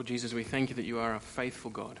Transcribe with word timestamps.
Lord 0.00 0.08
Jesus, 0.08 0.32
we 0.32 0.44
thank 0.44 0.70
you 0.70 0.76
that 0.76 0.86
you 0.86 0.98
are 0.98 1.14
a 1.14 1.20
faithful 1.20 1.70
God, 1.70 2.00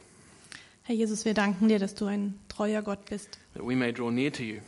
Herr 0.84 0.96
Jesus, 0.96 1.26
wir 1.26 1.34
danken 1.34 1.68
dir, 1.68 1.78
dass 1.78 1.94
du 1.94 2.06
ein 2.06 2.32
treuer 2.48 2.80
Gott 2.80 3.04
bist, 3.04 3.38
that 3.52 3.62
we 3.62 3.76
may 3.76 3.92
draw 3.92 4.10
near 4.10 4.32
to 4.32 4.42
you, 4.42 4.60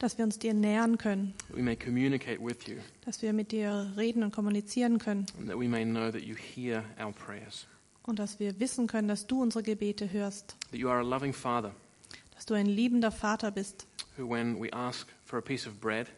dass 0.00 0.18
wir 0.18 0.24
uns 0.24 0.36
dir 0.36 0.52
nähern 0.52 0.98
können, 0.98 1.32
that 1.46 1.56
we 1.56 1.62
may 1.62 1.76
communicate 1.76 2.40
with 2.40 2.66
you, 2.66 2.78
dass 3.04 3.22
wir 3.22 3.32
mit 3.32 3.52
dir 3.52 3.92
reden 3.96 4.24
und 4.24 4.32
kommunizieren 4.32 4.98
können. 4.98 5.26
And 5.38 5.48
that 5.48 5.56
we 5.56 5.68
may 5.68 5.84
know 5.84 6.10
that 6.10 6.22
you 6.22 6.34
hear 6.34 6.82
our 7.00 7.12
prayers, 7.12 7.68
und 8.02 8.18
dass 8.18 8.40
wir 8.40 8.58
wissen 8.58 8.88
können, 8.88 9.06
dass 9.06 9.28
du 9.28 9.40
unsere 9.40 9.62
Gebete 9.62 10.10
hörst, 10.10 10.56
that 10.72 10.80
you 10.80 10.88
are 10.88 10.98
a 10.98 11.04
loving 11.04 11.32
Father. 11.32 11.72
Dass 12.34 12.46
du 12.46 12.54
ein 12.54 12.66
liebender 12.66 13.12
Vater 13.12 13.52
bist, 13.52 13.86
who, 14.18 14.28
when 14.28 14.60
we 14.60 14.72
ask 14.72 15.06
for 15.24 15.38
a 15.38 15.42
piece 15.42 15.68
of 15.68 15.80
bread, 15.80 16.08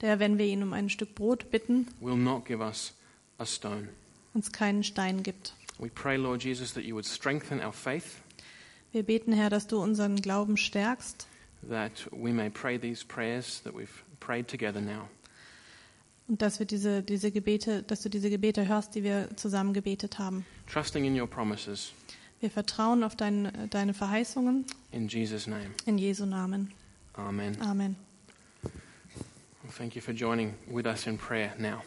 der, 0.00 0.20
wenn 0.20 0.38
wir 0.38 0.46
ihn 0.46 0.62
um 0.62 0.72
ein 0.72 0.88
Stück 0.88 1.16
Brot 1.16 1.50
bitten, 1.50 1.88
will 2.00 2.14
not 2.14 2.44
give 2.44 2.62
us 2.62 2.92
a 3.38 3.44
stone. 3.44 3.88
uns 4.36 4.52
keinen 4.52 4.84
Stein 4.84 5.22
gibt. 5.22 5.54
We 5.78 5.88
pray, 5.90 6.16
Lord 6.16 6.40
Jesus, 6.42 6.72
that 6.74 6.84
you 6.84 6.94
would 6.94 7.04
strengthen 7.06 7.60
our 7.60 7.72
faith, 7.72 8.20
Wir 8.92 9.02
beten, 9.02 9.32
Herr, 9.32 9.50
dass 9.50 9.66
du 9.66 9.78
unseren 9.82 10.16
Glauben 10.22 10.56
stärkst 10.56 11.26
that 11.68 11.90
we 12.12 12.32
may 12.32 12.48
pray 12.48 12.78
these 12.78 13.04
prayers 13.04 13.60
that 13.64 13.74
we've 13.74 14.02
prayed 14.20 14.46
together 14.48 14.80
now. 14.80 15.08
und 16.28 16.40
dass 16.42 16.58
wir 16.58 16.66
diese, 16.66 17.02
diese 17.02 17.30
Gebete, 17.30 17.82
dass 17.82 18.02
du 18.02 18.08
diese 18.08 18.30
Gebete 18.30 18.66
hörst, 18.68 18.94
die 18.94 19.02
wir 19.04 19.28
zusammen 19.36 19.72
gebetet 19.74 20.18
haben. 20.18 20.44
Trusting 20.72 21.04
in 21.04 21.18
your 21.20 21.26
promises, 21.28 21.92
Wir 22.40 22.50
vertrauen 22.50 23.02
auf 23.04 23.16
dein, 23.16 23.68
deine 23.70 23.92
Verheißungen 23.94 24.64
in 24.92 25.08
Jesus' 25.08 25.46
name. 25.46 25.70
in 25.86 25.98
Jesu 25.98 26.24
Namen. 26.26 26.72
Amen. 27.14 27.56
Amen. 27.60 27.96
Well, 28.62 29.72
thank 29.76 29.94
you 29.96 30.00
for 30.02 30.14
joining 30.14 30.54
with 30.70 30.86
us 30.86 31.06
in 31.06 31.18
prayer 31.18 31.52
now. 31.58 31.82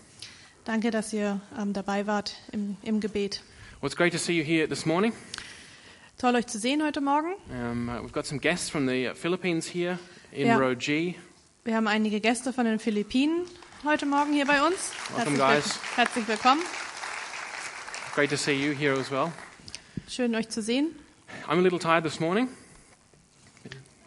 Danke, 0.66 0.92
dass 0.92 1.14
ihr 1.14 1.40
ähm, 1.58 1.74
dabei 1.74 2.06
wart 2.08 2.36
im, 2.52 2.78
im 2.84 3.00
Gebet. 3.00 3.42
Well, 3.82 3.88
it's 3.88 3.96
great 3.96 4.12
to 4.12 4.20
see 4.20 4.34
you 4.34 4.44
here 4.44 4.68
this 4.68 4.86
morning. 4.86 5.14
Toll, 6.18 6.36
euch 6.36 6.48
zu 6.48 6.60
sehen 6.60 6.84
heute 6.84 7.00
Morgen. 7.00 7.36
Um, 7.50 7.88
uh, 7.88 8.02
we've 8.02 8.12
got 8.12 8.26
some 8.26 8.38
guests 8.38 8.70
from 8.70 8.86
the 8.88 9.08
uh, 9.08 9.14
Philippines 9.14 9.68
here 9.68 9.98
in 10.34 10.48
Ja. 10.48 10.58
row 10.58 10.76
G. 10.76 11.16
Wir 11.64 11.76
haben 11.76 11.88
einige 11.88 12.20
Gäste 12.20 12.52
von 12.52 12.66
den 12.66 12.80
Philippinen 12.80 13.46
heute 13.86 14.06
Morgen 14.06 14.34
hier 14.34 14.46
bei 14.46 14.62
uns. 14.62 14.92
Welcome, 15.16 15.38
herzlich, 15.38 15.64
guys. 15.64 15.80
herzlich 15.96 16.28
willkommen. 16.28 16.62
Great 18.16 18.30
to 18.32 18.36
see 18.36 18.52
you 18.54 18.74
here 18.74 19.00
as 19.00 19.10
well. 19.10 19.32
Schön, 20.10 20.36
euch 20.36 20.50
zu 20.50 20.62
sehen. 20.62 20.88
I'm 21.48 21.60
a 21.60 21.62
little 21.62 21.80
tired 21.80 22.04
this 22.04 22.20
morning. 22.20 22.50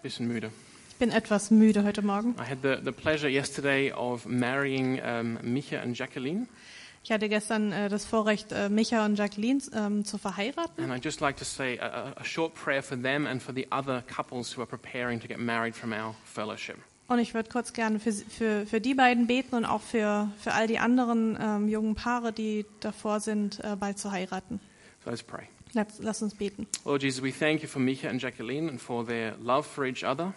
Bisschen 0.03 0.29
müde. 0.29 0.51
Ich 0.91 0.97
bin 0.97 1.11
etwas 1.11 1.51
müde 1.51 1.83
heute 1.85 2.03
Morgen. 2.03 2.35
I 2.39 2.45
had 2.45 2.59
the, 2.63 2.77
the 2.85 2.93
pleasure 2.93 3.29
yesterday 3.31 3.91
of 3.91 4.27
marrying 4.27 5.01
um, 5.01 5.39
Micha 5.43 5.81
and 5.81 5.97
Jacqueline, 5.97 6.47
Ich 7.05 7.11
hatte 7.11 7.29
gestern 7.29 7.73
äh, 7.73 7.89
das 7.89 8.05
Vorrecht, 8.05 8.53
äh, 8.53 8.69
Micha 8.69 9.05
und 9.05 9.17
Jacqueline 9.17 9.61
ähm, 9.75 10.05
zu 10.05 10.19
verheiraten. 10.19 10.85
and 10.85 10.93
I'd 10.93 11.05
just 11.05 11.21
like 11.21 11.37
to 11.39 11.45
say 11.45 11.79
a, 11.81 12.13
a- 12.17 12.25
short 12.25 12.55
prayer 12.55 12.83
for 12.83 12.97
them 13.01 13.27
and 13.27 13.43
for 13.43 13.53
the 13.55 13.67
other 13.73 14.03
couples 14.15 14.57
who 14.57 14.61
are 14.63 14.69
preparing 14.69 15.21
to 15.21 15.27
get 15.27 15.39
married 15.39 15.75
from 15.75 15.93
our 15.93 16.15
fellowship. 16.25 16.77
Und 17.09 17.19
ich 17.19 17.35
würde 17.35 17.51
kurz 17.51 17.73
gerne 17.73 17.99
für, 17.99 18.13
für, 18.13 18.65
für 18.67 18.81
die 18.81 18.95
beiden 18.95 19.27
beten 19.27 19.57
und 19.57 19.65
auch 19.65 19.83
für, 19.83 20.31
für 20.39 20.53
all 20.55 20.67
die 20.69 20.79
anderen 20.79 21.37
ähm, 21.41 21.69
jungen 21.69 21.95
Paare, 21.97 22.33
die 22.33 22.65
davor 22.81 23.19
sind, 23.21 23.59
äh, 23.65 23.77
bald 23.77 23.99
zu 23.99 24.13
heiraten. 24.13 24.61
So 25.05 25.11
let's 25.11 25.23
pray. 25.23 25.49
Lass, 25.75 25.99
lass 25.99 26.23
uns 26.23 26.35
beten. 26.37 26.67
Lord 26.85 27.03
Jesus, 27.03 27.23
we 27.23 27.33
thank 27.33 27.63
you 27.63 27.69
for 27.69 27.81
Micha 27.83 28.09
and 28.09 28.23
Jacqueline 28.23 28.69
and 28.69 28.81
for 28.81 29.05
their 29.05 29.35
love 29.43 29.67
for 29.67 29.85
each 29.85 30.05
other, 30.05 30.33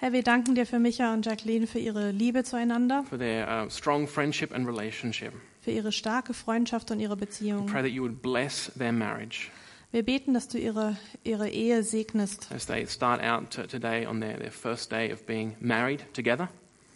Herr, 0.00 0.12
wir 0.12 0.22
danken 0.22 0.54
dir 0.54 0.64
für 0.64 0.78
Micha 0.78 1.12
und 1.12 1.26
Jacqueline 1.26 1.66
für 1.66 1.78
ihre 1.80 2.10
Liebe 2.12 2.44
zueinander, 2.44 3.04
for 3.08 3.18
their 3.18 3.48
uh, 3.66 3.68
strong 3.70 4.06
friendship 4.06 4.54
and 4.54 4.66
relationship. 4.66 5.32
Für 5.68 5.74
ihre 5.74 5.92
starke 5.92 6.32
Freundschaft 6.32 6.90
und 6.90 6.98
ihre 6.98 7.16
We 7.16 7.26
Beziehung. 7.26 7.66
pray 7.66 7.82
that 7.82 7.90
you 7.90 8.02
would 8.02 8.22
bless 8.22 8.72
their 8.78 8.90
marriage 8.92 9.50
Wir 9.92 10.02
beten, 10.02 10.32
dass 10.32 10.48
du 10.48 10.56
ihre, 10.58 10.96
ihre 11.24 11.50
Ehe 11.50 11.82
segnest. 11.82 12.50
as 12.50 12.64
they 12.66 12.86
start 12.86 13.22
out 13.22 13.50
to, 13.50 13.66
today 13.66 14.06
on 14.06 14.20
their, 14.20 14.38
their 14.38 14.50
first 14.50 14.90
day 14.90 15.12
of 15.12 15.26
being 15.26 15.56
married 15.60 16.04
together. 16.14 16.48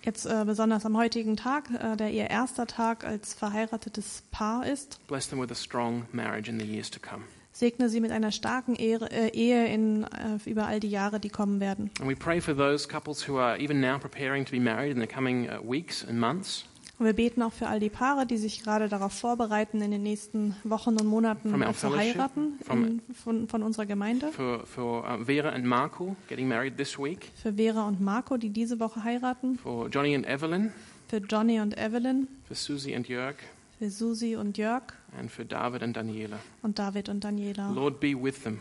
Jetzt 0.04 0.24
äh, 0.26 0.44
besonders 0.46 0.86
am 0.86 0.96
heutigen 0.96 1.36
Tag, 1.36 1.68
äh, 1.70 1.96
der 1.96 2.10
ihr 2.10 2.30
erster 2.30 2.66
Tag 2.66 3.04
als 3.04 3.34
verheiratetes 3.34 4.22
Paar 4.30 4.66
ist. 4.66 4.98
Bless 5.06 5.28
them 5.28 5.38
with 5.40 5.50
a 5.50 5.54
strong 5.54 6.06
marriage 6.12 6.50
in 6.50 6.58
the 6.58 6.66
years 6.66 6.90
to 6.90 6.98
come. 6.98 7.24
Segne 7.52 7.90
sie 7.90 8.00
mit 8.00 8.10
einer 8.10 8.32
starken 8.32 8.74
Ehre, 8.74 9.10
äh, 9.10 9.28
Ehe 9.34 9.66
in, 9.66 10.04
äh, 10.04 10.38
über 10.46 10.66
all 10.66 10.80
die 10.80 10.88
Jahre, 10.88 11.20
die 11.20 11.28
kommen 11.28 11.60
werden. 11.60 11.90
And 12.00 12.08
we 12.08 12.16
pray 12.16 12.40
for 12.40 12.56
those 12.56 12.88
couples 12.88 13.28
who 13.28 13.36
are 13.38 13.58
even 13.60 13.80
now 13.80 13.98
preparing 13.98 14.46
to 14.46 14.50
be 14.50 14.60
married 14.60 14.92
in 14.96 15.00
the 15.00 15.06
coming 15.06 15.48
uh, 15.50 15.60
weeks 15.62 16.02
and 16.08 16.18
months. 16.18 16.64
Und 16.98 17.06
wir 17.06 17.14
beten 17.14 17.42
auch 17.42 17.52
für 17.52 17.66
all 17.66 17.80
die 17.80 17.88
Paare, 17.88 18.26
die 18.26 18.36
sich 18.36 18.62
gerade 18.62 18.88
darauf 18.88 19.12
vorbereiten, 19.12 19.80
in 19.80 19.90
den 19.90 20.02
nächsten 20.02 20.54
Wochen 20.62 20.90
und 20.96 21.06
Monaten 21.06 21.50
zu 21.74 21.96
heiraten 21.96 22.58
in, 22.70 23.02
von, 23.14 23.48
von 23.48 23.62
unserer 23.62 23.86
Gemeinde. 23.86 24.30
For, 24.32 24.64
for 24.66 25.04
uh, 25.04 25.24
Vera 25.24 25.50
and 25.50 25.64
Marco 25.64 26.14
getting 26.28 26.46
married 26.46 26.76
this 26.76 26.98
week. 26.98 27.30
Für 27.42 27.54
Vera 27.54 27.88
und 27.88 28.00
Marco, 28.00 28.36
die 28.36 28.50
diese 28.50 28.78
Woche 28.78 29.02
heiraten. 29.02 29.58
For 29.58 29.88
Johnny 29.88 30.14
and 30.14 30.26
Evelyn. 30.26 30.72
Für 31.08 31.18
Johnny 31.18 31.60
und 31.60 31.76
Evelyn. 31.76 32.28
For 32.46 32.54
Susie 32.54 32.94
and 32.94 33.08
Jörg. 33.08 33.36
Für 33.78 33.90
Susi 33.90 34.36
und 34.36 34.56
Jörg. 34.56 34.82
And 35.18 35.30
for 35.30 35.44
David 35.44 35.82
and 35.82 35.96
Daniela. 35.96 36.38
Und 36.62 36.78
David 36.78 37.08
und 37.08 37.24
Daniela. 37.24 37.72
Lord, 37.72 38.00
be 38.00 38.14
with 38.14 38.42
them. 38.44 38.60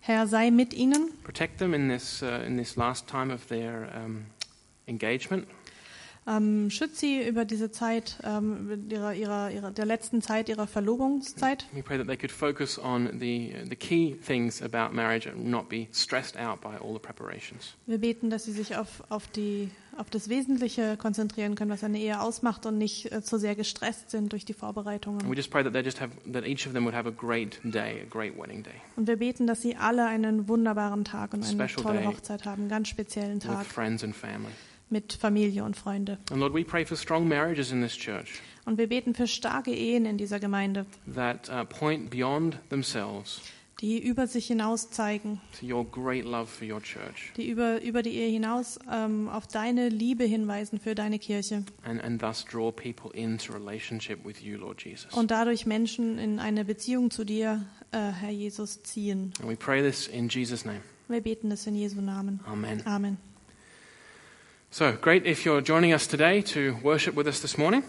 Herr, 0.00 0.26
sei 0.26 0.50
mit 0.50 0.74
ihnen. 0.74 1.08
Protect 1.22 1.58
them 1.58 1.72
in 1.72 1.88
this, 1.88 2.22
uh, 2.22 2.44
in 2.46 2.58
this 2.58 2.76
last 2.76 3.08
time 3.08 3.32
of 3.32 3.46
their 3.46 3.88
um, 3.96 4.26
engagement. 4.86 5.46
Ähm, 6.26 6.70
schütz 6.70 7.00
sie 7.00 7.22
über 7.26 7.44
diese 7.44 7.70
Zeit, 7.70 8.16
ähm, 8.24 8.86
ihrer, 8.88 9.12
ihrer, 9.14 9.50
ihrer, 9.50 9.70
der 9.70 9.84
letzten 9.84 10.22
Zeit 10.22 10.48
ihrer 10.48 10.66
Verlobungszeit. 10.66 11.66
We 11.74 11.82
pray 11.82 11.98
that 11.98 12.06
they 12.06 12.16
could 12.16 12.32
focus 12.32 12.78
on 12.78 13.10
the, 13.20 13.54
the 13.68 13.76
key 13.76 14.14
things 14.26 14.62
about 14.62 14.94
marriage 14.94 15.28
and 15.28 15.46
not 15.46 15.68
be 15.68 15.86
stressed 15.92 16.38
out 16.38 16.60
by 16.62 16.76
all 16.80 16.94
the 16.94 16.98
preparations. 16.98 17.74
Wir 17.86 17.98
beten, 17.98 18.30
dass 18.30 18.44
sie 18.44 18.52
sich 18.52 18.76
auf, 18.76 19.02
auf, 19.10 19.26
die, 19.28 19.70
auf 19.98 20.08
das 20.08 20.30
Wesentliche 20.30 20.96
konzentrieren 20.96 21.56
können, 21.56 21.70
was 21.70 21.84
eine 21.84 21.98
Ehe 21.98 22.18
ausmacht 22.20 22.64
und 22.64 22.78
nicht 22.78 23.12
äh, 23.12 23.22
zu 23.22 23.38
sehr 23.38 23.54
gestresst 23.54 24.10
sind 24.10 24.32
durch 24.32 24.46
die 24.46 24.54
And 24.54 24.60
Vorbereitungen. 24.60 25.28
we 25.30 25.34
just 25.36 25.50
pray 25.50 25.62
that 25.62 25.74
they 25.74 25.82
just 25.82 26.00
have 26.00 26.12
that 26.32 26.46
each 26.46 26.66
of 26.66 26.72
them 26.72 26.84
would 26.86 26.94
have 26.94 27.06
a 27.06 27.12
great 27.12 27.60
day, 27.64 28.00
a 28.00 28.06
great 28.08 28.34
wedding 28.34 28.62
day, 28.62 28.72
Und 28.96 29.08
wir 29.08 29.16
beten, 29.16 29.46
dass 29.46 29.60
sie 29.60 29.76
alle 29.76 30.06
einen 30.06 30.48
wunderbaren 30.48 31.04
Tag 31.04 31.34
und 31.34 31.44
eine 31.44 31.66
tolle. 31.66 32.06
Hochzeit 32.06 32.46
haben, 32.46 32.62
einen 32.62 32.70
ganz 32.70 32.88
speziellen 32.88 33.34
with 33.36 33.44
Tag 33.44 33.66
friends 33.66 34.02
and 34.02 34.16
family. 34.16 34.52
Mit 34.94 35.12
Familie 35.12 35.64
und 35.64 35.76
Freunde. 35.76 36.18
And 36.30 36.40
Lord, 36.40 36.54
we 36.54 36.64
pray 36.64 36.86
for 36.86 36.96
strong 36.96 37.26
marriages 37.28 37.72
in 37.72 37.82
this 37.82 37.96
church 37.96 38.40
Und 38.64 38.78
wir 38.78 38.86
beten 38.86 39.14
für 39.14 39.26
starke 39.26 39.74
Ehen 39.74 40.06
in 40.06 40.16
dieser 40.16 40.40
Gemeinde, 40.40 40.86
that 41.12 41.50
uh, 41.50 41.64
point 41.64 42.10
beyond 42.10 42.58
themselves 42.70 43.42
die 43.80 43.98
über 43.98 44.26
sich 44.28 44.46
hinaus 44.46 44.90
zeigen, 44.90 45.40
to 45.58 45.66
your 45.66 45.84
great 45.84 46.24
love 46.24 46.46
for 46.46 46.66
your 46.66 46.80
church, 46.80 47.32
die 47.36 47.48
über, 47.48 47.82
über 47.82 48.02
die 48.02 48.14
Ehe 48.14 48.30
hinaus 48.30 48.78
ähm, 48.90 49.28
auf 49.28 49.46
deine 49.46 49.88
Liebe 49.88 50.24
hinweisen 50.24 50.78
für 50.78 50.94
deine 50.94 51.18
Kirche 51.18 51.64
and, 51.82 52.02
and 52.02 52.20
thus 52.20 52.44
draw 52.44 52.70
people 52.70 53.10
into 53.12 53.52
relationship 53.52 54.24
with 54.24 54.40
you, 54.40 54.56
Lord 54.56 54.82
Jesus. 54.82 55.12
und 55.12 55.30
dadurch 55.30 55.66
Menschen 55.66 56.18
in 56.18 56.38
eine 56.38 56.64
Beziehung 56.64 57.10
zu 57.10 57.24
dir, 57.24 57.66
äh, 57.90 57.98
Herr 57.98 58.30
Jesus, 58.30 58.82
ziehen. 58.84 59.32
And 59.40 59.50
we 59.50 59.56
pray 59.56 59.82
this 59.82 60.06
in 60.06 60.28
Jesus' 60.28 60.64
name. 60.64 60.80
Wir 61.08 61.20
beten 61.20 61.50
es 61.50 61.66
in 61.66 61.74
Jesu 61.74 62.00
Namen. 62.00 62.40
Amen. 62.46 62.80
Amen. 62.86 63.18
So 64.76 64.90
great 65.00 65.24
if 65.24 65.44
you're 65.44 65.62
joining 65.62 65.92
us 65.92 66.08
today 66.08 66.42
to 66.52 66.76
worship 66.82 67.14
with 67.14 67.28
us 67.28 67.40
this 67.40 67.56
morning. 67.56 67.84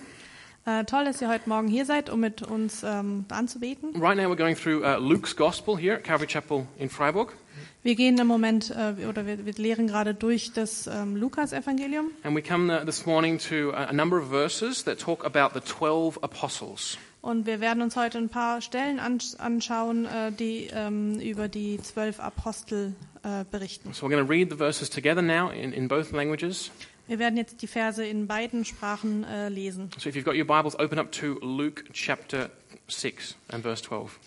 Äh, 0.67 0.85
toll, 0.85 1.05
dass 1.05 1.19
ihr 1.19 1.29
heute 1.29 1.49
Morgen 1.49 1.67
hier 1.67 1.83
seid, 1.83 2.11
um 2.11 2.19
mit 2.19 2.43
uns 2.43 2.83
ähm, 2.83 3.25
anzubeten. 3.29 3.99
Right 3.99 4.15
now, 4.15 4.29
we're 4.29 4.35
going 4.35 4.55
through 4.55 4.85
uh, 4.85 4.99
Luke's 4.99 5.35
Gospel 5.35 5.75
here 5.75 5.95
at 5.95 6.03
Calvary 6.03 6.27
Chapel 6.27 6.67
in 6.77 6.91
Freiburg. 6.91 7.33
Wir 7.81 7.95
gehen 7.95 8.19
im 8.19 8.27
Moment 8.27 8.69
äh, 8.69 9.07
oder 9.07 9.25
wir, 9.25 9.47
wir 9.47 9.53
lehren 9.53 9.87
gerade 9.87 10.13
durch 10.13 10.53
das 10.53 10.85
ähm, 10.85 11.15
Lukas-Evangelium. 11.15 12.11
And 12.21 12.35
we 12.35 12.43
come 12.43 12.71
uh, 12.71 12.85
this 12.85 13.07
morning 13.07 13.39
to 13.39 13.71
a, 13.71 13.85
a 13.85 13.93
number 13.93 14.19
of 14.19 14.29
verses 14.29 14.83
that 14.83 14.99
talk 14.99 15.25
about 15.25 15.59
the 15.59 15.61
12 15.61 16.19
apostles. 16.21 16.99
Und 17.23 17.47
wir 17.47 17.61
werden 17.61 17.81
uns 17.81 17.95
heute 17.95 18.19
ein 18.19 18.29
paar 18.29 18.61
Stellen 18.61 18.99
ansch- 18.99 19.35
anschauen, 19.39 20.05
äh, 20.05 20.31
die 20.31 20.69
ähm, 20.71 21.19
über 21.19 21.47
die 21.47 21.81
zwölf 21.81 22.19
Apostel 22.19 22.93
äh, 23.25 23.43
berichten. 23.49 23.93
So 23.93 24.05
we're 24.05 24.11
going 24.11 24.25
to 24.25 24.31
read 24.31 24.49
the 24.49 24.57
verses 24.57 24.89
together 24.89 25.21
now 25.21 25.49
in, 25.49 25.73
in 25.73 25.87
both 25.87 26.11
languages. 26.11 26.71
Wir 27.07 27.19
werden 27.19 27.37
jetzt 27.37 27.61
die 27.61 27.67
Verse 27.67 28.03
in 28.03 28.27
beiden 28.27 28.65
Sprachen 28.65 29.23
äh, 29.23 29.49
lesen. 29.49 29.89
So 29.97 30.09
if 30.09 30.15
you've 30.15 30.25
got 30.25 30.35
your 30.35 30.45
Bibles, 30.45 30.77
open 30.79 30.99
up 30.99 31.11
to 31.13 31.39
Luke 31.41 31.83
chapter 31.91 32.49
6 32.87 33.35
and 33.49 33.63
verse 33.63 33.81
12. 33.83 34.19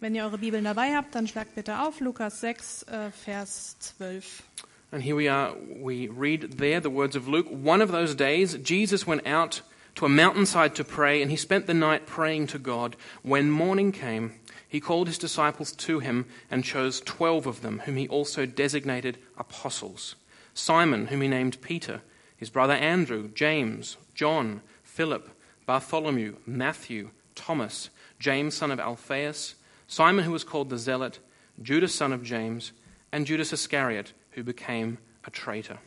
Wenn 0.00 0.14
ihr 0.14 0.24
eure 0.24 0.38
Bibeln 0.38 0.64
dabei 0.64 0.94
habt, 0.94 1.14
dann 1.14 1.26
schlagt 1.26 1.56
bitte 1.56 1.80
auf 1.80 1.98
Lukas 2.00 2.40
6, 2.40 2.84
äh, 2.84 3.10
Vers 3.10 3.76
12. 3.98 4.44
And 4.90 5.02
here 5.02 5.16
we 5.16 5.28
are, 5.28 5.54
we 5.68 6.08
read 6.08 6.58
there 6.58 6.80
the 6.80 6.90
words 6.90 7.16
of 7.16 7.28
Luke. 7.28 7.48
One 7.50 7.82
of 7.82 7.90
those 7.90 8.14
days, 8.14 8.56
Jesus 8.62 9.06
went 9.06 9.26
out 9.26 9.62
to 9.96 10.06
a 10.06 10.08
mountainside 10.08 10.74
to 10.76 10.84
pray, 10.84 11.20
and 11.20 11.30
he 11.30 11.36
spent 11.36 11.66
the 11.66 11.74
night 11.74 12.06
praying 12.06 12.46
to 12.48 12.58
God. 12.58 12.96
When 13.22 13.50
morning 13.50 13.92
came, 13.92 14.32
he 14.68 14.80
called 14.80 15.06
his 15.06 15.18
disciples 15.18 15.72
to 15.72 15.98
him 15.98 16.26
and 16.50 16.62
chose 16.62 17.00
twelve 17.00 17.46
of 17.46 17.62
them, 17.62 17.80
whom 17.80 17.96
he 17.96 18.06
also 18.08 18.46
designated 18.46 19.18
apostles 19.36 20.14
Simon, 20.58 21.06
whom 21.06 21.20
he 21.20 21.28
named 21.28 21.60
Peter, 21.62 22.02
his 22.36 22.50
brother 22.50 22.74
Andrew, 22.74 23.28
James, 23.28 23.96
John, 24.14 24.60
Philip, 24.82 25.30
Bartholomew, 25.66 26.36
Matthew, 26.46 27.10
Thomas, 27.34 27.90
James, 28.18 28.56
son 28.56 28.72
of 28.72 28.80
Alphaeus, 28.80 29.54
Simon, 29.86 30.24
who 30.24 30.32
was 30.32 30.44
called 30.44 30.68
the 30.68 30.78
Zealot, 30.78 31.20
Judas, 31.62 31.94
son 31.94 32.12
of 32.12 32.24
James, 32.24 32.72
and 33.12 33.24
Judas 33.24 33.52
Iscariot, 33.52 34.12
who 34.32 34.42
became 34.42 34.98
a 35.24 35.30
traitor. 35.30 35.78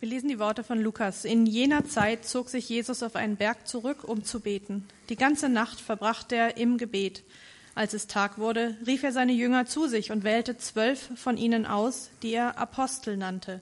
Wir 0.00 0.08
lesen 0.08 0.30
die 0.30 0.38
Worte 0.38 0.64
von 0.64 0.80
Lukas. 0.80 1.26
In 1.26 1.44
jener 1.44 1.84
Zeit 1.84 2.24
zog 2.24 2.48
sich 2.48 2.66
Jesus 2.70 3.02
auf 3.02 3.16
einen 3.16 3.36
Berg 3.36 3.68
zurück, 3.68 4.02
um 4.02 4.24
zu 4.24 4.40
beten. 4.40 4.88
Die 5.10 5.16
ganze 5.16 5.50
Nacht 5.50 5.78
verbrachte 5.78 6.36
er 6.36 6.56
im 6.56 6.78
Gebet. 6.78 7.22
Als 7.74 7.92
es 7.92 8.06
Tag 8.06 8.38
wurde, 8.38 8.78
rief 8.86 9.02
er 9.02 9.12
seine 9.12 9.32
Jünger 9.32 9.66
zu 9.66 9.88
sich 9.88 10.10
und 10.10 10.24
wählte 10.24 10.56
zwölf 10.56 11.10
von 11.16 11.36
ihnen 11.36 11.66
aus, 11.66 12.08
die 12.22 12.32
er 12.32 12.56
Apostel 12.56 13.18
nannte. 13.18 13.60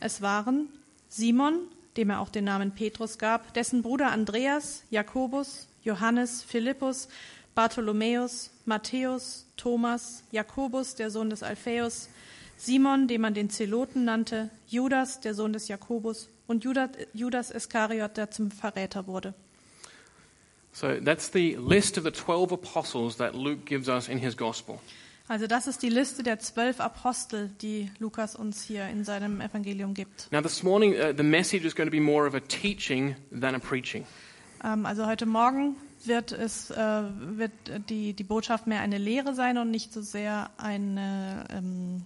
Es 0.00 0.20
waren 0.20 0.68
Simon, 1.08 1.60
dem 1.96 2.10
er 2.10 2.18
auch 2.18 2.30
den 2.30 2.46
Namen 2.46 2.72
Petrus 2.72 3.16
gab, 3.16 3.54
dessen 3.54 3.82
Bruder 3.82 4.10
Andreas, 4.10 4.82
Jakobus, 4.90 5.68
Johannes, 5.84 6.42
Philippus, 6.42 7.06
Bartholomäus, 7.54 8.50
Matthäus, 8.64 9.46
Thomas, 9.56 10.24
Jakobus, 10.32 10.96
der 10.96 11.12
Sohn 11.12 11.30
des 11.30 11.44
Alphaeus, 11.44 12.08
Simon, 12.56 13.08
den 13.08 13.20
man 13.20 13.34
den 13.34 13.50
Zeloten 13.50 14.04
nannte, 14.04 14.50
Judas, 14.66 15.20
der 15.20 15.34
Sohn 15.34 15.52
des 15.52 15.68
Jakobus, 15.68 16.28
und 16.46 16.64
Judas, 16.64 16.90
Judas 17.12 17.50
Iskariot, 17.50 18.16
der 18.16 18.30
zum 18.30 18.50
Verräter 18.50 19.06
wurde. 19.06 19.34
So 20.72 20.88
that's 21.02 21.30
the 21.32 21.56
list 21.58 21.96
of 21.96 22.04
the 22.04 22.10
12 22.10 22.52
apostles 22.52 23.16
that 23.16 23.34
Luke 23.34 23.64
gives 23.64 23.88
us 23.88 24.08
in 24.08 24.18
his 24.18 24.36
gospel. 24.36 24.78
Also 25.28 25.46
das 25.46 25.66
ist 25.66 25.82
die 25.82 25.88
Liste 25.88 26.22
der 26.22 26.38
zwölf 26.38 26.80
Apostel, 26.80 27.50
die 27.60 27.90
Lukas 27.98 28.36
uns 28.36 28.62
hier 28.62 28.86
in 28.86 29.02
seinem 29.02 29.40
Evangelium 29.40 29.92
gibt. 29.92 30.28
Now, 30.30 30.40
this 30.40 30.62
morning, 30.62 30.92
uh, 30.92 31.12
the 31.16 31.24
message 31.24 31.64
is 31.64 31.74
going 31.74 31.88
to 31.88 31.90
be 31.90 32.00
more 32.00 32.28
of 32.28 32.34
a 32.34 32.40
teaching 32.40 33.16
than 33.32 33.54
a 33.54 33.58
preaching. 33.58 34.04
Ähm, 34.62 34.86
also 34.86 35.06
heute 35.06 35.26
Morgen 35.26 35.76
wird 36.04 36.30
es 36.30 36.70
äh, 36.70 36.76
wird 36.76 37.52
die 37.88 38.12
die 38.12 38.24
Botschaft 38.24 38.66
mehr 38.66 38.80
eine 38.80 38.98
Lehre 38.98 39.34
sein 39.34 39.58
und 39.58 39.70
nicht 39.70 39.92
so 39.92 40.00
sehr 40.00 40.50
eine 40.58 41.44
ähm, 41.50 42.02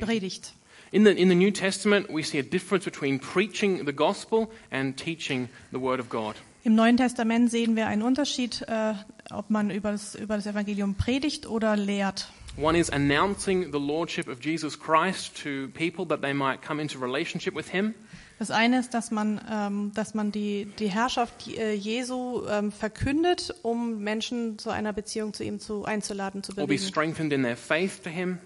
Predigt. 0.00 0.54
In 0.90 1.04
the, 1.04 1.10
in 1.12 1.28
the 1.28 1.34
New 1.34 1.50
Testament, 1.50 2.08
we 2.10 2.22
see 2.22 2.38
a 2.38 2.42
difference 2.42 2.84
between 2.84 3.18
preaching 3.18 3.86
the 3.86 3.94
gospel 3.94 4.48
and 4.70 4.96
teaching 4.96 5.48
the 5.72 5.80
word 5.80 5.98
of 6.00 6.08
God. 6.10 6.34
Im 6.64 6.74
Neuen 6.74 6.96
Testament 6.96 7.50
sehen 7.50 7.76
wir 7.76 7.86
einen 7.86 8.02
Unterschied, 8.02 8.62
äh, 8.68 8.94
ob 9.30 9.50
man 9.50 9.70
über 9.70 9.90
das, 9.92 10.14
über 10.14 10.36
das 10.36 10.46
Evangelium 10.46 10.94
predigt 10.94 11.46
oder 11.48 11.76
lehrt. 11.76 12.28
One 12.58 12.78
is 12.78 12.90
announcing 12.90 13.72
the 13.72 13.78
lordship 13.78 14.28
of 14.28 14.44
Jesus 14.44 14.78
Christ 14.78 15.34
to 15.42 15.68
people 15.72 16.06
that 16.08 16.20
they 16.20 16.34
might 16.34 16.60
come 16.60 16.80
into 16.80 16.98
relationship 16.98 17.54
with 17.56 17.70
him. 17.70 17.94
Das 18.38 18.50
eine 18.50 18.80
ist, 18.80 18.92
dass 18.92 19.10
man, 19.10 19.40
ähm, 19.50 19.92
dass 19.94 20.14
man 20.14 20.30
die, 20.30 20.66
die 20.78 20.88
Herrschaft 20.88 21.48
äh, 21.48 21.72
Jesu 21.72 22.42
ähm, 22.50 22.70
verkündet, 22.70 23.54
um 23.62 24.00
Menschen 24.00 24.58
zu 24.58 24.68
einer 24.70 24.92
Beziehung 24.92 25.32
zu 25.32 25.44
ihm 25.44 25.60
zu, 25.60 25.84
einzuladen, 25.84 26.42
zu 26.42 26.52
or 26.52 26.56
be 26.56 26.62
bewegen. 26.66 26.82
strengthened 26.82 27.32
in 27.32 27.42
their 27.42 27.56
faith 27.56 28.02
to 28.02 28.10
him. 28.10 28.38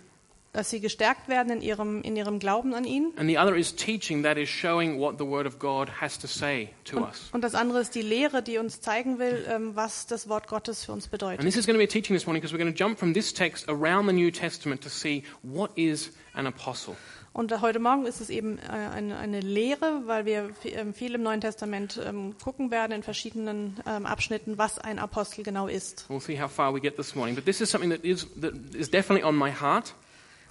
Dass 0.56 0.70
sie 0.70 0.80
gestärkt 0.80 1.28
werden 1.28 1.52
in 1.52 1.60
ihrem, 1.60 2.00
in 2.00 2.16
ihrem 2.16 2.38
Glauben 2.38 2.72
an 2.72 2.84
ihn. 2.84 3.12
And 3.16 3.28
the 3.28 3.36
other 3.38 3.54
is 3.54 3.74
teaching, 3.76 4.22
that 4.22 4.38
is 4.38 4.48
showing 4.48 4.98
what 4.98 5.18
the 5.18 5.26
Word 5.26 5.46
of 5.46 5.58
God 5.58 6.00
has 6.00 6.18
to 6.18 6.26
say 6.26 6.70
to 6.86 6.96
Und, 6.96 7.02
us. 7.08 7.28
und 7.32 7.42
das 7.44 7.54
andere 7.54 7.80
ist 7.80 7.94
die 7.94 8.00
Lehre, 8.00 8.42
die 8.42 8.56
uns 8.56 8.80
zeigen 8.80 9.18
will, 9.18 9.44
ähm, 9.50 9.76
was 9.76 10.06
das 10.06 10.30
Wort 10.30 10.48
Gottes 10.48 10.86
für 10.86 10.92
uns 10.92 11.04
And 11.04 11.10
bedeutet. 11.12 11.40
this 11.44 11.56
is 11.56 11.66
going 11.66 11.74
to 11.74 11.78
be 11.78 11.84
a 11.84 11.86
teaching 11.86 12.16
this 12.16 12.24
morning 12.26 12.40
because 12.40 12.54
we're 12.54 12.62
going 12.62 12.74
to 12.74 12.84
jump 12.84 12.98
from 12.98 13.12
this 13.12 13.34
text 13.34 13.68
around 13.68 14.06
the 14.08 14.14
New 14.14 14.30
Testament 14.30 14.80
to 14.82 14.88
see 14.88 15.24
what 15.42 15.70
is 15.76 16.10
an 16.32 16.46
apostle. 16.46 16.96
Und 17.34 17.60
heute 17.60 17.78
Morgen 17.78 18.06
ist 18.06 18.22
es 18.22 18.30
eben 18.30 18.56
äh, 18.58 18.62
eine, 18.70 19.18
eine 19.18 19.40
Lehre, 19.40 20.04
weil 20.06 20.24
wir 20.24 20.48
ähm, 20.64 20.94
viel 20.94 21.14
im 21.14 21.22
Neuen 21.22 21.42
Testament 21.42 22.00
ähm, 22.02 22.34
gucken 22.42 22.70
werden 22.70 22.92
in 22.92 23.02
verschiedenen 23.02 23.76
Abschnitten, 23.84 24.56
was 24.56 24.78
ein 24.78 24.98
Apostel 24.98 25.44
genau 25.44 25.68
ist. 25.68 26.06
We'll 26.08 26.18
see 26.20 26.40
how 26.40 26.50
far 26.50 26.72
we 26.74 26.80
get 26.80 26.96
this 26.96 27.14
morning. 27.14 27.34
But 27.34 27.44
this 27.44 27.60
is 27.60 27.70
something 27.70 27.90
that 27.90 28.02
is, 28.06 28.26
that 28.40 28.54
is 28.74 28.90
definitely 28.90 29.22
on 29.22 29.36
my 29.36 29.50
heart. 29.52 29.92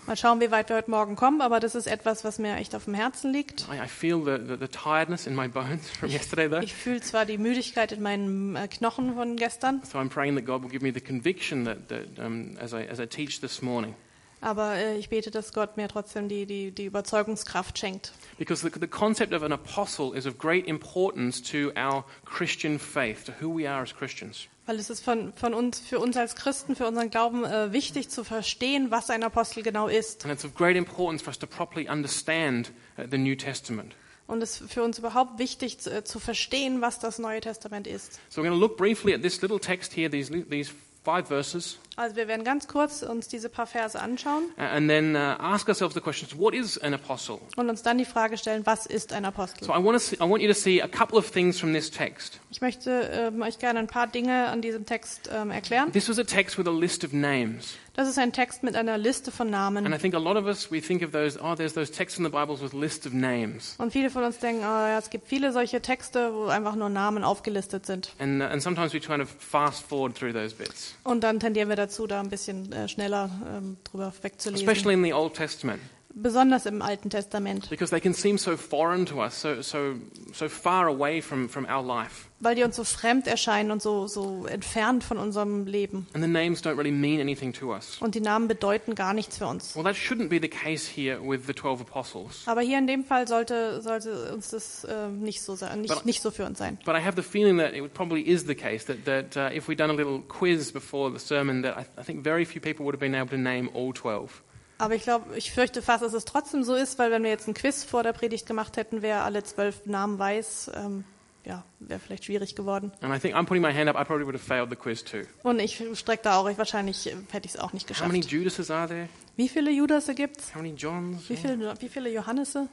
Mal 0.07 0.15
schauen, 0.15 0.39
wie 0.39 0.51
weit 0.51 0.69
wir 0.69 0.75
heute 0.75 0.91
Morgen 0.91 1.15
kommen, 1.15 1.41
aber 1.41 1.59
das 1.59 1.73
ist 1.73 1.87
etwas, 1.87 2.23
was 2.23 2.37
mir 2.37 2.57
echt 2.57 2.75
auf 2.75 2.85
dem 2.85 2.93
Herzen 2.93 3.33
liegt. 3.33 3.65
I, 3.71 3.83
I 3.83 3.87
feel 3.87 4.19
the, 4.23 4.37
the, 4.37 4.55
the 4.59 4.67
tiredness 4.67 5.25
in 5.25 5.33
my 5.33 5.47
bones 5.47 5.89
from 5.99 6.09
yesterday, 6.09 6.47
though. 6.47 6.61
Ich 6.61 6.75
fühle 6.75 7.01
zwar 7.01 7.25
die 7.25 7.39
Müdigkeit 7.39 7.91
in 7.91 8.03
meinen 8.03 8.55
äh, 8.55 8.67
Knochen 8.67 9.15
von 9.15 9.35
gestern, 9.35 9.81
So 9.83 9.97
I'm 9.97 10.09
praying 10.09 10.35
that 10.35 10.45
God 10.45 10.61
will 10.61 10.69
give 10.69 10.83
me 10.83 10.93
the 10.93 11.01
conviction 11.01 11.65
that, 11.65 11.89
that 11.89 12.19
um, 12.23 12.55
as, 12.59 12.73
I, 12.73 12.87
as 12.87 12.99
I 12.99 13.07
teach 13.07 13.41
this 13.41 13.63
morning. 13.63 13.95
aber 14.41 14.75
äh, 14.75 14.97
ich 14.97 15.09
bete, 15.09 15.31
dass 15.31 15.53
Gott 15.53 15.75
mir 15.75 15.87
trotzdem 15.87 16.29
die, 16.29 16.45
die, 16.45 16.69
die 16.71 16.85
Überzeugungskraft 16.85 17.79
schenkt. 17.79 18.11
Because 18.37 18.61
the, 18.61 18.79
the 18.79 18.87
concept 18.87 19.33
of 19.33 19.41
an 19.41 19.51
apostle 19.51 20.15
is 20.15 20.27
of 20.27 20.37
great 20.37 20.67
importance 20.67 21.41
to 21.41 21.71
our 21.75 22.05
Christian 22.25 22.77
faith, 22.77 23.25
to 23.25 23.33
who 23.41 23.49
we 23.57 23.67
are 23.67 23.81
as 23.81 23.91
Christians. 23.91 24.47
Weil 24.65 24.79
es 24.79 24.89
ist 24.89 25.03
von, 25.03 25.31
von 25.33 25.53
uns, 25.53 25.79
für 25.79 25.99
uns 25.99 26.17
als 26.17 26.35
Christen, 26.35 26.75
für 26.75 26.87
unseren 26.87 27.11
Glauben 27.11 27.45
äh, 27.45 27.71
wichtig 27.71 28.09
zu 28.09 28.23
verstehen, 28.23 28.89
was 28.89 29.09
ein 29.11 29.23
Apostel 29.23 29.61
genau 29.61 29.87
ist. 29.87 30.25
And 30.25 30.33
it's 30.33 30.43
of 30.43 30.55
great 30.55 30.75
importance 30.75 31.21
for 31.23 31.29
us 31.29 31.37
to 31.39 31.45
properly 31.45 31.87
understand 31.87 32.71
uh, 32.97 33.03
the 33.09 33.17
New 33.17 33.35
Testament. 33.35 33.95
Und 34.27 34.41
es 34.41 34.59
ist 34.59 34.73
für 34.73 34.81
uns 34.81 34.97
überhaupt 34.97 35.37
wichtig 35.37 35.79
zu, 35.79 35.91
äh, 35.91 36.03
zu 36.03 36.19
verstehen, 36.19 36.81
was 36.81 36.97
das 36.97 37.19
Neue 37.19 37.41
Testament 37.41 37.85
ist. 37.85 38.19
So 38.29 38.41
we're 38.41 38.45
going 38.45 38.59
to 38.59 38.59
look 38.59 38.75
briefly 38.75 39.13
at 39.13 39.21
this 39.21 39.41
little 39.41 39.59
text 39.59 39.93
here, 39.93 40.09
these, 40.09 40.31
these 40.49 40.71
five 41.03 41.27
verses, 41.27 41.77
Also 41.97 42.15
wir 42.15 42.27
werden 42.27 42.43
ganz 42.43 42.67
kurz 42.67 43.03
uns 43.03 43.27
diese 43.27 43.49
paar 43.49 43.67
Verse 43.67 43.99
anschauen 43.99 44.43
and 44.57 44.89
then 44.89 45.15
uh, 45.15 45.35
ask 45.39 45.67
ourselves 45.67 45.93
the 45.93 46.01
questions 46.01 46.37
what 46.37 46.53
is 46.53 46.77
an 46.77 46.93
apostle? 46.93 47.39
und 47.55 47.69
uns 47.69 47.83
dann 47.83 47.97
die 47.97 48.05
Frage 48.05 48.37
stellen, 48.37 48.65
was 48.65 48.85
ist 48.85 49.13
ein 49.13 49.25
Apostel? 49.25 49.65
So 49.65 49.73
I 49.73 49.83
want, 49.83 49.93
to 49.93 49.99
see, 49.99 50.15
I 50.17 50.29
want 50.29 50.41
you 50.41 50.47
to 50.47 50.53
see 50.53 50.81
a 50.81 50.87
couple 50.87 51.17
of 51.17 51.31
things 51.31 51.59
from 51.59 51.73
this 51.73 51.89
text. 51.89 52.39
Ich 52.49 52.61
möchte 52.61 53.09
ähm, 53.13 53.41
euch 53.41 53.59
gerne 53.59 53.79
ein 53.79 53.87
paar 53.87 54.07
Dinge 54.07 54.47
an 54.47 54.61
diesem 54.61 54.85
Text 54.85 55.29
ähm, 55.33 55.51
erklären. 55.51 55.91
This 55.91 56.09
was 56.09 56.19
a 56.19 56.23
text 56.23 56.57
with 56.57 56.67
a 56.67 56.71
list 56.71 57.03
of 57.03 57.13
names. 57.13 57.77
Das 57.95 58.09
ist 58.09 58.19
ein 58.19 58.33
Text 58.33 58.61
mit 58.61 58.75
einer 58.75 58.97
Liste 58.97 59.31
von 59.31 59.53
And 59.53 59.77
I 59.77 59.81
Namen. 59.81 59.99
think 60.01 60.13
a 60.15 60.19
lot 60.19 60.35
of 60.35 60.45
us, 60.47 60.69
we 60.69 60.81
think 60.81 61.01
of 61.01 61.11
those, 61.11 61.39
oh, 61.41 61.55
there's 61.55 61.73
those 61.73 61.89
texts 61.89 62.19
in 62.19 62.25
the 62.25 62.29
Bibles 62.29 62.61
with 62.61 62.73
lists 62.73 63.07
of 63.07 63.13
names. 63.13 63.75
Und 63.77 63.93
viele 63.93 64.09
von 64.09 64.23
uns 64.25 64.37
denken, 64.39 64.63
oh, 64.63 64.65
ja, 64.65 64.97
es 64.97 65.09
gibt 65.09 65.29
viele 65.29 65.53
solche 65.53 65.81
Texte, 65.81 66.33
wo 66.33 66.47
einfach 66.47 66.75
nur 66.75 66.89
Namen 66.89 67.23
aufgelistet 67.23 67.85
sind. 67.85 68.11
And, 68.19 68.41
uh, 68.41 68.47
and 68.47 68.61
sometimes 68.61 68.93
we 68.93 68.99
kind 68.99 69.21
of 69.21 69.29
fast 69.39 69.87
forward 69.87 70.13
through 70.13 70.33
those 70.33 70.53
bits, 70.53 70.93
Und 71.05 71.23
dann 71.23 71.39
tendieren 71.39 71.69
wir 71.69 71.77
dazu, 71.85 72.07
da 72.07 72.19
ein 72.19 72.29
bisschen 72.29 72.71
äh, 72.71 72.87
schneller 72.87 73.29
ähm, 73.47 73.77
drüber 73.83 74.11
wegzulesen. 74.21 74.67
especially 74.67 74.93
in 74.93 75.03
the 75.03 75.13
Old 75.13 75.33
Testament, 75.33 75.81
Besonders 76.17 76.65
im 76.65 76.81
Alten 76.81 77.09
Testament, 77.09 77.69
because 77.69 77.89
they 77.91 77.99
can 77.99 78.13
seem 78.13 78.37
so 78.37 78.55
foreign 78.55 79.05
to 79.05 79.21
us, 79.21 79.41
so, 79.41 79.61
so, 79.61 79.95
so 80.31 80.47
far 80.47 80.87
away 80.87 81.21
from, 81.21 81.49
from 81.49 81.65
our 81.65 81.83
life. 81.83 82.29
weil 82.39 82.55
die 82.55 82.63
uns 82.63 82.77
so 82.77 82.85
fremd 82.85 83.27
erscheinen 83.27 83.69
und 83.69 83.81
so, 83.81 84.07
so 84.07 84.45
entfernt 84.45 85.03
von 85.03 85.17
unserem 85.17 85.65
Leben. 85.65 86.07
And 86.13 86.23
the 86.23 86.29
names 86.29 86.63
don't 86.63 86.77
really 86.77 86.91
mean 86.91 87.19
anything 87.19 87.51
to 87.53 87.73
us. 87.73 87.97
Und 87.99 88.15
die 88.15 88.21
Namen 88.21 88.47
bedeuten 88.47 88.95
gar 88.95 89.13
nichts 89.13 89.37
für 89.37 89.47
uns. 89.47 89.75
Well, 89.75 89.83
that 89.83 89.97
shouldn't 89.97 90.29
be 90.29 90.39
the 90.39 90.47
case 90.47 90.89
here 90.89 91.19
with 91.21 91.47
the 91.47 91.53
12 91.53 91.81
apostles. 91.81 92.43
Aber 92.45 92.61
hier 92.61 92.77
in 92.77 92.87
dem 92.87 93.03
Fall 93.03 93.27
sollte, 93.27 93.81
sollte 93.81 94.31
uns 94.33 94.51
das 94.51 94.85
äh, 94.85 95.09
nicht, 95.09 95.41
so 95.41 95.55
sein, 95.55 95.81
But- 95.81 95.89
nicht, 95.89 96.05
nicht 96.05 96.21
so 96.21 96.31
für 96.31 96.45
uns 96.45 96.59
sein. 96.59 96.77
But 96.85 96.95
I 96.95 97.03
have 97.05 97.21
the 97.21 97.27
feeling 97.27 97.57
that 97.57 97.73
it 97.73 97.93
probably 97.93 98.21
is 98.21 98.45
the 98.47 98.55
case 98.55 98.85
that, 98.85 99.03
that 99.03 99.35
uh, 99.35 99.53
if 99.53 99.67
we'd 99.67 99.79
done 99.81 99.89
a 99.91 99.93
little 99.95 100.21
quiz 100.29 100.71
before 100.71 101.11
the 101.11 101.19
sermon, 101.19 101.61
that 101.63 101.75
I, 101.77 101.85
I 101.99 102.03
think 102.05 102.23
very 102.23 102.45
few 102.45 102.61
people 102.61 102.85
would 102.85 102.95
have 102.95 103.01
been 103.01 103.15
able 103.15 103.31
to 103.31 103.37
name 103.37 103.69
all 103.73 103.91
12. 103.91 104.41
Aber 104.77 104.95
ich 104.95 105.03
glaube, 105.03 105.37
ich 105.37 105.51
fürchte 105.51 105.81
fast, 105.81 106.03
dass 106.03 106.13
es 106.13 106.25
trotzdem 106.25 106.63
so 106.63 106.75
ist, 106.75 106.99
weil 106.99 107.11
wenn 107.11 107.23
wir 107.23 107.29
jetzt 107.29 107.47
ein 107.47 107.53
Quiz 107.53 107.83
vor 107.83 108.03
der 108.03 108.13
Predigt 108.13 108.45
gemacht 108.45 108.75
hätten, 108.77 109.01
wer 109.01 109.23
alle 109.23 109.43
zwölf 109.43 109.85
Namen 109.85 110.19
weiß, 110.19 110.71
ähm, 110.75 111.05
ja, 111.45 111.63
wäre 111.79 111.99
vielleicht 111.99 112.25
schwierig 112.25 112.55
geworden. 112.55 112.91
And 113.01 113.15
I 113.15 113.19
think 113.19 113.35
I'm 113.35 113.45
putting 113.45 113.61
my 113.61 113.71
hand 113.73 113.87
up, 113.87 113.95
I 113.95 114.03
probably 114.03 114.25
would 114.25 114.35
have 114.35 114.43
failed 114.43 114.69
the 114.69 114.75
quiz 114.75 115.03
too. 115.03 115.21
Und 115.43 115.59
ich 115.59 115.81
strecke 115.93 116.23
da 116.23 116.37
auch, 116.37 116.49
ich, 116.49 116.57
wahrscheinlich 116.57 117.07
äh, 117.07 117.15
hätte 117.31 117.45
ich 117.47 117.55
es 117.55 117.59
auch 117.59 117.71
nicht 117.71 117.89
How 117.89 118.07
many 118.07 118.19
geschafft. 118.19 118.31
Judases 118.33 118.71
are 118.71 118.87
there? 118.87 119.09
Wie 119.37 119.47
viele 119.47 119.71
Judasse 119.71 120.15
gibt's? 120.15 120.53
How 120.53 120.61
many 120.61 120.73
Johns? 120.73 121.29
Wie 121.29 121.37
viele, 121.37 121.73
wie 121.79 121.89
viele 121.89 122.09
Johannese? 122.09 122.67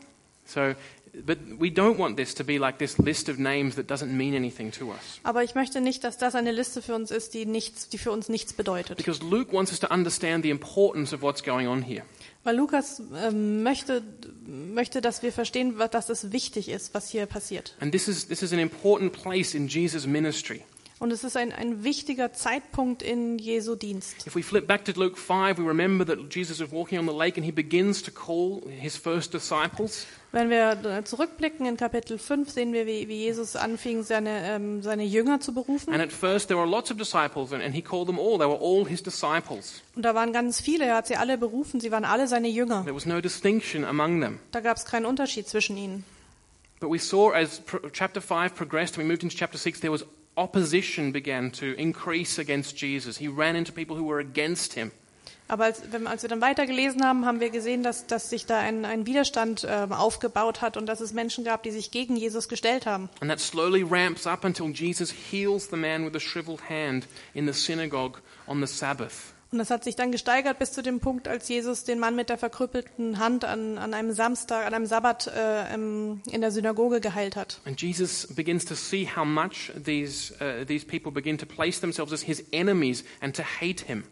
So, 0.45 0.75
but 1.27 1.39
we 1.59 1.71
don't 1.71 1.99
want 1.99 2.17
this 2.17 2.35
to 2.35 2.45
be 2.45 2.59
like 2.59 2.79
this 2.79 2.99
list 2.99 3.29
of 3.29 3.39
names 3.39 3.75
that 3.77 3.87
doesn't 3.87 4.17
mean 4.17 4.35
anything 4.35 4.71
to 4.73 4.91
us. 4.91 5.21
Aber 5.23 5.43
ich 5.45 5.55
möchte 5.55 5.81
nicht, 5.81 6.05
dass 6.05 6.17
das 6.17 6.35
eine 6.35 6.53
Liste 6.53 6.81
für 6.81 6.95
uns 6.95 7.11
ist, 7.11 7.35
die, 7.35 7.45
nichts, 7.45 7.89
die 7.89 7.99
für 7.99 8.11
uns 8.11 8.29
nichts 8.29 8.53
bedeutet. 8.53 8.97
Because 8.97 9.23
Luke 9.23 9.53
wants 9.53 9.71
us 9.71 9.81
to 9.81 9.89
understand 9.89 10.43
the 10.43 10.51
importance 10.51 11.15
of 11.15 11.23
what's 11.23 11.43
going 11.43 11.69
on 11.69 11.83
here. 11.83 12.03
Weil 12.45 12.57
Lukas 12.57 13.03
ähm, 13.23 13.63
möchte, 13.63 14.03
möchte, 14.47 15.01
dass 15.01 15.23
wir 15.23 15.33
verstehen, 15.33 15.77
dass 15.91 16.09
es 16.09 16.33
wichtig 16.33 16.69
ist, 16.69 16.95
was 16.95 17.11
hier 17.11 17.27
passiert. 17.27 17.77
And 17.81 17.93
this 17.93 18.09
is, 18.09 18.27
this 18.27 18.43
is 18.43 18.53
an 18.53 18.59
important 18.59 19.13
place 19.13 19.55
in 19.55 19.69
Jesus' 19.69 20.07
ministry. 20.07 20.63
Und 21.03 21.11
es 21.11 21.25
ist 21.25 21.37
ein, 21.37 21.53
ein 21.53 21.83
wichtiger 21.83 22.33
Zeitpunkt 22.33 23.03
in 23.03 23.37
Jesu 23.37 23.75
Dienst. 23.75 24.25
If 24.25 24.37
we 24.37 24.43
flip 24.45 24.69
back 24.69 24.85
to 24.85 24.93
Luke 24.93 25.19
5, 25.19 25.59
we 25.59 25.67
remember 25.67 26.07
that 26.07 26.33
Jesus 26.33 26.61
is 26.61 26.71
walking 26.71 26.97
on 26.97 27.09
the 27.09 27.13
lake 27.13 27.37
and 27.37 27.45
he 27.45 27.51
begins 27.51 28.05
to 28.05 28.13
call 28.13 28.63
his 28.71 28.97
first 28.97 29.35
disciples. 29.35 30.07
Wenn 30.31 30.49
wir 30.49 31.03
zurückblicken 31.05 31.67
in 31.67 31.77
Kapitel 31.77 32.19
5, 32.19 32.49
sehen 32.49 32.73
wir, 32.73 32.87
wie, 32.87 33.09
wie 33.09 33.17
Jesus 33.17 33.57
anfing, 33.57 34.05
seine, 34.05 34.45
ähm, 34.45 34.81
seine 34.83 35.03
Jünger 35.03 35.41
zu 35.41 35.53
berufen. 35.53 35.93
And 35.93 36.01
at 36.01 36.13
first, 36.13 36.47
there 36.47 36.57
were 36.61 36.71
lots 36.71 36.93
of 36.93 36.99
disciples, 36.99 37.53
and, 37.53 37.65
and 37.65 37.75
he 37.75 37.83
called 37.83 38.07
them 38.07 38.21
all. 38.21 38.39
They 38.39 38.47
were 38.47 38.61
all 38.61 38.87
his 38.87 39.03
disciples. 39.03 39.83
Und 39.97 40.05
da 40.05 40.15
waren 40.15 40.33
ganz 40.33 40.61
viele, 40.61 40.85
er 40.85 40.99
hat 40.99 41.09
sie 41.09 41.17
alle 41.17 41.37
berufen, 41.37 41.81
sie 41.81 41.91
waren 41.91 42.05
alle 42.05 42.29
seine 42.29 42.47
Jünger. 42.47 42.85
There 42.85 42.95
was 42.95 43.07
no 43.07 43.21
distinction 43.21 43.85
among 43.85 44.21
them. 44.21 44.39
Da 44.53 44.61
gab 44.61 44.77
es 44.77 44.85
keinen 44.85 45.07
Unterschied 45.07 45.49
zwischen 45.49 45.77
ihnen. 45.77 46.05
But 46.79 46.93
we 46.93 47.01
saw 47.01 47.33
as 47.33 47.61
pr- 47.61 47.91
chapter 47.93 48.21
5 48.23 48.55
progressed 48.55 48.97
and 48.97 49.05
we 49.05 49.09
moved 49.11 49.25
into 49.25 49.37
chapter 49.37 49.59
6, 49.59 49.81
there 49.81 49.91
was 49.91 50.07
opposition 50.37 51.13
began 51.13 51.53
to 51.53 51.75
increase 51.77 52.39
against 52.39 52.77
Jesus. 52.77 53.19
He 53.19 53.29
ran 53.29 53.57
into 53.57 53.73
people 53.73 53.97
who 53.97 54.07
were 54.07 54.21
against 54.21 54.75
him. 54.75 54.93
Aber 55.49 55.65
als, 55.65 55.83
wenn, 55.93 56.07
als 56.07 56.23
wir 56.23 56.31
dann 56.31 56.41
weitergelesen 56.41 57.05
haben, 57.05 57.27
haben 57.27 57.41
wir 57.41 57.51
gesehen, 57.51 57.83
dass, 57.83 58.07
dass 58.07 58.31
sich 58.31 58.47
da 58.47 58.59
ein, 58.59 58.87
ein 58.87 59.05
Widerstand 59.07 59.65
äh, 59.65 59.87
aufgebaut 59.91 60.63
hat 60.63 60.79
und 60.79 60.87
dass 60.87 61.01
es 61.01 61.13
Menschen 61.13 61.45
gab, 61.45 61.63
die 61.63 61.71
sich 61.71 61.91
gegen 61.91 62.17
Jesus 62.17 62.49
gestellt 62.49 62.87
haben. 62.87 63.11
And 63.21 63.31
that 63.31 63.41
slowly 63.41 63.83
ramps 63.83 64.27
up 64.27 64.45
until 64.45 64.69
Jesus 64.69 65.13
heals 65.13 65.69
the 65.69 65.77
man 65.77 66.07
with 66.07 66.15
the 66.15 66.21
shriveled 66.21 66.71
hand 66.71 67.07
in 67.35 67.47
the 67.47 67.53
synagogue 67.53 68.19
on 68.47 68.65
the 68.65 68.67
Sabbath. 68.67 69.35
Und 69.53 69.59
das 69.59 69.69
hat 69.69 69.85
sich 69.85 69.97
dann 69.97 70.11
gesteigert 70.13 70.59
bis 70.59 70.73
zu 70.73 70.83
dem 70.83 71.01
Punkt, 71.01 71.29
als 71.29 71.47
Jesus 71.47 71.85
den 71.85 71.99
Mann 71.99 72.17
mit 72.17 72.31
der 72.31 72.39
verkrüppelten 72.39 73.19
Hand 73.19 73.45
an, 73.45 73.77
an 73.77 73.93
einem 73.93 74.13
Samstag, 74.13 74.67
an 74.67 74.73
einem 74.73 74.87
Sabbat 74.87 75.27
äh, 75.27 75.75
in 75.75 76.41
der 76.41 76.51
Synagoge 76.51 77.03
geheilt 77.03 77.37
hat. 77.37 77.61
And 77.67 77.81
Jesus 77.81 78.27
begins 78.35 78.65
to 78.65 78.75
see 78.75 79.07
how 79.07 79.27
much 79.27 79.71
these, 79.77 80.33
uh, 80.41 80.65
these 80.65 80.87
people 80.87 81.13
begin 81.13 81.37
to 81.37 81.45
place 81.45 81.81
themselves 81.81 82.15
as 82.15 82.23
his 82.23 82.43
enemies 82.51 83.05
and 83.21 83.37
to 83.37 83.43
hate 83.43 83.85
him. 83.87 84.05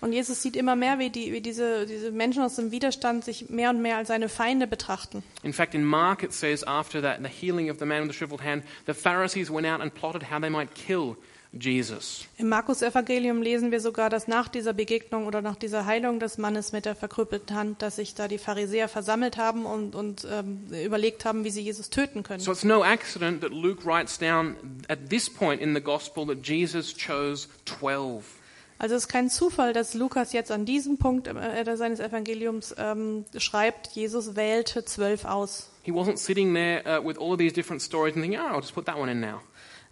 Und 0.00 0.12
Jesus 0.12 0.42
sieht 0.42 0.54
immer 0.54 0.76
mehr, 0.76 1.00
wie, 1.00 1.10
die, 1.10 1.32
wie 1.32 1.40
diese, 1.40 1.86
diese 1.86 2.12
Menschen 2.12 2.42
aus 2.42 2.54
dem 2.54 2.70
Widerstand 2.70 3.24
sich 3.24 3.48
mehr 3.48 3.70
und 3.70 3.82
mehr 3.82 3.96
als 3.96 4.08
seine 4.08 4.28
Feinde 4.28 4.68
betrachten. 4.68 5.24
In 5.42 5.52
fact, 5.52 5.74
in 5.74 5.82
Mark 5.82 6.22
it 6.22 6.32
says 6.32 6.62
after 6.62 7.02
that, 7.02 7.18
the 7.20 7.28
healing 7.28 7.68
of 7.68 7.78
the 7.80 7.86
man 7.86 8.02
with 8.02 8.12
the 8.12 8.16
shriveled 8.16 8.44
hand, 8.44 8.62
the 8.86 8.94
Pharisees 8.94 9.50
went 9.50 9.66
out 9.66 9.80
and 9.80 9.92
plotted 9.92 10.30
how 10.30 10.38
they 10.38 10.50
might 10.50 10.72
kill 10.74 11.16
Jesus. 11.60 12.26
Im 12.36 12.48
Markus-Evangelium 12.48 13.42
lesen 13.42 13.70
wir 13.70 13.80
sogar, 13.80 14.10
dass 14.10 14.28
nach 14.28 14.48
dieser 14.48 14.72
Begegnung 14.72 15.26
oder 15.26 15.42
nach 15.42 15.56
dieser 15.56 15.86
Heilung 15.86 16.18
des 16.20 16.38
Mannes 16.38 16.72
mit 16.72 16.84
der 16.84 16.94
verkrüppelten 16.94 17.56
Hand, 17.56 17.82
dass 17.82 17.96
sich 17.96 18.14
da 18.14 18.28
die 18.28 18.38
Pharisäer 18.38 18.88
versammelt 18.88 19.36
haben 19.36 19.66
und, 19.66 19.94
und 19.94 20.26
ähm, 20.30 20.66
überlegt 20.84 21.24
haben, 21.24 21.44
wie 21.44 21.50
sie 21.50 21.62
Jesus 21.62 21.90
töten 21.90 22.22
können. 22.22 22.40
So 22.40 22.52
it's 22.52 22.64
no 22.64 22.82
accident 22.82 23.40
that 23.42 23.52
Luke 23.52 23.84
writes 23.84 24.18
down 24.18 24.56
at 24.88 25.10
this 25.10 25.30
point 25.30 25.60
in 25.60 25.74
the 25.74 25.80
gospel 25.80 26.26
that 26.26 26.46
Jesus 26.46 26.94
chose 26.94 27.48
12. 27.66 28.24
Also 28.78 28.96
es 28.96 29.04
ist 29.04 29.08
kein 29.08 29.30
Zufall, 29.30 29.72
dass 29.72 29.94
Lukas 29.94 30.32
jetzt 30.32 30.50
an 30.50 30.64
diesem 30.64 30.98
Punkt 30.98 31.28
äh, 31.28 31.76
seines 31.76 32.00
Evangeliums 32.00 32.74
ähm, 32.76 33.24
schreibt, 33.36 33.88
Jesus 33.92 34.36
wählte 34.36 34.84
zwölf 34.84 35.24
aus. 35.24 35.70
He 35.84 35.92
wasn't 35.92 36.18
sitting 36.18 36.54
there 36.54 36.82
uh, 36.84 37.06
with 37.06 37.18
all 37.18 37.32
of 37.32 37.38
these 37.38 37.54
different 37.54 37.82
stories 37.82 38.14
and 38.14 38.22
thinking, 38.22 38.40
oh, 38.40 38.54
I'll 38.54 38.60
just 38.60 38.74
put 38.74 38.86
that 38.86 38.98
one 38.98 39.10
in 39.10 39.20
now. 39.20 39.40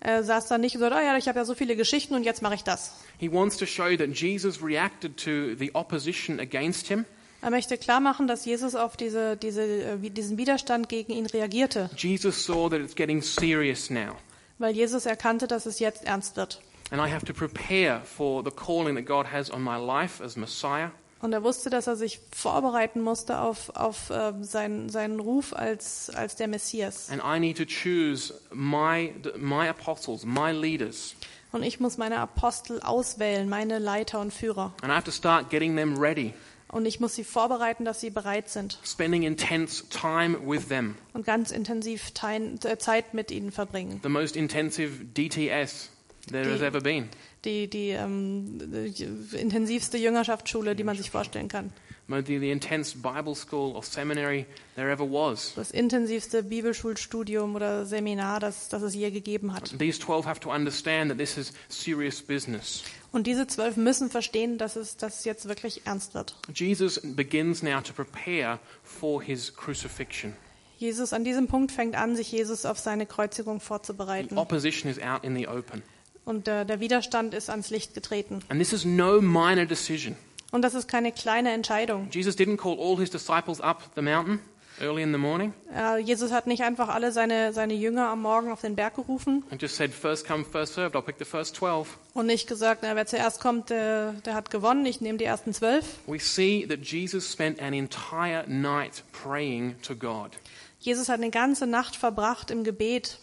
Er 0.04 0.24
saß 0.24 0.48
da 0.48 0.58
nicht 0.58 0.74
und 0.74 0.80
sagt, 0.80 0.94
oh 0.96 0.98
ja, 0.98 1.16
ich 1.16 1.28
habe 1.28 1.38
ja 1.38 1.44
so 1.44 1.54
viele 1.54 1.76
Geschichten 1.76 2.14
und 2.14 2.24
jetzt 2.24 2.42
mache 2.42 2.54
ich 2.56 2.64
das. 2.64 2.92
He 3.18 3.30
wants 3.30 3.56
to 3.56 3.66
show 3.66 3.96
that 3.96 4.08
Jesus 4.10 4.60
reacted 4.60 5.16
to 5.16 5.54
the 5.56 5.72
opposition 5.74 6.40
against 6.40 6.88
him. 6.88 7.04
Er 7.40 7.50
möchte 7.50 7.78
klar 7.78 8.00
machen, 8.00 8.26
dass 8.26 8.44
Jesus 8.44 8.74
auf 8.74 8.96
diese, 8.96 9.36
diese, 9.36 9.62
äh, 9.62 10.10
diesen 10.10 10.38
Widerstand 10.38 10.88
gegen 10.88 11.12
ihn 11.12 11.26
reagierte, 11.26 11.88
Jesus 11.96 12.44
saw 12.44 12.68
that 12.68 12.80
it's 12.80 12.94
getting 12.96 13.22
serious 13.22 13.90
now. 13.90 14.16
weil 14.58 14.74
Jesus 14.74 15.06
erkannte, 15.06 15.46
dass 15.46 15.66
es 15.66 15.78
jetzt 15.78 16.04
ernst 16.04 16.36
wird. 16.36 16.60
And 16.90 17.00
I 17.00 17.10
have 17.10 17.24
to 17.26 17.32
prepare 17.32 18.00
for 18.04 18.42
the 18.44 18.50
calling 18.50 18.96
that 18.96 19.06
God 19.06 19.26
has 19.32 19.50
on 19.50 19.62
my 19.62 19.76
life 19.76 20.22
as 20.22 20.36
Messiah. 20.36 20.90
Und 21.22 21.32
er 21.32 21.42
wusste, 21.44 21.70
dass 21.70 21.86
er 21.86 21.96
sich 21.96 22.20
vorbereiten 22.36 23.00
musste 23.00 23.38
auf, 23.40 23.70
auf 23.76 24.10
äh, 24.10 24.32
seinen, 24.42 24.88
seinen 24.90 25.20
Ruf 25.20 25.54
als, 25.54 26.10
als 26.10 26.36
der 26.36 26.48
Messias. 26.48 27.08
And 27.10 27.22
I 27.24 27.38
need 27.40 27.56
to 27.58 27.64
choose 27.64 28.34
my, 28.52 29.14
my 29.38 29.68
apostles, 29.68 30.24
my 30.24 30.50
leaders. 30.50 31.14
Und 31.52 31.62
ich 31.62 31.80
muss 31.80 31.96
meine 31.96 32.18
Apostel 32.18 32.80
auswählen, 32.80 33.48
meine 33.48 33.78
Leiter 33.78 34.20
und 34.20 34.32
Führer. 34.34 34.74
And 34.82 34.90
I 34.92 34.96
have 34.96 35.04
to 35.04 35.10
start 35.12 35.48
getting 35.50 35.76
them 35.76 35.96
ready, 35.96 36.34
Und 36.68 36.86
ich 36.86 36.98
muss 36.98 37.14
sie 37.14 37.24
vorbereiten, 37.24 37.84
dass 37.84 38.00
sie 38.00 38.08
bereit 38.10 38.48
sind 38.48 38.78
spending 38.82 39.22
intense 39.22 39.84
time 39.90 40.38
with 40.44 40.68
them. 40.68 40.96
und 41.12 41.24
ganz 41.26 41.50
intensiv 41.50 42.10
äh, 42.22 42.78
Zeit 42.78 43.12
mit 43.14 43.30
ihnen 43.30 43.52
verbringen. 43.52 44.00
The 44.02 44.08
most 44.08 44.34
intensive 44.34 45.04
DTS 45.04 45.90
there 46.30 46.50
has 46.50 46.58
Die- 46.60 46.64
ever 46.64 46.80
been. 46.80 47.08
Die, 47.44 47.68
die, 47.68 47.88
ähm, 47.90 48.58
die 48.60 49.36
intensivste 49.36 49.98
Jüngerschaftsschule, 49.98 50.76
die 50.76 50.84
man 50.84 50.96
sich 50.96 51.10
vorstellen 51.10 51.48
kann. 51.48 51.72
The, 52.08 52.38
the 52.38 52.50
intense 52.50 52.98
Bible 52.98 53.34
school 53.34 53.74
or 53.74 53.82
seminary 53.82 54.44
there 54.76 54.90
ever 54.90 55.04
was. 55.04 55.54
Das 55.54 55.70
intensivste 55.70 56.42
Bibelschulstudium 56.42 57.54
oder 57.56 57.86
Seminar, 57.86 58.38
das, 58.38 58.68
das 58.68 58.82
es 58.82 58.94
je 58.94 59.10
gegeben 59.10 59.54
hat. 59.54 59.76
These 59.78 59.98
12 60.00 60.26
have 60.26 60.40
to 60.40 60.52
understand 60.52 61.10
that 61.10 61.18
this 61.18 61.38
is 61.38 61.52
serious 61.68 62.20
business. 62.20 62.82
Und 63.12 63.26
diese 63.26 63.46
zwölf 63.46 63.76
müssen 63.76 64.10
verstehen, 64.10 64.58
dass 64.58 64.76
es 64.76 64.96
dass 64.96 65.24
jetzt 65.24 65.48
wirklich 65.48 65.82
ernst 65.86 66.14
wird. 66.14 66.36
Jesus 66.54 67.00
begins 67.02 67.62
now 67.62 67.80
to 67.80 67.92
prepare 67.92 68.58
for 68.82 69.22
his 69.22 69.54
crucifixion. 69.54 70.34
Jesus 70.76 71.12
an 71.12 71.24
diesem 71.24 71.46
Punkt 71.46 71.72
fängt 71.72 71.94
an, 71.94 72.16
sich 72.16 72.30
Jesus 72.32 72.66
auf 72.66 72.78
seine 72.78 73.06
Kreuzigung 73.06 73.60
The 73.60 73.66
vorzubereiten. 73.66 74.36
opposition 74.36 74.90
is 74.90 74.98
out 75.00 75.24
in 75.24 75.34
the 75.36 75.46
open. 75.46 75.82
Und 76.24 76.46
der, 76.46 76.64
der 76.64 76.80
Widerstand 76.80 77.34
ist 77.34 77.50
ans 77.50 77.70
Licht 77.70 77.94
getreten. 77.94 78.40
And 78.48 78.60
this 78.60 78.72
is 78.72 78.84
no 78.84 79.20
minor 79.20 79.66
decision. 79.66 80.16
Und 80.52 80.62
das 80.62 80.74
ist 80.74 80.86
keine 80.86 81.12
kleine 81.12 81.50
Entscheidung. 81.52 82.08
Jesus 82.10 82.36
didn't 82.36 82.58
call 82.58 82.76
all 82.78 82.96
his 82.98 83.10
disciples 83.10 83.60
up 83.60 83.82
the 83.96 84.02
mountain 84.02 84.38
early 84.80 85.02
in 85.02 85.12
the 85.12 85.18
morning 85.18 85.52
Äh, 85.74 85.98
Jesus 85.98 86.32
hat 86.32 86.46
nicht 86.46 86.62
einfach 86.62 86.88
alle 86.88 87.12
seine, 87.12 87.52
seine 87.52 87.74
Jünger 87.74 88.08
am 88.08 88.22
Morgen 88.22 88.50
auf 88.50 88.60
den 88.62 88.74
Berg 88.74 88.96
gerufen 88.96 89.44
and 89.50 89.60
just 89.60 89.76
said, 89.76 89.92
first 89.92 90.26
come, 90.26 90.44
first 90.44 90.74
served. 90.74 90.94
I'll 90.96 91.02
pick 91.02 91.16
the 91.18 91.24
first 91.24 91.56
12. 91.56 91.88
und 92.14 92.26
nicht 92.26 92.48
gesagt, 92.48 92.80
na, 92.82 92.96
wer 92.96 93.06
zuerst 93.06 93.40
kommt, 93.40 93.70
der, 93.70 94.12
der 94.24 94.34
hat 94.34 94.50
gewonnen, 94.50 94.84
ich 94.86 95.00
nehme 95.00 95.18
die 95.18 95.24
ersten 95.24 95.52
zwölf. 95.52 95.84
We 96.06 96.18
see 96.18 96.66
that 96.66 96.80
Jesus 96.80 97.30
spent 97.30 97.60
an 97.60 97.72
entire 97.74 98.44
night 98.48 99.02
praying 99.12 99.76
to 99.82 99.94
God. 99.94 100.32
Jesus 100.80 101.08
hat 101.08 101.16
eine 101.20 101.30
ganze 101.30 101.66
Nacht 101.66 101.96
verbracht 101.96 102.50
im 102.50 102.64
Gebet. 102.64 103.18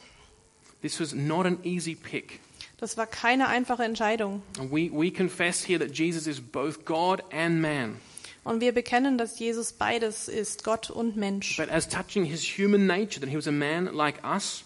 This 0.81 0.99
was 0.99 1.13
not 1.13 1.45
an 1.45 1.57
easy 1.63 1.95
pick. 1.95 2.39
Das 2.79 2.97
war 2.97 3.07
keine 3.07 3.47
einfache 3.47 3.83
Entscheidung. 3.83 4.41
And 4.57 4.71
we, 4.71 4.89
we 4.91 5.11
confess 5.11 5.63
here 5.67 5.79
that 5.79 5.95
Jesus 5.97 6.27
is 6.27 6.39
both 6.39 6.85
God 6.85 7.21
and 7.31 7.61
man. 7.61 7.97
Und 8.45 8.61
wir 8.61 8.71
bekennen, 8.71 9.17
dass 9.17 9.37
Jesus 9.37 9.73
beides 9.73 10.27
ist, 10.29 10.63
Gott 10.63 10.89
und 10.89 11.17
Mensch. 11.17 11.57
But 11.57 11.69
as 11.69 11.87
touching 11.89 12.23
his 12.23 12.41
human 12.57 12.87
nature, 12.87 13.19
that 13.19 13.29
he 13.29 13.35
was 13.35 13.47
a 13.47 13.51
man 13.51 13.85
like 13.93 14.23
us, 14.23 14.63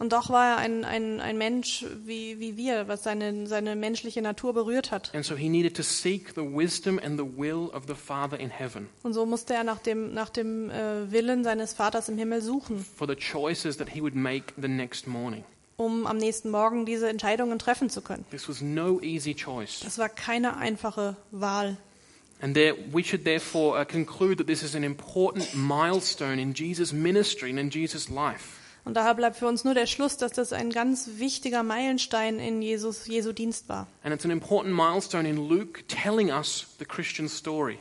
Und 0.00 0.12
doch 0.12 0.30
war 0.30 0.54
er 0.54 0.56
ein, 0.56 0.84
ein, 0.84 1.20
ein 1.20 1.38
Mensch 1.38 1.84
wie, 2.04 2.40
wie 2.40 2.56
wir, 2.56 2.88
was 2.88 3.04
seine, 3.04 3.46
seine 3.46 3.76
menschliche 3.76 4.20
Natur 4.22 4.52
berührt 4.54 4.90
hat. 4.90 5.14
and 5.14 5.24
so 5.24 5.36
he 5.36 5.48
needed 5.48 5.76
to 5.76 5.82
seek 5.84 6.34
the 6.34 6.40
wisdom 6.42 6.98
and 6.98 7.16
the 7.18 7.24
will 7.38 7.70
of 7.72 7.84
the 7.86 7.94
Father 7.94 8.40
in 8.40 8.50
heaven 8.50 8.88
Und 9.04 9.12
so 9.12 9.24
musste 9.24 9.54
er 9.54 9.62
nach 9.62 9.78
dem, 9.78 10.12
nach 10.12 10.30
dem 10.30 10.70
äh, 10.70 11.12
Willen 11.12 11.44
seines 11.44 11.74
Vaters 11.74 12.08
im 12.08 12.18
Himmel 12.18 12.42
suchen, 12.42 12.84
for 12.84 13.06
the 13.06 13.14
choices 13.14 13.76
that 13.76 13.88
he 13.90 14.00
would 14.02 14.16
make 14.16 14.52
the 14.60 14.66
next 14.68 15.06
morning. 15.06 15.44
Um 15.82 16.06
am 16.06 16.16
nächsten 16.16 16.50
Morgen 16.50 16.86
diese 16.86 17.08
Entscheidungen 17.08 17.58
treffen 17.58 17.90
zu 17.90 18.00
können. 18.00 18.24
This 18.30 18.48
was 18.48 18.60
no 18.60 19.00
easy 19.00 19.34
choice. 19.34 19.80
Das 19.80 19.98
war 19.98 20.08
keine 20.08 20.56
einfache 20.56 21.16
Wahl. 21.30 21.76
And 22.40 22.54
there, 22.54 22.74
we 22.92 23.04
should 23.04 23.24
therefore 23.24 23.80
uh, 23.80 23.84
conclude 23.84 24.36
that 24.38 24.46
this 24.48 24.62
is 24.62 24.74
an 24.74 24.82
important 24.82 25.54
milestone 25.54 26.40
in 26.40 26.54
Jesus' 26.54 26.92
ministry 26.92 27.50
and 27.50 27.58
in 27.58 27.70
Jesus' 27.70 28.08
life. 28.08 28.58
Und 28.84 28.94
daher 28.94 29.14
bleibt 29.14 29.36
für 29.36 29.46
uns 29.46 29.62
nur 29.62 29.74
der 29.74 29.86
Schluss, 29.86 30.16
dass 30.16 30.32
das 30.32 30.52
ein 30.52 30.70
ganz 30.70 31.10
wichtiger 31.18 31.62
Meilenstein 31.62 32.40
in 32.40 32.60
Jesus, 32.60 33.06
Jesu 33.06 33.32
Dienst 33.32 33.68
war. 33.68 33.86
And 34.02 34.12
it's 34.12 34.24
an 34.24 34.32
important 34.32 34.74
milestone 34.74 35.28
in 35.28 35.36
Luke 35.36 35.84
telling 35.86 36.30
us 36.30 36.66
the 36.80 36.84
Christian 36.84 37.28
story. 37.28 37.78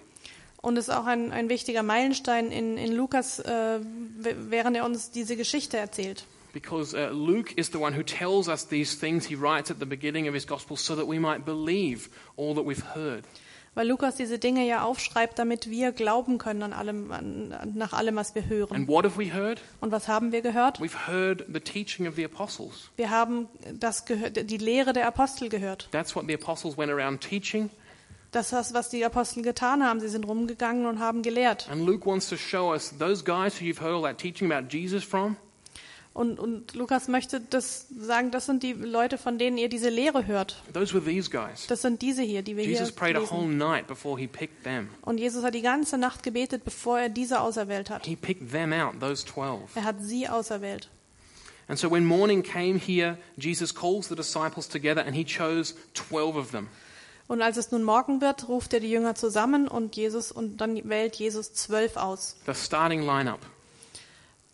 Und 0.62 0.78
es 0.78 0.90
ist 0.90 0.94
auch 0.94 1.08
ein, 1.08 1.32
ein 1.32 1.50
wichtiger 1.50 1.82
Meilenstein 1.82 2.52
in, 2.52 2.78
in 2.78 2.92
Lukas, 2.92 3.40
äh, 3.40 3.80
während 4.20 4.78
er 4.78 4.86
uns 4.86 5.10
diese 5.10 5.36
Geschichte 5.36 5.78
erzählt. 5.78 6.26
Because 6.54 6.94
uh, 6.94 7.10
Luke 7.12 7.54
is 7.58 7.70
the 7.70 7.80
one 7.80 7.94
who 7.94 8.04
tells 8.04 8.48
us 8.48 8.68
these 8.68 8.96
things. 8.96 9.28
He 9.28 9.36
writes 9.36 9.72
at 9.72 9.80
the 9.80 9.86
beginning 9.86 10.28
of 10.28 10.34
his 10.34 10.46
gospel 10.46 10.76
so 10.78 10.96
that 10.96 11.08
we 11.08 11.20
might 11.20 11.46
believe 11.46 12.10
all 12.38 12.54
that 12.56 12.66
we've 12.66 12.86
heard. 12.94 13.26
Weil 13.74 13.88
Lukas 13.88 14.18
diese 14.18 14.38
Dinge 14.38 14.68
ja 14.68 14.84
aufschreibt, 14.84 15.40
damit 15.40 15.70
wir 15.70 15.94
glauben 15.94 16.38
können 16.38 16.62
an 16.62 16.74
allem, 16.74 17.12
an, 17.14 17.74
nach 17.74 17.94
allem, 17.94 18.18
was 18.18 18.36
wir 18.36 18.50
hören. 18.50 18.76
And 18.76 18.88
what 18.90 19.06
have 19.06 19.18
we 19.18 19.34
heard? 19.34 19.62
Und 19.80 19.94
was 19.94 20.10
haben 20.10 20.34
wir 20.34 20.42
gehört? 20.42 20.82
We've 20.82 21.08
heard 21.08 21.46
the 21.48 21.62
teaching 21.62 22.06
of 22.06 22.16
the 22.16 22.26
apostles. 22.26 22.90
Wir 22.98 23.10
haben 23.10 23.48
das 23.80 24.04
die 24.04 24.58
Lehre 24.58 24.92
der 24.92 25.08
Apostel 25.08 25.48
gehört. 25.48 25.88
That's 25.92 26.14
what 26.16 26.26
the 26.28 26.34
apostles 26.34 26.78
went 26.78 26.92
around 26.92 27.22
teaching. 27.22 27.70
Das 28.32 28.52
ist 28.52 28.74
was 28.74 28.90
die 28.90 29.04
Apostel 29.06 29.42
getan 29.42 29.84
haben. 29.84 30.02
Sie 30.02 30.10
sind 30.10 30.26
rumgegangen 30.26 30.86
und 30.86 31.00
haben 31.00 31.22
gelehrt. 31.22 31.70
And 31.70 31.86
Luke 31.86 32.06
wants 32.06 32.28
to 32.30 32.36
show 32.36 32.74
us 32.74 32.94
those 32.98 33.24
guys 33.24 33.60
who 33.60 33.66
you've 33.66 33.82
heard 33.82 33.94
all 33.94 34.04
that 34.04 34.18
teaching 34.18 34.52
about 34.52 34.68
Jesus 34.70 35.04
from, 35.04 35.38
Und, 36.14 36.40
und 36.40 36.76
Lukas 36.76 37.08
möchte 37.08 37.40
das 37.40 37.88
sagen, 37.98 38.32
das 38.32 38.46
sind 38.46 38.64
die 38.64 38.74
Leute, 38.74 39.18
von 39.18 39.38
denen 39.38 39.58
ihr 39.58 39.70
diese 39.70 39.88
Lehre 39.88 40.28
hört. 40.28 40.62
those 40.74 40.94
were 40.94 41.04
these 41.04 41.30
guys. 41.30 41.68
Das 41.68 41.82
sind 41.82 42.02
diese 42.02 42.22
hier, 42.22 42.42
die 42.42 42.58
wir 42.58 42.66
Jesus 42.66 42.90
hier 42.90 42.96
prayed 42.96 43.16
a 43.16 43.20
whole 43.22 43.44
lesen. 43.46 43.58
night 43.58 43.88
before 43.88 44.20
he 44.20 44.28
picked 44.28 44.64
them. 44.64 44.90
Und 45.04 45.20
Jesus 45.20 45.44
hat 45.44 45.54
die 45.54 45.62
ganze 45.62 45.98
Nacht 45.98 46.22
gebetet, 46.22 46.66
bevor 46.66 47.00
er 47.00 47.08
diese 47.08 47.40
auserwählt 47.40 47.90
hat. 47.90 48.06
He 48.06 48.18
picked 48.18 48.52
them 48.52 48.74
out, 48.74 49.00
those 49.00 49.26
12. 49.26 49.76
Er 49.76 49.86
hat 49.86 49.96
sie 50.02 50.28
auserwählt. 50.28 50.90
And 51.70 51.80
so 51.80 51.90
when 51.90 52.06
morning 52.06 52.44
came 52.44 52.78
here, 52.78 53.18
Jesus 53.38 53.74
calls 53.74 54.10
the 54.10 54.16
disciples 54.16 54.68
together 54.68 55.06
and 55.06 55.16
he 55.16 55.24
chose 55.24 55.76
12 55.94 56.36
of 56.36 56.52
them. 56.52 56.68
Und 57.30 57.42
als 57.42 57.56
es 57.56 57.72
nun 57.72 57.84
Morgen 57.84 58.20
wird, 58.20 58.50
ruft 58.50 58.74
er 58.74 58.82
die 58.82 58.92
Jünger 58.92 59.16
zusammen 59.16 59.70
und 59.70 59.96
Jesus 59.96 60.34
und 60.34 60.58
dann 60.58 60.90
wählt 60.90 61.16
Jesus 61.16 61.54
zwölf 61.54 61.96
aus. 61.96 62.36
The 62.46 62.54
starting 62.54 63.04
lineup. 63.04 63.40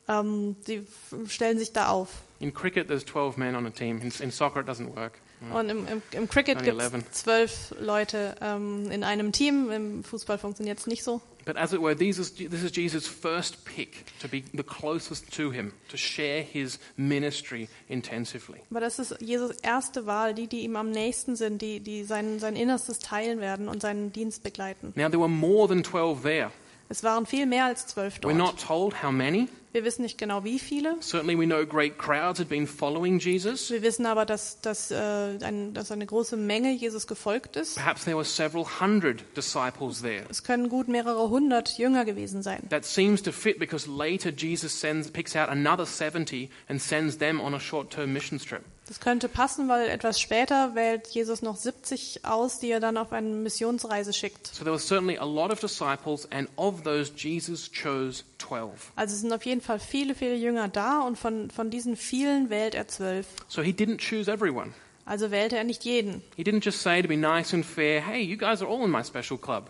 Ähm, 0.07 0.55
sie 0.65 0.77
f- 0.77 1.31
stellen 1.31 1.59
sich 1.59 1.73
da 1.73 1.89
auf. 1.89 2.09
In 2.39 2.53
cricket, 2.53 2.87
there's 2.87 3.05
12 3.05 3.37
men 3.37 3.55
on 3.55 3.65
a 3.65 3.69
team. 3.71 3.99
In, 4.01 4.11
in 4.19 4.31
soccer, 4.31 4.61
it 4.61 4.67
doesn't 4.67 4.95
work. 4.95 5.13
Und 5.53 5.69
im, 5.69 5.87
im, 5.87 6.01
im 6.13 6.27
Cricket 6.29 6.63
gibt 6.63 6.79
11. 6.81 6.93
es 7.11 7.11
zwölf 7.21 7.75
Leute 7.79 8.35
ähm, 8.41 8.89
in 8.89 9.03
einem 9.03 9.31
Team. 9.31 9.69
Im 9.69 10.03
Fußball 10.03 10.39
funktioniert 10.39 10.79
es 10.79 10.87
nicht 10.87 11.03
so. 11.03 11.21
But 11.45 11.55
as 11.57 11.73
it 11.73 11.81
were, 11.81 11.95
these 11.95 12.19
is, 12.19 12.33
this 12.33 12.63
is 12.63 12.71
Jesus' 12.75 13.07
first 13.07 13.63
pick 13.63 14.03
to 14.19 14.27
be 14.27 14.43
the 14.53 14.63
closest 14.63 15.31
to 15.35 15.51
him, 15.51 15.71
to 15.89 15.95
share 15.95 16.41
his 16.41 16.79
ministry 16.97 17.69
intensively. 17.87 18.59
Aber 18.71 18.79
das 18.81 18.99
ist 18.99 19.15
Jesus 19.21 19.51
erste 19.61 20.05
Wahl, 20.07 20.33
die, 20.33 20.47
die 20.47 20.61
ihm 20.61 20.75
am 20.75 20.89
nächsten 20.91 21.35
sind, 21.35 21.61
die, 21.61 21.79
die 21.79 22.03
sein, 22.03 22.39
sein 22.39 22.55
Innerstes 22.55 22.99
teilen 22.99 23.39
werden 23.39 23.67
und 23.69 23.81
seinen 23.81 24.11
Dienst 24.11 24.43
begleiten. 24.43 24.91
Now, 24.95 25.07
there 25.07 25.19
were 25.19 25.29
more 25.29 25.67
than 25.67 25.83
12 25.83 26.21
there. 26.23 26.51
Es 26.89 27.03
waren 27.03 27.25
viel 27.25 27.45
mehr 27.45 27.65
als 27.65 27.87
zwölf 27.87 28.19
We're 28.21 28.33
not 28.33 28.59
told 28.65 29.03
how 29.03 29.11
many. 29.11 29.47
Wir 29.73 29.83
wissen 29.83 30.01
nicht 30.01 30.17
genau, 30.17 30.43
wie 30.43 30.57
viele. 30.57 30.95
Certainly, 31.01 31.37
we 31.37 31.45
know 31.45 31.65
great 31.65 31.99
crowds 31.99 32.39
had 32.39 32.47
been 32.49 32.65
following 32.65 33.19
Jesus. 33.19 33.69
Wir 33.69 33.83
wissen 33.83 34.05
aber, 34.05 34.25
dass, 34.25 34.59
dass, 34.61 34.89
äh, 34.89 34.95
ein, 35.43 35.73
dass 35.73 35.91
eine 35.91 36.05
große 36.05 36.37
Menge 36.37 36.71
Jesus 36.71 37.05
gefolgt 37.05 37.57
ist. 37.57 37.75
Perhaps 37.75 38.05
there 38.05 38.15
were 38.15 38.25
several 38.25 38.65
hundred 38.79 39.23
disciples 39.35 40.01
there. 40.01 40.23
Es 40.29 40.43
können 40.43 40.69
gut 40.69 40.87
mehrere 40.87 41.29
hundert 41.29 41.77
Jünger 41.77 42.05
gewesen 42.05 42.41
sein. 42.41 42.67
That 42.69 42.85
seems 42.85 43.21
to 43.21 43.31
fit 43.31 43.59
because 43.59 43.87
later 43.87 44.31
Jesus 44.31 44.79
sends, 44.79 45.11
picks 45.11 45.35
out 45.35 45.49
another 45.49 45.85
70 45.85 46.49
and 46.69 46.81
sends 46.81 47.17
them 47.17 47.39
on 47.39 47.53
a 47.53 47.59
short 47.59 47.91
term 47.91 48.13
mission 48.13 48.39
trip. 48.39 48.63
Das 48.87 49.01
könnte 49.01 49.27
passen, 49.27 49.67
weil 49.67 49.89
etwas 49.89 50.19
später 50.19 50.73
wählt 50.73 51.07
Jesus 51.07 51.41
noch 51.41 51.57
70 51.57 52.23
aus, 52.23 52.59
die 52.59 52.71
er 52.71 52.79
dann 52.79 52.95
auf 52.95 53.11
eine 53.11 53.27
Missionsreise 53.27 54.13
schickt. 54.13 54.47
So 54.47 54.63
there 54.63 54.71
were 54.71 54.79
certainly 54.79 55.17
a 55.17 55.25
lot 55.25 55.51
of 55.51 55.59
disciples, 55.59 56.25
and 56.31 56.47
of 56.55 56.83
those, 56.83 57.11
Jesus 57.15 57.69
chose 57.69 58.23
12. 58.37 58.93
Also 58.95 59.13
es 59.13 59.21
sind 59.21 59.33
auf 59.33 59.45
jeden 59.45 59.61
Fall 59.61 59.79
viele, 59.79 60.15
viele 60.15 60.35
Jünger 60.35 60.69
da 60.69 61.01
und 61.01 61.17
von, 61.17 61.51
von 61.51 61.69
diesen 61.69 61.97
vielen 61.97 62.49
wählt 62.49 62.75
er 62.75 62.87
zwölf. 62.87 63.27
So 63.49 63.61
he 63.61 63.71
didn't 63.71 63.97
choose 63.97 64.31
everyone. 64.31 64.73
Also 65.05 65.31
wählte 65.31 65.57
er 65.57 65.63
nicht 65.63 65.85
jeden. 65.85 66.21
He 66.35 66.43
didn't 66.43 66.63
just 66.63 66.81
say 66.81 67.01
to 67.01 67.07
be 67.07 67.17
nice 67.17 67.53
and 67.53 67.65
fair, 67.65 68.01
hey, 68.01 68.21
you 68.21 68.37
guys 68.37 68.61
are 68.61 68.69
all 68.69 68.83
in 68.83 68.91
my 68.91 69.03
special 69.03 69.37
club. 69.37 69.69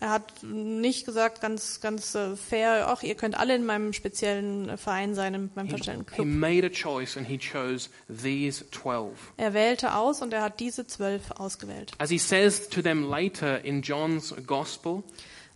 Er 0.00 0.10
hat 0.10 0.42
nicht 0.42 1.04
gesagt, 1.04 1.40
ganz, 1.42 1.80
ganz 1.82 2.14
äh, 2.14 2.34
fair, 2.34 2.88
ach, 2.88 3.02
ihr 3.02 3.14
könnt 3.14 3.38
alle 3.38 3.54
in 3.54 3.66
meinem 3.66 3.92
speziellen 3.92 4.70
äh, 4.70 4.76
Verein 4.78 5.14
sein, 5.14 5.34
in 5.34 5.50
meinem 5.54 5.66
He, 5.66 5.72
speziellen 5.76 6.06
Club. 6.06 6.26
made 6.26 6.66
a 6.66 6.70
choice 6.70 7.16
and 7.18 7.26
he 7.28 7.36
chose 7.38 7.90
these 8.08 8.64
12. 8.70 9.34
Er 9.36 9.52
wählte 9.52 9.94
aus 9.94 10.22
und 10.22 10.32
er 10.32 10.40
hat 10.42 10.58
diese 10.58 10.86
zwölf 10.86 11.30
ausgewählt. 11.32 11.92
As 11.98 12.08
he 12.08 12.16
says 12.18 12.68
to 12.70 12.80
them 12.80 13.08
later 13.08 13.62
in 13.64 13.82
John's 13.82 14.34
Gospel, 14.46 15.02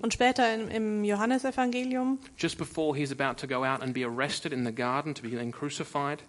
Und 0.01 0.13
später 0.13 0.53
im, 0.53 0.69
im 0.69 1.05
Johannesevangelium, 1.05 2.19
just 2.37 2.59
before 2.59 2.95
he's 2.97 3.13
about 3.13 3.37
to 3.41 3.47
go 3.47 3.65
out 3.65 3.81
and 3.81 3.95
be 3.95 4.05
arrested 4.05 4.53
in 4.53 4.67
the 4.67 4.73
garden 4.75 5.15
to 5.15 5.23
be 5.23 5.31
then 5.31 5.51
crucified, 5.53 6.23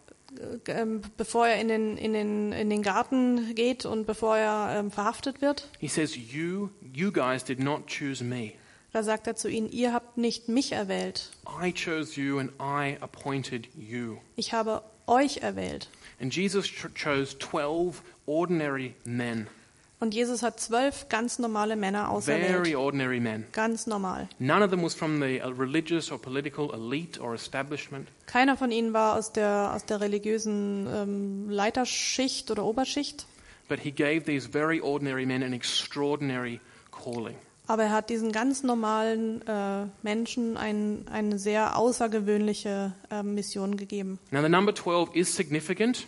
ähm, 0.67 1.01
bevor 1.17 1.47
er 1.47 1.59
in 1.59 1.67
den, 1.67 1.97
in, 1.97 2.13
den, 2.13 2.51
in 2.51 2.69
den 2.69 2.81
Garten 2.83 3.55
geht 3.55 3.85
und 3.85 4.05
bevor 4.05 4.37
er 4.37 4.79
ähm, 4.79 4.91
verhaftet 4.91 5.41
wird, 5.41 5.69
he 5.79 5.87
says, 5.87 6.15
You, 6.15 6.69
you 6.93 7.11
guys 7.11 7.43
did 7.43 7.59
not 7.59 7.87
choose 7.87 8.23
me. 8.23 8.51
da 8.93 9.03
sagt 9.03 9.27
er 9.27 9.35
zu 9.35 9.49
ihnen, 9.49 9.69
ihr 9.71 9.93
habt 9.93 10.17
nicht 10.17 10.47
mich 10.49 10.71
erwählt, 10.71 11.31
I 11.61 11.71
chose 11.73 12.19
you 12.19 12.39
and 12.39 12.51
I 12.59 12.97
appointed 13.01 13.67
you. 13.75 14.17
ich 14.35 14.53
habe 14.53 14.83
euch 15.07 15.37
erwählt. 15.37 15.89
And 16.21 16.33
Jesus 16.33 16.65
ch- 16.65 16.93
chose 16.95 17.37
12 17.37 18.01
ordinary 18.25 18.95
men, 19.03 19.47
Und 19.99 20.13
Jesus 20.13 20.43
hat 20.43 20.59
zwölf 20.59 21.07
ganz 21.07 21.39
normale 21.39 21.75
Männer 21.77 22.09
auserwählt. 22.11 22.47
very 22.47 22.75
ordinary 22.75 23.19
men. 23.21 23.45
Ganz 23.53 23.87
normal. 23.87 24.27
None 24.39 24.63
of 24.63 24.69
them 24.69 24.83
was 24.83 24.93
from 24.93 25.21
the 25.21 25.41
uh, 25.41 25.47
religious 25.49 26.11
or 26.11 26.19
political 26.19 26.69
elite 26.73 27.19
or 27.19 27.33
establishment. 27.33 28.09
Keiner 28.25 28.57
von 28.57 28.71
ihnen 28.71 28.91
war 28.93 29.15
aus 29.17 29.31
der, 29.31 29.71
aus 29.73 29.85
der 29.85 30.01
religiösen 30.01 30.85
ähm, 30.93 31.49
Leiterschicht 31.49 32.51
oder 32.51 32.65
Oberschicht, 32.65 33.25
But 33.67 33.79
he 33.79 33.91
gave 33.91 34.25
these 34.25 34.47
very 34.51 34.79
ordinary 34.81 35.25
men 35.25 35.41
an 35.41 35.53
extraordinary 35.53 36.59
calling. 36.91 37.35
aber 37.67 37.83
er 37.85 37.91
hat 37.93 38.09
diesen 38.11 38.31
ganz 38.31 38.61
normalen 38.61 39.41
äh, 39.47 39.87
Menschen 40.03 40.55
ein, 40.55 41.07
eine 41.11 41.39
sehr 41.39 41.75
außergewöhnliche 41.77 42.93
äh, 43.09 43.23
Mission 43.23 43.75
gegeben. 43.77 44.19
Now, 44.29 44.41
the 44.43 44.49
number 44.49 44.75
12 44.75 45.15
is 45.15 45.35
significant 45.35 46.05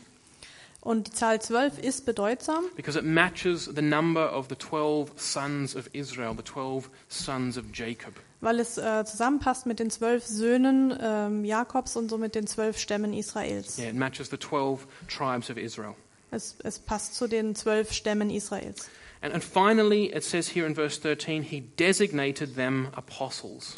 Und 0.88 1.08
die 1.08 1.12
Zahl 1.12 1.42
zwölf 1.42 1.80
ist 1.80 2.06
bedeutsam, 2.06 2.64
because 2.78 2.98
it 2.98 3.04
matches 3.04 3.70
the 3.76 3.82
number 3.82 4.34
of 4.34 4.48
the 4.48 4.56
12 4.56 5.12
sons 5.18 5.76
of 5.76 5.90
Israel, 5.92 6.34
the 6.34 6.42
12 6.42 6.90
sons 7.10 7.58
of 7.58 7.66
Jacob. 7.74 8.14
weil 8.40 8.62
es 8.62 8.78
äh, 8.78 9.04
zusammenpasst 9.04 9.66
mit 9.66 9.80
den 9.80 9.90
zwölf 9.90 10.26
Söhnen 10.26 10.98
ähm, 11.02 11.44
Jakobs 11.44 11.98
und 11.98 12.08
somit 12.08 12.36
den 12.36 12.48
zwölf 12.48 12.80
Stämmen 12.80 13.14
Israels. 13.14 13.78
Yeah, 13.78 13.90
it 13.90 13.96
matches 13.98 14.30
the 14.30 14.38
12 14.38 14.88
tribes 15.10 15.50
of 15.50 15.58
Israel. 15.58 15.94
Es, 16.32 16.56
es 16.64 16.80
passt 16.80 17.16
zu 17.16 17.28
den 17.28 17.54
zwölf 17.54 17.92
Stämmen 17.92 18.30
Israels. 18.30 18.90
And, 19.22 19.34
and 19.34 19.44
finally, 19.44 20.06
it 20.16 20.24
says 20.24 20.56
here 20.56 20.66
in 20.66 20.74
verse 20.74 21.02
13, 21.02 21.44
he 21.44 21.64
designated 21.78 22.56
them 22.56 22.88
apostles. 22.96 23.78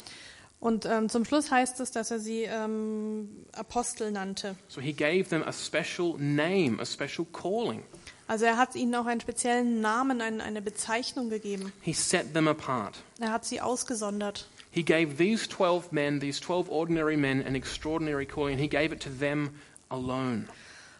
Und 0.60 0.84
ähm, 0.84 1.08
zum 1.08 1.24
Schluss 1.24 1.50
heißt 1.50 1.80
es, 1.80 1.90
dass 1.90 2.10
er 2.10 2.20
sie 2.20 2.42
ähm, 2.42 3.28
Apostel 3.52 4.10
nannte. 4.10 4.56
So 4.68 4.80
he 4.80 4.92
gave 4.92 5.24
them 5.24 5.42
a 5.42 5.52
special 5.52 6.16
name, 6.18 6.78
a 6.78 6.84
special 6.84 7.26
calling. 7.32 7.82
Also 8.28 8.44
er 8.44 8.58
hat 8.58 8.76
ihnen 8.76 8.94
auch 8.94 9.06
einen 9.06 9.20
speziellen 9.20 9.80
Namen, 9.80 10.20
ein, 10.20 10.40
eine 10.40 10.62
Bezeichnung 10.62 11.30
gegeben. 11.30 11.72
He 11.80 11.94
set 11.94 12.34
them 12.34 12.46
apart. 12.46 13.02
Er 13.18 13.32
hat 13.32 13.46
sie 13.46 13.60
ausgesondert. 13.60 14.46
He 14.70 14.84
gave 14.84 15.16
these 15.16 15.48
12 15.48 15.92
men, 15.92 16.20
these 16.20 16.40
12 16.40 16.68
ordinary 16.70 17.16
men, 17.16 17.44
an 17.44 17.54
extraordinary 17.54 18.26
calling, 18.26 18.52
and 18.52 18.60
he 18.60 18.68
gave 18.68 18.94
it 18.94 19.02
to 19.02 19.10
them 19.18 19.50
alone. 19.88 20.44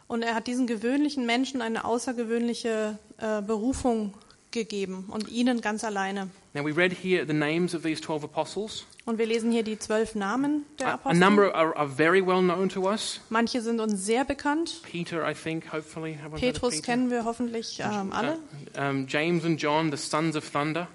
Und 0.09 0.23
er 0.23 0.35
hat 0.35 0.49
diesen 0.49 0.66
gewöhnlichen 0.66 1.25
Menschen 1.25 1.62
eine 1.62 1.85
außergewöhnliche 1.85 2.99
äh, 3.18 3.42
Berufung 3.42 4.14
gegeben 4.51 5.05
und 5.09 5.29
ihnen 5.29 5.61
ganz 5.61 5.85
alleine. 5.85 6.31
Now, 6.55 6.65
we 6.65 6.77
read 6.77 6.93
here 6.93 7.25
the 7.27 7.33
names 7.33 7.75
of 7.75 7.83
these 7.83 8.01
12 8.01 8.25
apostles. 8.25 8.85
Und 9.05 9.19
wir 9.19 9.27
lesen 9.27 9.53
hier 9.53 9.63
die 9.63 9.79
zwölf 9.79 10.15
Namen 10.15 10.65
der 10.79 10.87
A, 10.87 10.91
a 10.91 10.95
Apostel. 10.95 11.21
number 11.21 11.55
are, 11.55 11.77
are 11.77 11.89
very 11.89 12.25
well 12.25 12.41
known 12.43 12.69
to 12.69 12.89
us. 12.89 13.21
Manche 13.29 13.61
sind 13.63 13.81
uns 13.81 14.05
sehr 14.05 14.25
bekannt. 14.25 14.83
Peter, 14.83 15.29
I 15.29 15.35
think, 15.35 15.73
hopefully. 15.73 16.19
Petrus 16.37 16.77
Peter? 16.77 16.87
kennen 16.87 17.11
wir 17.11 17.25
hoffentlich 17.25 17.81
ähm, 17.81 18.13
alle. 18.13 18.39
Uh, 18.77 18.81
um, 18.81 19.07
James 19.07 19.45
and 19.45 19.61
John, 19.61 19.91
the 19.91 19.97
sons 19.97 20.35
of 20.37 20.51
thunder, 20.51 20.89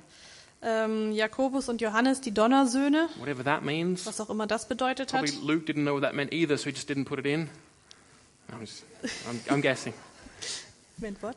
Ähm, 0.61 1.11
Jakobus 1.11 1.69
und 1.69 1.79
Johannes, 1.79 2.21
die 2.21 2.33
Donnersöhne, 2.33 3.07
whatever 3.19 3.43
that 3.43 3.63
means. 3.63 4.05
was 4.07 4.19
auch 4.19 4.31
immer 4.31 4.47
das 4.47 4.67
bedeutet 4.67 5.13
hat. 5.13 5.23
Probably 5.25 5.53
Luke 5.53 5.65
didn't 5.71 5.83
know 5.83 5.93
what 5.93 6.01
that 6.01 6.15
meant 6.15 6.33
either, 6.33 6.57
so 6.57 6.65
he 6.65 6.71
just 6.71 6.89
didn't 6.89 7.05
put 7.05 7.19
it 7.19 7.25
in. 7.27 7.49
I'm, 8.51 8.61
just, 8.61 8.83
I'm, 9.29 9.39
I'm 9.53 9.61
guessing. 9.61 9.93
Moment, 10.97 11.21
what? 11.21 11.35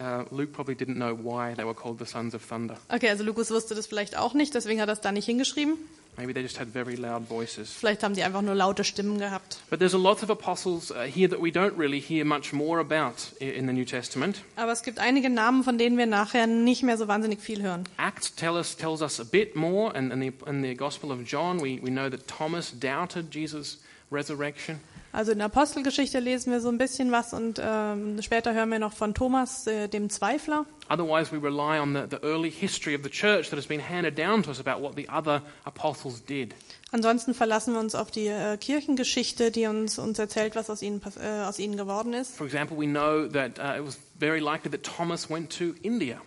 Uh, 0.00 0.24
Luke 0.30 0.52
probably 0.52 0.74
didn't 0.74 0.96
know 0.96 1.14
why 1.14 1.54
they 1.54 1.64
were 1.64 1.74
called 1.74 1.98
the 1.98 2.06
sons 2.06 2.34
of 2.34 2.42
thunder. 2.42 2.76
Okay, 2.88 3.08
also 3.08 3.22
Lukas 3.22 3.50
wusste 3.50 3.74
das 3.74 3.86
vielleicht 3.86 4.16
auch 4.16 4.34
nicht, 4.34 4.54
deswegen 4.54 4.80
hat 4.80 4.88
er 4.88 4.94
es 4.94 5.00
da 5.00 5.12
nicht 5.12 5.26
hingeschrieben. 5.26 5.76
Maybe 6.16 6.32
they 6.32 6.42
just 6.42 6.58
had 6.58 6.68
very 6.68 6.94
loud 6.94 7.28
voices. 7.28 7.72
Vielleicht 7.72 8.04
haben 8.04 8.14
die 8.14 8.22
einfach 8.22 8.42
nur 8.42 8.54
laute 8.54 8.84
Stimmen 8.84 9.18
gehabt. 9.18 9.58
But 9.68 9.80
there's 9.80 9.94
a 9.94 9.98
lot 9.98 10.22
of 10.22 10.30
apostles 10.30 10.92
uh, 10.92 11.02
here 11.02 11.28
that 11.28 11.40
we 11.40 11.50
don't 11.50 11.76
really 11.76 12.00
hear 12.00 12.24
much 12.24 12.52
more 12.52 12.78
about 12.78 13.32
in 13.40 13.66
the 13.66 13.72
New 13.72 13.84
Testament. 13.84 14.42
Aber 14.56 14.70
es 14.70 14.82
gibt 14.82 15.00
einige 15.00 15.28
Namen, 15.28 15.64
von 15.64 15.76
denen 15.76 15.98
wir 15.98 16.06
nachher 16.06 16.46
nicht 16.46 16.84
mehr 16.84 16.96
so 16.96 17.08
wahnsinnig 17.08 17.40
viel 17.40 17.62
hören. 17.62 17.84
Acts 17.98 18.34
tell 18.34 18.54
us, 18.54 18.76
tells 18.76 19.02
us 19.02 19.18
a 19.18 19.24
bit 19.24 19.56
more, 19.56 19.94
and 19.94 20.12
in 20.12 20.20
the, 20.20 20.32
in 20.48 20.62
the 20.62 20.74
Gospel 20.74 21.10
of 21.10 21.24
John, 21.24 21.60
we, 21.60 21.80
we 21.82 21.90
know 21.90 22.08
that 22.08 22.28
Thomas 22.28 22.70
doubted 22.70 23.32
Jesus' 23.32 23.78
resurrection. 24.10 24.80
Also 25.14 25.30
in 25.30 25.38
der 25.38 25.46
Apostelgeschichte 25.46 26.18
lesen 26.18 26.50
wir 26.50 26.60
so 26.60 26.68
ein 26.68 26.76
bisschen 26.76 27.12
was 27.12 27.32
und 27.32 27.60
ähm, 27.62 28.20
später 28.20 28.52
hören 28.52 28.68
wir 28.70 28.80
noch 28.80 28.92
von 28.92 29.14
Thomas, 29.14 29.64
äh, 29.68 29.86
dem 29.86 30.10
Zweifler. 30.10 30.66
Otherwise, 30.90 31.30
we 31.30 31.40
rely 31.40 31.78
on 31.78 31.94
the, 31.94 32.02
the 32.10 32.20
early 32.26 32.50
history 32.50 32.96
of 32.96 33.02
the 33.04 33.10
church 33.10 33.48
that 33.50 33.56
has 33.56 33.66
been 33.66 33.80
handed 33.80 34.18
down 34.18 34.42
to 34.42 34.50
us 34.50 34.58
about 34.58 34.82
what 34.82 34.96
the 34.96 35.08
other 35.08 35.40
apostles 35.64 36.20
did. 36.24 36.52
Ansonsten 36.90 37.32
verlassen 37.32 37.74
wir 37.74 37.80
uns 37.80 37.94
auf 37.94 38.10
die 38.10 38.26
äh, 38.26 38.56
Kirchengeschichte, 38.56 39.52
die 39.52 39.66
uns, 39.66 40.00
uns 40.00 40.18
erzählt, 40.18 40.56
was 40.56 40.68
aus 40.68 40.82
ihnen, 40.82 41.00
äh, 41.22 41.44
aus 41.44 41.60
ihnen 41.60 41.76
geworden 41.76 42.12
ist. 42.12 42.34
For 42.36 42.44
example, 42.44 42.76
we 42.76 42.86
know 42.86 43.28
that 43.28 43.60
uh, 43.60 43.78
it 43.80 43.86
was 43.86 43.96
very 44.18 44.40
likely 44.40 44.68
that 44.72 44.82
Thomas 44.82 45.30
went 45.30 45.56
to 45.56 45.74
India. 45.82 46.20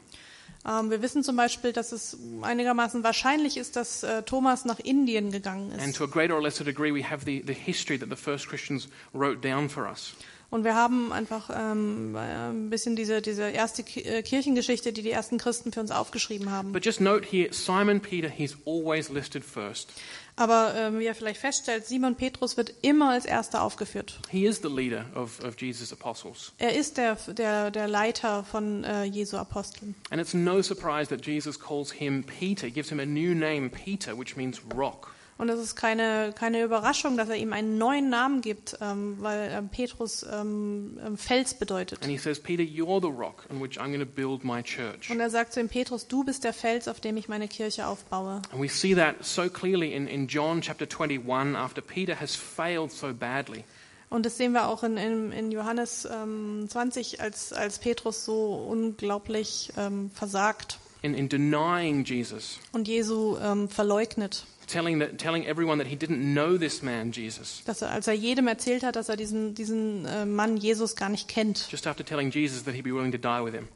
Ähm, 0.68 0.92
wir 0.92 1.02
wissen 1.02 1.24
zum 1.24 1.36
Beispiel, 1.36 1.72
dass 1.72 1.92
es 1.92 2.18
einigermaßen 2.42 3.04
wahrscheinlich 3.04 3.58
ist, 3.58 3.76
dass 3.76 4.04
äh, 4.04 4.24
Thomas 4.24 4.66
nach 4.66 4.80
Indien 4.80 5.32
gegangen 5.32 5.72
ist. 5.72 6.02
Und 10.50 10.64
wir 10.64 10.76
haben 10.76 11.12
einfach 11.12 11.50
ähm, 11.54 12.16
äh, 12.16 12.20
ein 12.20 12.70
bisschen 12.70 12.96
diese, 12.96 13.22
diese 13.22 13.50
erste 13.50 13.82
äh, 13.82 14.22
Kirchengeschichte, 14.24 14.94
die 14.94 15.02
die 15.02 15.12
ersten 15.12 15.38
Christen 15.38 15.74
für 15.74 15.82
uns 15.82 15.92
aufgeschrieben 15.92 16.52
haben. 16.52 16.72
But 16.72 16.86
just 16.86 17.02
note 17.02 17.26
here, 17.30 17.52
Simon 17.52 18.00
Peter, 18.00 18.30
he's 18.30 18.56
always 18.66 19.10
listed 19.10 19.44
first. 19.44 19.92
Aber 20.38 20.76
ähm, 20.76 21.00
wie 21.00 21.06
ihr 21.06 21.16
vielleicht 21.16 21.42
feststellt, 21.42 21.88
Simon 21.88 22.16
Petrus 22.16 22.58
wird 22.58 22.72
immer 22.84 23.10
als 23.10 23.26
erster 23.26 23.64
aufgeführt. 23.64 24.20
He 24.30 24.46
is 24.46 24.62
the 24.62 24.70
leader 24.70 25.06
of, 25.16 25.44
of 25.44 25.60
Jesus' 25.60 25.92
apostles. 25.92 26.54
Er 26.60 26.76
ist 26.76 26.98
der, 26.98 27.16
der, 27.16 27.72
der 27.72 27.88
Leiter 27.88 28.44
von 28.44 28.84
äh, 28.84 29.04
Jesu 29.04 29.38
Aposteln. 29.38 29.96
And 30.12 30.22
it's 30.22 30.36
no 30.36 30.62
surprise 30.62 31.10
that 31.10 31.26
Jesus 31.26 31.60
calls 31.60 31.92
him 31.92 32.24
Peter, 32.24 32.70
gives 32.70 32.90
him 32.92 33.00
a 33.00 33.06
new 33.06 33.34
name, 33.34 33.70
Peter, 33.70 34.16
which 34.16 34.38
means 34.38 34.62
rock. 34.76 35.12
Und 35.38 35.50
es 35.50 35.60
ist 35.60 35.76
keine, 35.76 36.34
keine 36.36 36.64
Überraschung, 36.64 37.16
dass 37.16 37.30
er 37.30 37.36
ihm 37.36 37.54
einen 37.54 37.78
neuen 37.78 38.10
Namen 38.10 38.42
gibt, 38.42 38.78
ähm, 38.82 39.18
weil 39.20 39.52
ähm, 39.52 39.70
Petrus 39.70 40.26
ähm, 40.32 41.00
ähm, 41.06 41.18
Fels 41.18 41.54
bedeutet. 41.54 42.02
And 42.02 42.12
he 42.12 42.18
says, 42.18 42.40
Peter, 42.40 42.64
you're 42.64 43.00
the 43.00 43.16
rock 43.16 43.46
on 43.52 43.62
which 43.62 43.80
I'm 43.80 43.90
going 43.90 44.00
to 44.00 44.06
build 44.06 44.44
my 44.44 44.64
church. 44.64 45.12
Und 45.12 45.20
er 45.20 45.30
sagt 45.30 45.54
zu 45.54 45.60
ihm, 45.60 45.70
Petrus, 45.70 46.08
du 46.08 46.24
bist 46.24 46.44
der 46.44 46.54
Fels, 46.54 46.88
auf 46.88 47.00
dem 47.00 47.18
ich 47.18 47.28
meine 47.28 47.48
Kirche 47.48 47.86
aufbaue. 47.86 48.42
And 48.52 48.62
we 48.62 48.68
see 48.68 48.96
that 48.96 49.24
so 49.24 49.48
clearly 49.48 49.94
in, 49.94 50.08
in 50.08 50.28
John 50.28 50.62
chapter 50.62 50.88
21 50.88 51.56
after 51.56 51.82
Peter 51.82 52.20
has 52.20 52.36
failed 52.36 52.92
so 52.92 53.14
badly. 53.14 53.64
Und 54.10 54.26
das 54.26 54.38
sehen 54.38 54.54
wir 54.54 54.68
auch 54.68 54.84
in, 54.84 54.98
in, 54.98 55.32
in 55.32 55.52
Johannes 55.52 56.08
ähm, 56.12 56.66
20, 56.70 57.22
als, 57.22 57.52
als 57.52 57.80
Petrus 57.80 58.24
so 58.24 58.54
unglaublich 58.54 59.74
ähm, 59.78 60.10
versagt 60.12 60.80
In, 61.02 61.14
in 61.14 61.30
denying 61.30 62.06
Jesus, 62.06 62.60
und 62.72 62.88
Jesu 62.88 63.38
ähm, 63.38 63.70
verleugnet. 63.70 64.46
Telling, 64.68 65.00
that, 65.00 65.18
telling 65.18 65.46
everyone 65.46 65.80
that 65.80 65.88
he 65.88 65.96
didn't 65.96 66.34
know 66.34 66.58
this 66.58 66.82
man, 66.82 67.12
Jesus, 67.12 67.64
Dass 67.66 67.82
er, 67.82 67.92
als 67.92 68.08
er 68.08 68.14
jedem 68.14 68.48
erzählt 68.48 68.84
hat, 68.84 68.96
dass 68.96 69.10
er 69.10 69.16
diesen, 69.16 69.56
diesen 69.56 70.06
äh, 70.06 70.26
Mann 70.26 70.58
Jesus 70.58 70.96
gar 70.96 71.10
nicht 71.10 71.28
kennt. 71.28 71.68
just 71.72 71.88
after 71.88 72.04
telling 72.06 72.32
Jesus 72.32 72.64
that 72.64 72.74
he'd 72.76 72.84
be 72.84 72.94
willing 72.94 73.12
to 73.12 73.18
die 73.18 73.44
with 73.44 73.54
him. 73.54 73.68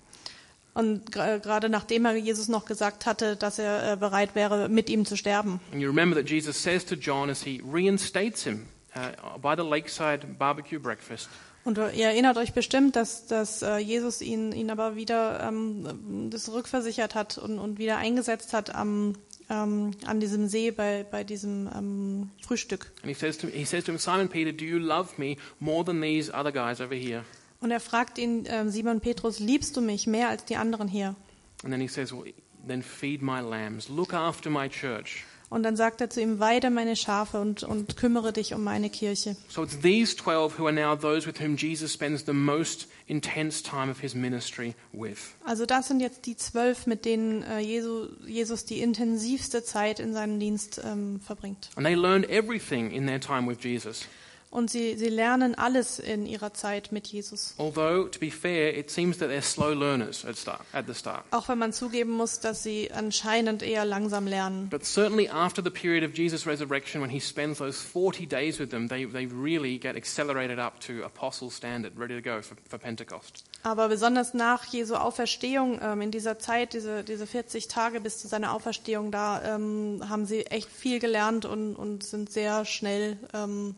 Und 0.73 1.11
gerade 1.11 1.67
nachdem 1.67 2.05
er 2.05 2.15
Jesus 2.15 2.47
noch 2.47 2.63
gesagt 2.63 3.05
hatte, 3.05 3.35
dass 3.35 3.59
er 3.59 3.93
äh, 3.93 3.97
bereit 3.97 4.35
wäre, 4.35 4.69
mit 4.69 4.89
ihm 4.89 5.05
zu 5.05 5.17
sterben. 5.17 5.59
And 5.73 5.81
you 5.81 5.87
remember 5.89 6.15
that 6.15 6.29
Jesus 6.29 6.61
says 6.61 6.85
to 6.85 6.95
John 6.95 7.29
as 7.29 7.43
he 7.43 7.61
reinstates 7.65 8.43
him 8.43 8.67
uh, 8.95 9.37
by 9.37 9.53
the 9.61 9.67
lakeside 9.67 10.25
barbecue 10.39 10.79
breakfast, 10.79 11.27
Und 11.63 11.77
ihr 11.77 12.05
erinnert 12.07 12.37
euch 12.37 12.53
bestimmt, 12.53 12.95
dass, 12.95 13.27
dass 13.27 13.61
äh, 13.61 13.77
Jesus 13.77 14.21
ihn, 14.21 14.51
ihn 14.51 14.71
aber 14.71 14.95
wieder 14.95 15.41
ähm, 15.47 16.29
das 16.31 16.51
rückversichert 16.51 17.13
hat 17.15 17.37
und, 17.37 17.59
und 17.59 17.77
wieder 17.77 17.97
eingesetzt 17.97 18.53
hat 18.53 18.73
am, 18.73 19.13
ähm, 19.51 19.91
an 20.05 20.19
diesem 20.19 20.47
See 20.47 20.71
bei, 20.71 21.05
bei 21.09 21.23
diesem 21.23 21.69
ähm, 21.75 22.29
Frühstück. 22.41 22.91
and 23.03 23.09
he 23.09 23.13
says, 23.13 23.37
to, 23.37 23.47
he 23.47 23.65
says 23.65 23.83
to 23.83 23.91
him, 23.91 23.99
Simon 23.99 24.29
Peter, 24.29 24.51
do 24.51 24.65
you 24.65 24.79
love 24.79 25.09
me 25.17 25.35
more 25.59 25.83
than 25.83 26.01
these 26.01 26.31
other 26.33 26.51
guys 26.51 26.79
over 26.79 26.95
here? 26.95 27.23
Und 27.59 27.69
er 27.69 27.79
fragt 27.79 28.17
ihn, 28.17 28.45
ähm, 28.47 28.69
Simon 28.71 29.01
Petrus, 29.01 29.39
liebst 29.39 29.75
du 29.77 29.81
mich 29.81 30.07
mehr 30.07 30.29
als 30.29 30.45
die 30.45 30.55
anderen 30.55 30.87
hier? 30.87 31.15
And 31.63 31.71
then 31.71 31.81
he 31.81 31.87
says, 31.87 32.11
well, 32.11 32.23
then 32.67 32.81
feed 32.81 33.21
my 33.21 33.39
lambs, 33.41 33.89
look 33.89 34.13
after 34.13 34.49
my 34.49 34.67
church. 34.67 35.25
Und 35.51 35.63
dann 35.63 35.75
sagt 35.75 35.99
er 35.99 36.09
zu 36.09 36.21
ihm, 36.21 36.39
weide 36.39 36.69
meine 36.69 36.95
Schafe 36.95 37.41
und, 37.41 37.63
und 37.63 37.97
kümmere 37.97 38.31
dich 38.31 38.53
um 38.53 38.63
meine 38.63 38.89
Kirche. 38.89 39.35
So 39.49 39.61
it's 39.63 39.77
these 39.81 40.15
12 40.15 40.57
who 40.57 40.65
are 40.65 40.73
now 40.73 40.95
those 40.95 41.27
with 41.27 41.41
whom 41.41 41.57
Jesus 41.57 41.91
spends 41.91 42.23
the 42.25 42.31
most 42.31 42.87
intense 43.05 43.61
time 43.61 43.91
of 43.91 43.99
his 43.99 44.15
ministry 44.15 44.75
with. 44.93 45.35
Also 45.43 45.65
das 45.65 45.89
sind 45.89 45.99
jetzt 45.99 46.25
die 46.25 46.37
zwölf, 46.37 46.87
mit 46.87 47.03
denen 47.03 47.43
äh, 47.43 47.59
Jesu, 47.59 48.07
Jesus 48.25 48.63
die 48.63 48.79
intensivste 48.79 49.61
Zeit 49.61 49.99
in 49.99 50.13
seinem 50.13 50.39
Dienst 50.39 50.81
ähm, 50.85 51.19
verbringt. 51.19 51.69
And 51.75 51.85
they 51.85 51.95
learned 51.95 52.29
everything 52.29 52.89
in 52.89 53.05
their 53.05 53.19
time 53.19 53.45
with 53.45 53.57
Jesus. 53.61 54.05
Und 54.51 54.69
sie, 54.69 54.97
sie 54.97 55.07
lernen 55.07 55.55
alles 55.55 55.97
in 55.97 56.25
ihrer 56.25 56.53
Zeit 56.53 56.91
mit 56.91 57.07
Jesus. 57.07 57.55
Although, 57.57 58.09
to 58.09 58.19
be 58.19 58.29
fair, 58.29 58.77
it 58.77 58.91
seems 58.91 59.17
that 59.19 59.29
they're 59.29 59.41
slow 59.41 59.73
learners 59.73 60.25
at, 60.25 60.37
start, 60.37 60.59
at 60.73 60.87
the 60.87 60.93
start. 60.93 61.23
Auch 61.31 61.47
wenn 61.47 61.57
man 61.57 61.71
zugeben 61.71 62.11
muss, 62.11 62.41
dass 62.41 62.61
sie 62.61 62.91
anscheinend 62.91 63.63
eher 63.63 63.85
langsam 63.85 64.27
lernen. 64.27 64.67
But 64.69 64.83
certainly 64.83 65.29
after 65.29 65.63
the 65.63 65.69
period 65.69 66.03
of 66.03 66.17
Jesus' 66.17 66.45
resurrection, 66.45 67.01
when 67.01 67.09
he 67.09 67.21
spends 67.21 67.59
those 67.59 67.81
40 67.81 68.27
days 68.27 68.59
with 68.59 68.71
them, 68.71 68.89
they, 68.89 69.05
they 69.05 69.25
really 69.25 69.79
get 69.79 69.95
accelerated 69.95 70.59
up 70.59 70.81
to 70.81 71.05
apostle 71.05 71.49
standard, 71.49 71.97
ready 71.97 72.15
to 72.15 72.21
go 72.21 72.41
for, 72.41 72.57
for 72.69 72.77
Pentecost. 72.77 73.45
Aber 73.63 73.87
besonders 73.87 74.33
nach 74.33 74.65
Jesu 74.65 74.95
Auferstehung, 74.95 75.79
ähm, 75.81 76.01
in 76.01 76.11
dieser 76.11 76.39
Zeit, 76.39 76.73
diese, 76.73 77.05
diese 77.05 77.25
40 77.25 77.69
Tage 77.69 78.01
bis 78.01 78.19
zu 78.19 78.27
seiner 78.27 78.53
Auferstehung, 78.53 79.11
da 79.11 79.55
ähm, 79.55 80.03
haben 80.09 80.25
sie 80.25 80.45
echt 80.47 80.69
viel 80.69 80.99
gelernt 80.99 81.45
und, 81.45 81.75
und 81.75 82.03
sind 82.03 82.33
sehr 82.33 82.65
schnell 82.65 83.17
ähm, 83.33 83.75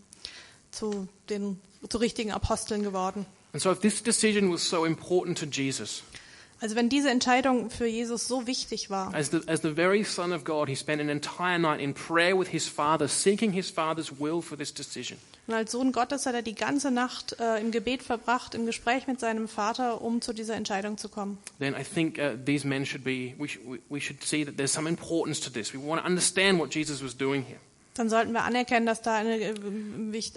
zu 0.73 1.07
den 1.29 1.59
zu 1.89 1.97
richtigen 1.97 2.31
Aposteln 2.31 2.83
geworden. 2.83 3.25
And 3.53 3.61
so, 3.61 3.71
if 3.71 3.79
this 3.81 4.01
decision 4.01 4.51
was 4.51 4.67
so 4.67 4.85
important 4.85 5.37
to 5.37 5.45
Jesus, 5.45 6.01
Also 6.61 6.75
wenn 6.77 6.87
diese 6.87 7.09
Entscheidung 7.09 7.69
für 7.69 7.85
Jesus 7.87 8.25
so 8.27 8.47
wichtig 8.47 8.89
war, 8.89 9.13
as 9.13 9.29
the, 9.31 9.41
as 9.47 9.61
the 9.61 9.75
very 9.75 10.03
Son 10.05 10.31
of 10.31 10.45
God, 10.45 10.69
he 10.69 10.75
spent 10.75 11.01
an 11.01 11.09
entire 11.09 11.59
night 11.59 11.81
in 11.81 11.93
prayer 11.93 12.37
with 12.39 12.47
his 12.47 12.67
Father, 12.69 13.07
seeking 13.09 13.51
his 13.51 13.69
Father's 13.69 14.17
will 14.19 14.41
for 14.41 14.57
this 14.57 14.73
decision. 14.73 15.17
und 15.45 15.53
als 15.55 15.73
Sohn 15.73 15.91
Gottes 15.91 16.25
hat 16.25 16.35
er 16.35 16.41
die 16.41 16.55
ganze 16.55 16.89
Nacht 16.89 17.35
äh, 17.37 17.59
im 17.59 17.71
Gebet 17.71 18.01
verbracht, 18.01 18.55
im 18.55 18.65
Gespräch 18.65 19.07
mit 19.07 19.19
seinem 19.19 19.49
Vater, 19.49 20.01
um 20.01 20.21
zu 20.21 20.31
dieser 20.31 20.55
Entscheidung 20.55 20.97
zu 20.97 21.09
kommen. 21.09 21.37
Then 21.59 21.75
I 21.75 21.83
think 21.83 22.17
uh, 22.17 22.37
these 22.45 22.65
men 22.65 22.85
should 22.85 23.03
be, 23.03 23.33
we, 23.37 23.49
sh- 23.49 23.59
we- 23.89 23.99
should 23.99 24.23
see 24.23 24.45
that 24.45 24.55
there's 24.55 24.71
some 24.71 24.87
importance 24.87 25.41
to 25.41 25.49
this. 25.51 25.73
We 25.73 25.79
want 25.85 26.01
to 26.01 26.07
understand 26.07 26.59
what 26.59 26.73
Jesus 26.73 27.03
was 27.03 27.13
doing 27.17 27.43
here. 27.45 27.59
Dann 27.93 28.09
sollten 28.09 28.31
wir 28.31 28.43
anerkennen, 28.43 28.85
dass 28.85 29.01
da 29.01 29.15
eine, 29.15 29.39
äh, 29.39 29.53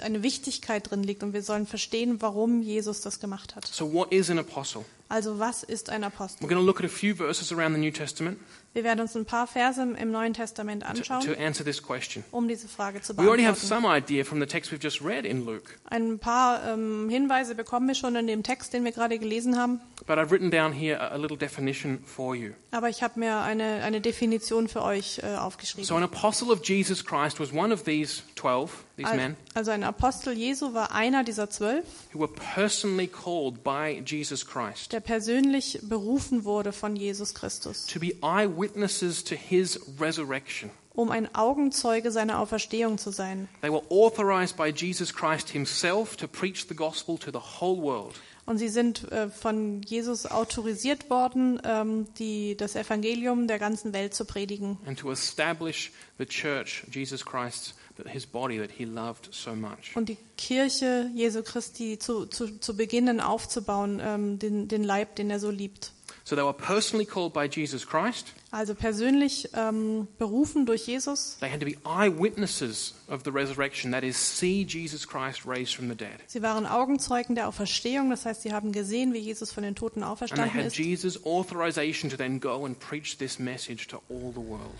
eine 0.03 0.23
Wichtigkeit 0.23 0.91
drin 0.91 1.03
liegt 1.03 1.23
und 1.23 1.33
wir 1.33 1.43
sollen 1.43 1.67
verstehen, 1.67 2.21
warum 2.21 2.63
Jesus 2.63 3.01
das 3.01 3.19
gemacht 3.21 3.57
hat. 3.57 3.67
So, 3.67 3.93
what 3.93 4.13
is 4.13 4.31
an 4.31 4.39
apostle? 4.39 4.85
Also 5.09 5.39
was 5.39 5.63
ist 5.63 5.89
ein 5.91 6.03
We're 6.03 6.07
Apostel? 6.07 6.49
going 6.49 6.59
to 6.61 6.65
look 6.67 6.81
at 6.81 6.85
a 6.87 6.89
few 6.89 7.15
verses 7.15 7.53
around 7.53 7.75
the 7.75 7.81
New 7.81 7.93
Testament 7.93 8.39
Wir 8.75 8.83
werden 8.85 9.01
uns 9.01 9.17
ein 9.17 9.25
paar 9.25 9.47
Verse 9.47 9.81
im 9.81 10.11
Neuen 10.11 10.35
Testament 10.35 10.83
to, 10.83 10.89
anschauen, 10.89 11.21
to 11.25 11.33
answer 11.41 11.65
this 11.65 11.83
question. 11.83 12.25
um 12.33 12.49
diese 12.49 12.67
Frage 12.69 13.01
zu 13.01 13.17
We 13.17 13.23
already 13.23 13.45
have 13.45 13.55
beantworten. 13.61 13.85
some 13.85 13.87
idea 13.99 14.25
from 14.25 14.41
the 14.41 14.47
text 14.47 14.71
we've 14.73 14.83
just 14.83 15.01
read 15.03 15.25
in 15.25 15.45
Luke, 15.47 15.71
Ein 15.89 16.19
paar 16.19 16.63
ähm, 16.69 17.09
Hinweise 17.09 17.55
bekommen 17.55 17.87
wir 17.87 17.95
schon 17.95 18.17
in 18.17 18.27
dem 18.27 18.43
Text, 18.43 18.73
den 18.73 18.85
wir 18.85 18.93
gerade 18.93 19.19
gelesen 19.19 19.57
haben, 19.57 19.81
but 20.07 20.19
I've 20.19 20.31
written 20.33 20.51
down 20.51 20.73
here 20.73 21.01
a, 21.01 21.13
a 21.13 21.17
little 21.17 21.39
definition 21.39 22.01
for 22.05 22.35
you. 22.35 22.51
aber 22.73 22.89
ich 22.89 23.03
habe 23.03 23.19
mir 23.21 23.39
eine, 23.43 23.83
eine 23.85 24.01
Definition 24.01 24.67
für 24.69 24.83
euch 24.83 25.21
äh, 25.23 25.37
aufgeschrieben. 25.37 25.85
So, 25.87 25.95
an 25.95 26.03
apostle 26.03 26.49
of 26.53 26.61
Jesus 26.65 27.05
Christ 27.05 27.39
was 27.41 27.53
one 27.53 27.73
of 27.73 27.85
these 27.85 28.23
12, 28.35 28.85
these 28.97 29.09
Al- 29.09 29.17
men, 29.17 29.37
Also 29.55 29.71
ein 29.71 29.85
Apostel 29.85 30.33
Jesu 30.37 30.75
war 30.75 30.93
einer 30.93 31.25
dieser 31.25 31.51
zwölf, 31.51 31.85
who 32.13 32.21
were 32.21 32.33
personally 32.33 33.07
called 33.07 33.63
by 33.63 34.03
Jesus 34.05 34.47
Christ 34.47 34.93
der 34.93 35.01
persönlich 35.01 35.79
berufen 35.83 36.45
wurde 36.45 36.73
von 36.73 36.97
Jesus 36.97 37.35
Christus, 37.35 37.87
to 37.87 37.99
be 38.01 38.15
eyewitnesses 38.23 39.23
to 39.25 39.35
his 39.35 39.81
resurrection. 40.01 40.71
um 40.95 41.11
ein 41.11 41.35
Augenzeuge 41.35 42.11
seiner 42.11 42.39
Auferstehung 42.39 42.97
zu 42.97 43.11
sein. 43.11 43.49
They 43.61 43.71
were 43.71 43.83
authorized 43.91 44.57
by 44.57 44.69
Jesus 44.75 45.13
Christ 45.13 45.51
himself 45.51 46.17
to 46.17 46.27
preach 46.27 46.67
the 46.69 46.75
gospel 46.75 47.19
to 47.19 47.31
the 47.31 47.61
whole 47.61 47.83
world. 47.83 48.15
Und 48.47 48.59
sie 48.59 48.69
sind 48.69 49.11
äh, 49.11 49.29
von 49.29 49.83
Jesus 49.83 50.25
autorisiert 50.25 51.11
worden, 51.11 51.61
ähm, 51.65 52.07
die, 52.19 52.57
das 52.57 52.77
Evangelium 52.77 53.49
der 53.49 53.59
ganzen 53.59 53.93
Welt 53.93 54.15
zu 54.15 54.25
predigen 54.25 54.79
and 54.87 54.99
to 54.99 55.11
establish 55.11 55.91
the 56.19 56.25
church, 56.25 56.85
Jesus 56.91 57.27
Christ, 57.27 57.75
his 58.07 58.27
body 58.27 58.59
that 58.59 58.71
he 58.71 58.85
loved 58.85 59.29
so 59.33 59.55
much. 59.55 59.95
und 59.95 60.09
die 60.09 60.19
Kirche 60.37 61.11
Jesu 61.15 61.43
Christi 61.43 61.99
zu, 61.99 62.27
zu, 62.27 62.59
zu 62.59 62.77
beginnen 62.77 63.21
aufzubauen, 63.21 64.01
ähm, 64.05 64.39
den, 64.39 64.69
den 64.69 64.85
Leib, 64.85 65.17
den 65.17 65.31
er 65.31 65.41
so 65.41 65.51
liebt. 65.51 65.93
So 66.25 66.35
they 66.35 66.43
were 66.43 66.53
personally 66.53 67.07
called 67.07 67.33
by 67.33 67.47
Jesus 67.47 67.87
Christ. 67.87 68.33
Also 68.51 68.75
persönlich 68.75 69.49
ähm, 69.55 70.09
berufen 70.19 70.67
durch 70.67 70.89
Jesus. 70.89 71.37
They 71.39 71.49
had 71.49 71.61
to 71.61 71.67
be 71.67 71.77
eyewitnesses 71.85 72.95
of 73.09 73.23
the 73.25 73.31
resurrection, 73.31 73.93
that 73.93 74.03
is, 74.03 74.17
see 74.17 74.65
Jesus 74.69 75.07
Christ 75.07 75.47
raised 75.47 75.77
from 75.77 75.89
the 75.89 75.95
dead. 75.95 76.19
Sie 76.27 76.43
waren 76.43 76.67
Augenzeugen 76.67 77.37
der 77.37 77.47
Auferstehung, 77.47 78.11
das 78.11 78.27
heißt, 78.27 78.43
sie 78.43 78.53
haben 78.53 78.73
gesehen, 78.73 79.13
wie 79.13 79.19
Jesus 79.19 79.53
von 79.53 79.63
den 79.63 79.77
Toten 79.77 80.03
And 80.03 80.07
they 80.07 80.13
auferstanden 80.13 80.55
had 80.55 80.67
ist. 80.67 80.77
Jesus' 80.79 81.25
authorization 81.25 82.11
to 82.11 82.17
then 82.17 82.41
go 82.41 82.65
and 82.65 82.77
preach 82.81 83.17
this 83.19 83.39
message 83.39 83.87
to 83.87 83.99
all 84.11 84.33
the 84.33 84.41
world. 84.41 84.75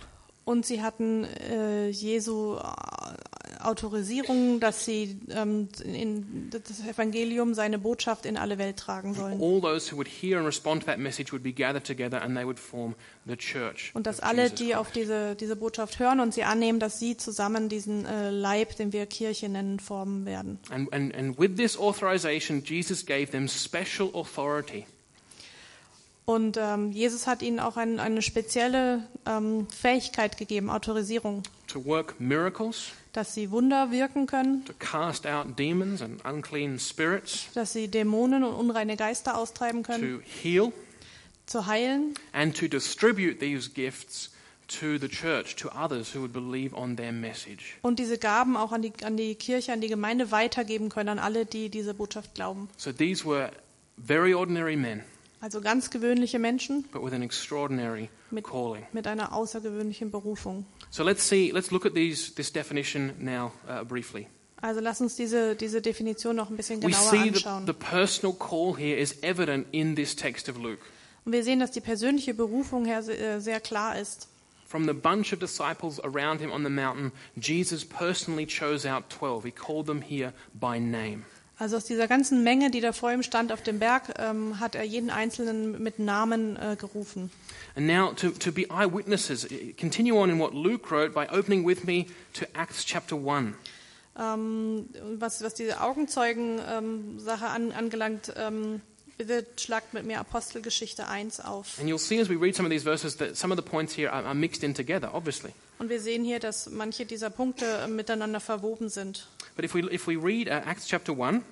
Und 0.45 0.67
sie 0.67 0.83
hatten 0.83 1.25
äh, 1.25 1.89
Jesu 1.91 2.57
Autorisierung, 3.67 4.61
dass 4.61 4.85
sie 4.85 5.19
ähm, 5.31 5.69
in 5.85 6.51
das 6.51 6.81
Evangelium, 6.87 7.55
seine 7.55 7.79
Botschaft 7.79 8.27
in 8.27 8.37
alle 8.37 8.59
Welt 8.59 8.77
tragen 8.77 9.15
sollen. 9.15 9.41
All 9.41 9.61
those 9.61 9.93
who 9.93 9.97
would 9.97 10.09
hear 10.09 10.39
and 10.39 10.47
respond 10.47 10.83
to 10.83 10.87
that 10.87 10.99
message 10.99 11.33
would 11.33 11.43
be 11.43 11.53
gathered 11.53 11.85
together 11.85 12.23
and 12.23 12.37
they 12.37 12.47
would 12.47 12.59
form 12.59 12.95
the 13.27 13.37
church. 13.37 13.91
Und 13.95 14.07
dass 14.07 14.21
alle, 14.21 14.51
die 14.51 14.75
auf 14.75 14.91
diese, 14.91 15.35
diese 15.35 15.57
Botschaft 15.57 15.99
hören 15.99 16.21
und 16.21 16.33
sie 16.33 16.45
annehmen, 16.45 16.81
dass 16.81 16.99
sie 16.99 17.17
zusammen 17.17 17.69
diesen 17.69 18.07
äh, 18.07 18.31
Leib, 18.31 18.77
den 18.77 18.93
wir 18.93 19.07
Kirche 19.07 19.49
nennen, 19.49 19.81
formen 19.81 20.25
werden. 20.25 20.59
And, 20.71 20.93
and, 20.93 21.15
and 21.15 21.39
with 21.39 21.57
this 21.57 21.79
authorization, 21.79 22.63
Jesus 22.65 23.05
gave 23.05 23.31
them 23.31 23.49
special 23.49 24.11
authority 24.15 24.87
Und 26.27 26.57
ähm, 26.61 26.91
Jesus 26.91 27.29
hat 27.29 27.41
ihnen 27.41 27.61
auch 27.61 27.77
ein, 27.77 28.01
eine 28.01 28.21
spezielle 28.21 29.05
ähm, 29.27 29.69
Fähigkeit 29.71 30.37
gegeben, 30.37 30.71
Autorisierung, 30.71 31.45
to 31.69 31.85
work 31.85 32.21
miracles, 32.21 32.91
dass 33.17 33.35
sie 33.35 33.51
Wunder 33.51 33.91
wirken 33.91 34.27
können, 34.27 34.65
to 34.65 34.73
cast 34.79 35.27
out 35.27 35.59
demons 35.59 36.03
and 36.03 36.23
unclean 36.25 36.79
spirits, 36.79 37.47
dass 37.55 37.73
sie 37.73 37.89
Dämonen 37.89 38.45
und 38.45 38.55
unreine 38.55 38.97
Geister 38.97 39.37
austreiben 39.39 39.83
können, 39.83 40.21
to 40.21 40.23
heal, 40.25 40.73
zu 41.47 41.67
heilen 41.67 42.15
and 42.33 42.57
to 42.57 42.69
distribute 42.69 43.41
these 43.41 43.71
gifts 43.71 44.31
to 44.69 44.99
the 44.99 45.09
church, 45.09 45.55
to 45.57 45.69
others 45.71 46.15
who 46.15 46.21
would 46.21 46.33
believe 46.33 46.75
on 46.77 46.97
their 46.97 47.13
message. 47.13 47.77
und 47.83 47.99
diese 47.99 48.19
Gaben 48.19 48.57
auch 48.57 48.73
an 48.73 48.83
die, 48.83 48.93
an 49.03 49.17
die 49.17 49.35
Kirche, 49.35 49.73
an 49.73 49.81
die 49.81 49.89
Gemeinde 49.89 50.31
weitergeben 50.31 50.89
können, 50.89 51.09
an 51.09 51.19
alle, 51.19 51.47
die 51.47 51.69
diese 51.71 51.95
Botschaft 51.95 52.35
glauben. 52.35 52.69
So 52.77 52.93
these 52.93 53.25
were 53.25 53.51
very 53.97 54.35
ordinary 54.35 54.77
men, 54.77 55.03
Also 55.47 55.61
ganz 55.61 55.91
gewöhnliche 55.91 56.41
Menschen 56.41 56.83
but 56.93 57.05
with 57.05 57.13
an 57.13 57.23
extraordinary 57.23 58.09
mit, 58.33 58.43
calling. 58.43 58.85
mit 58.93 59.07
einer 59.07 59.33
außergewöhnlichen 59.33 60.11
Berufung. 60.11 60.67
So 60.91 61.05
let's 61.05 61.29
see, 61.29 61.53
let's 61.53 61.71
look 61.71 61.87
at 61.87 61.95
these, 61.95 62.35
this 62.35 62.53
definition 62.53 63.13
now 63.21 63.53
uh, 63.69 63.85
briefly. 63.85 64.27
Also 64.61 64.81
lass 64.81 65.01
uns 65.01 65.15
diese, 65.15 65.55
diese 65.55 65.81
Definition 65.81 66.35
noch 66.35 66.51
ein 66.51 66.57
bisschen 66.57 66.83
We 66.83 66.87
genauer 66.89 67.11
see 67.11 67.29
anschauen. 67.29 67.65
the 67.65 67.73
personal 67.73 68.35
call 68.35 68.75
here 68.77 68.97
is 68.99 69.23
evident 69.23 69.69
in 69.71 69.95
this 69.95 70.17
text 70.17 70.49
of 70.49 70.57
Luke. 70.59 70.83
Und 71.25 71.31
wir 71.33 71.45
sehen, 71.45 71.61
dass 71.61 71.71
die 71.71 71.81
persönliche 71.81 72.35
Berufung 72.35 72.85
her 72.85 73.05
se- 73.05 73.17
äh, 73.17 73.39
sehr 73.39 73.61
klar 73.61 73.97
ist. 74.01 74.27
From 74.67 74.85
the 74.89 74.93
bunch 74.95 75.33
of 75.33 75.39
disciples 75.39 76.01
around 76.01 76.41
him 76.41 76.51
on 76.51 76.65
the 76.65 76.71
mountain, 76.71 77.13
Jesus 77.41 77.85
personally 77.85 78.49
chose 78.49 78.85
out 78.85 79.05
12. 79.11 79.45
He 79.45 79.53
called 79.53 79.87
them 79.87 80.03
here 80.03 80.33
by 80.55 80.81
name. 80.81 81.23
Also 81.59 81.79
aus 81.79 81.85
dieser 81.85 82.07
ganzen 82.07 82.43
Menge, 82.43 82.71
die 82.71 82.81
da 82.81 82.93
vor 82.93 83.11
ihm 83.13 83.23
stand 83.23 83.51
auf 83.51 83.63
dem 83.63 83.79
Berg, 83.79 84.15
ähm, 84.19 84.61
hat 84.61 84.75
er 84.75 84.85
jeden 84.85 85.09
Einzelnen 85.09 85.83
mit 85.83 85.99
Namen 85.99 86.57
äh, 86.57 86.77
gerufen. 86.79 87.31
And 87.77 87.87
now 87.87 88.13
to, 88.13 88.31
to 88.31 88.53
be 88.53 88.67
eyewitnesses, 88.71 89.51
eh, 89.51 89.73
continue 89.73 90.15
on 90.15 90.29
in 90.29 90.39
what 90.39 90.53
Luke 90.53 90.91
wrote 90.91 91.15
by 91.15 91.27
opening 91.29 91.67
with 91.67 91.85
me 91.85 92.07
to 92.35 92.45
Acts 92.55 92.85
chapter 92.85 93.17
1. 93.17 93.55
Ähm, 94.19 94.89
was, 95.19 95.43
was 95.43 95.55
diese 95.55 95.81
Augenzeugen-Sache 95.81 97.47
an, 97.47 97.73
angelangt, 97.73 98.33
ähm, 98.37 98.83
bitte 99.17 99.47
schlagt 99.57 99.95
mit 99.95 100.05
mir 100.05 100.21
Apostelgeschichte 100.21 101.07
1 101.09 101.41
auf. 101.41 101.79
And 101.79 101.89
you'll 101.89 101.99
see 101.99 102.21
as 102.21 102.29
we 102.29 102.37
read 102.37 102.55
some 102.55 102.67
of 102.67 102.71
these 102.71 102.85
verses 102.85 103.17
that 103.17 103.37
some 103.37 103.53
of 103.53 103.59
the 103.59 103.69
points 103.69 103.95
here 103.95 104.11
are, 104.13 104.25
are 104.25 104.35
mixed 104.35 104.63
in 104.63 104.75
together, 104.75 105.15
obviously. 105.15 105.53
Und 105.79 105.91
wir 105.91 106.01
sehen 106.01 106.25
hier, 106.25 106.39
dass 106.39 106.71
manche 106.71 107.05
dieser 107.05 107.31
Punkte 107.31 107.67
äh, 107.67 107.89
miteinander 107.89 108.41
verwoben 108.41 108.89
sind. 108.89 109.27
But 109.57 109.65
if 109.65 109.75
we, 109.75 109.83
if 109.91 110.07
we 110.07 110.17
read 110.17 110.49
uh, 110.49 110.61
Acts 110.65 110.87
chapter 110.87 111.13
1, 111.13 111.43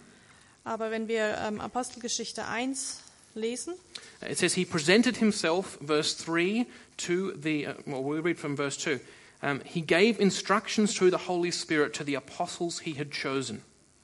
Aber 0.66 0.90
wenn 0.90 1.08
wir 1.08 1.36
ähm, 1.38 1.60
Apostelgeschichte 1.60 2.46
1 2.46 3.00
lesen, 3.34 3.74
uh, 4.22 4.26
it 4.30 4.38
says, 4.38 4.54
He 4.54 4.64
presented 4.64 5.16
himself, 5.18 5.78
verse 5.80 6.14
3, 6.14 6.66
to 6.98 7.32
the, 7.32 7.66
uh, 7.66 7.74
well, 7.86 8.02
we'll 8.02 8.22
read 8.22 8.38
from 8.38 8.56
verse 8.56 8.76
2. 8.76 9.00
Um, 9.42 9.60
he 9.64 9.82
gave 9.82 10.18
instructions 10.20 10.94
through 10.94 11.10
the 11.10 11.26
Holy 11.26 11.50
Spirit 11.50 11.92
to 11.94 12.04
the 12.04 12.14
apostles 12.14 12.80
he 12.80 12.94
had 12.94 13.10
chosen. 13.10 13.62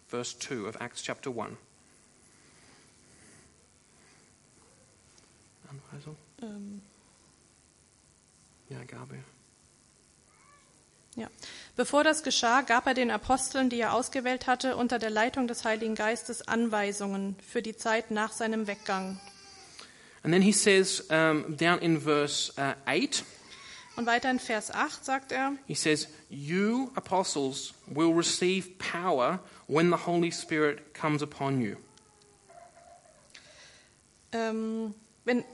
Verse 0.09 0.35
2 0.35 0.67
of 0.67 0.77
Acts 0.81 1.01
chapter 1.01 1.31
1. 1.31 1.57
Anweisung? 5.71 6.17
ähm, 6.43 6.83
Ja, 8.69 8.85
Gabe. 8.85 9.17
Ja. 11.21 11.29
Bevor 11.77 12.03
das 12.03 12.23
geschah, 12.23 12.63
gab 12.63 12.87
er 12.87 12.95
den 12.95 13.11
Aposteln, 13.11 13.69
die 13.69 13.79
er 13.79 13.93
ausgewählt 13.93 14.47
hatte, 14.47 14.75
unter 14.75 14.99
der 14.99 15.11
Leitung 15.11 15.49
des 15.49 15.67
Heiligen 15.67 15.95
Geistes 15.95 16.49
Anweisungen 16.49 17.37
für 17.47 17.61
die 17.61 17.77
Zeit 17.77 18.11
nach 18.11 18.33
seinem 18.33 18.67
Weggang. 18.67 19.21
And 20.23 20.33
then 20.33 20.41
he 20.41 20.53
says 20.53 21.01
um, 21.11 21.59
down 21.59 21.79
in 21.81 22.01
verse 22.01 22.51
uh, 22.57 22.73
8, 22.87 23.23
Und 23.97 24.07
weiter 24.07 24.31
in 24.31 24.39
Vers 24.39 24.71
8 24.71 25.05
sagt 25.05 25.31
er, 25.31 25.53
he 25.67 25.75
says, 25.75 26.09
You 26.31 26.91
apostles 26.95 27.75
will 27.87 28.15
receive 28.15 28.79
power 28.79 29.41
when 29.69 29.91
the 29.91 30.07
Holy 30.07 30.33
Spirit 30.33 30.95
comes 30.95 31.23
upon 31.23 31.61
you. 31.61 31.77
ähm, 34.33 34.95
wenn, 35.27 35.45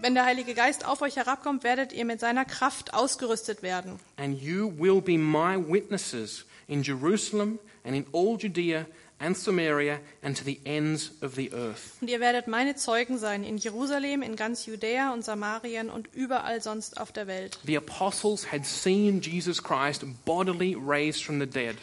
wenn 0.00 0.14
der 0.14 0.24
Heilige 0.24 0.54
Geist 0.54 0.86
auf 0.86 1.02
euch 1.02 1.16
herabkommt, 1.16 1.64
werdet 1.64 1.92
ihr 1.92 2.04
mit 2.04 2.20
seiner 2.20 2.44
Kraft 2.44 2.94
ausgerüstet 2.94 3.62
werden. 3.62 3.98
And 4.16 4.40
you 4.40 4.72
will 4.76 5.00
be 5.00 5.18
my 5.18 5.56
witnesses 5.56 6.44
in 6.66 6.82
Jerusalem 6.82 7.58
and 7.84 7.96
in 7.96 8.06
all 8.12 8.36
Judea 8.38 8.86
and 9.18 9.36
Samaria 9.36 9.98
and 10.22 10.36
to 10.36 10.44
the 10.44 10.60
ends 10.64 11.12
of 11.22 11.34
the 11.34 11.50
earth. 11.52 11.94
Und 12.00 12.08
ihr 12.08 12.20
werdet 12.20 12.46
meine 12.46 12.76
Zeugen 12.76 13.18
sein 13.18 13.42
in 13.42 13.58
Jerusalem, 13.58 14.22
in 14.22 14.36
ganz 14.36 14.66
Judäa 14.66 15.12
und 15.12 15.24
Samarien 15.24 15.90
und 15.90 16.08
überall 16.14 16.62
sonst 16.62 17.00
auf 17.00 17.12
der 17.12 17.26
Welt. 17.26 17.58
The 17.66 17.76
apostles 17.76 18.50
had 18.50 18.64
seen 18.64 19.20
Jesus 19.20 19.62
Christ 19.62 20.04
bodily 20.24 20.76
raised 20.76 21.24
from 21.24 21.40
the 21.40 21.46
dead. 21.46 21.76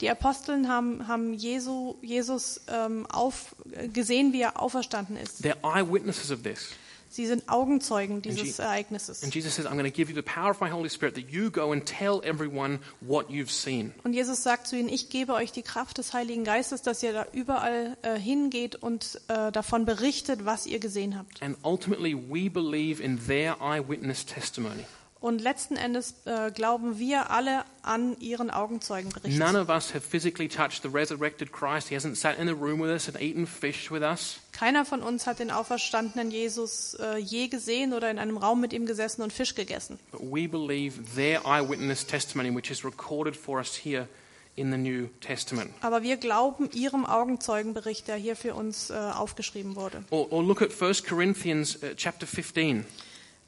Die 0.00 0.08
Aposteln 0.08 0.68
haben, 0.68 1.06
haben 1.06 1.34
Jesu, 1.34 1.96
Jesus 2.00 2.62
ähm, 2.68 3.06
auf, 3.06 3.54
gesehen, 3.92 4.32
wie 4.32 4.40
er 4.40 4.60
auferstanden 4.60 5.16
ist. 5.16 5.44
They're 5.44 5.62
eyewitnesses 5.62 6.30
of 6.30 6.42
this. 6.42 6.70
Sie 7.12 7.26
sind 7.26 7.46
Augenzeugen 7.50 8.22
dieses 8.22 8.58
Ereignisses. 8.58 9.22
And 9.22 9.34
Jesus 9.34 9.54
says, 9.54 9.66
I'm 9.66 9.76
going 9.76 9.84
to 9.84 9.90
give 9.90 10.10
you 10.10 10.16
the 10.16 10.22
power 10.22 10.50
of 10.50 10.62
my 10.62 10.70
Holy 10.70 10.88
Spirit 10.88 11.14
that 11.16 11.30
you 11.30 11.50
go 11.50 11.70
and 11.70 11.84
tell 11.84 12.22
everyone 12.24 12.78
what 13.02 13.28
you've 13.28 13.50
seen. 13.50 13.92
Und 14.02 14.14
Jesus 14.14 14.42
sagt 14.42 14.66
zu 14.66 14.76
ihnen, 14.78 14.88
ich 14.88 15.10
gebe 15.10 15.34
euch 15.34 15.52
die 15.52 15.60
Kraft 15.60 15.98
des 15.98 16.14
Heiligen 16.14 16.44
Geistes, 16.44 16.80
dass 16.80 17.02
ihr 17.02 17.12
da 17.12 17.26
überall 17.32 17.98
äh, 18.00 18.18
hingeht 18.18 18.76
und 18.76 19.20
äh, 19.28 19.52
davon 19.52 19.84
berichtet, 19.84 20.46
was 20.46 20.66
ihr 20.66 20.78
gesehen 20.78 21.18
habt. 21.18 21.42
And 21.42 21.58
ultimately, 21.62 22.14
we 22.14 22.48
believe 22.48 23.02
in 23.02 23.20
their 23.26 23.60
eyewitness 23.60 24.24
testimony. 24.24 24.86
Und 25.22 25.40
letzten 25.40 25.76
Endes 25.76 26.16
äh, 26.24 26.50
glauben 26.50 26.98
wir 26.98 27.30
alle 27.30 27.64
an 27.82 28.16
ihren 28.18 28.50
Augenzeugenbericht. 28.50 29.38
None 29.38 29.56
of 29.56 29.68
us 29.68 29.94
have 29.94 30.00
physically 30.00 30.48
touched 30.48 30.82
the 30.82 30.88
resurrected 30.88 31.52
Christ. 31.52 31.88
He 31.88 31.96
hasn't 31.96 32.16
sat 32.16 32.40
in 32.40 32.48
the 32.48 32.54
room 32.54 32.80
with 32.80 32.90
us 32.90 33.06
and 33.06 33.22
eaten 33.22 33.46
fish 33.46 33.88
with 33.92 34.02
us. 34.02 34.40
Keiner 34.50 34.84
von 34.84 35.00
uns 35.00 35.28
hat 35.28 35.38
den 35.38 35.52
auferstandenen 35.52 36.32
Jesus 36.32 36.94
äh, 36.94 37.18
je 37.18 37.46
gesehen 37.46 37.92
oder 37.92 38.10
in 38.10 38.18
einem 38.18 38.36
Raum 38.36 38.60
mit 38.60 38.72
ihm 38.72 38.84
gesessen 38.84 39.22
und 39.22 39.32
Fisch 39.32 39.54
gegessen. 39.54 40.00
But 40.10 40.22
we 40.22 40.48
believe 40.48 41.00
their 41.14 41.46
eyewitness 41.46 42.04
testimony, 42.04 42.52
which 42.52 42.72
is 42.72 42.84
recorded 42.84 43.36
for 43.36 43.58
us 43.58 43.76
here 43.76 44.08
in 44.56 44.72
the 44.72 44.76
New 44.76 45.08
Testament. 45.20 45.70
Aber 45.82 46.02
wir 46.02 46.16
glauben 46.16 46.68
ihrem 46.72 47.06
Augenzeugenbericht, 47.06 48.08
der 48.08 48.16
hier 48.16 48.34
für 48.34 48.54
uns 48.56 48.90
äh, 48.90 48.94
aufgeschrieben 48.94 49.76
wurde. 49.76 50.02
Or, 50.10 50.32
or 50.32 50.42
look 50.42 50.62
at 50.62 50.70
1 50.82 51.04
Corinthians 51.04 51.76
uh, 51.76 51.94
chapter 51.94 52.26
15. 52.26 52.84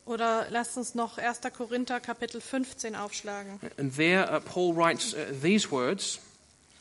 Oder 0.07 0.47
lasst 0.51 0.77
uns 0.77 0.95
noch 0.95 1.17
1. 1.17 1.40
Korinther 1.57 1.99
Kapitel 1.99 2.40
15 2.40 2.95
aufschlagen. 2.95 3.59
And 3.79 3.95
there, 3.97 4.31
uh, 4.31 4.40
Paul 4.40 4.75
writes 4.77 5.14
uh, 5.14 5.19
these 5.43 5.71
words 5.71 6.21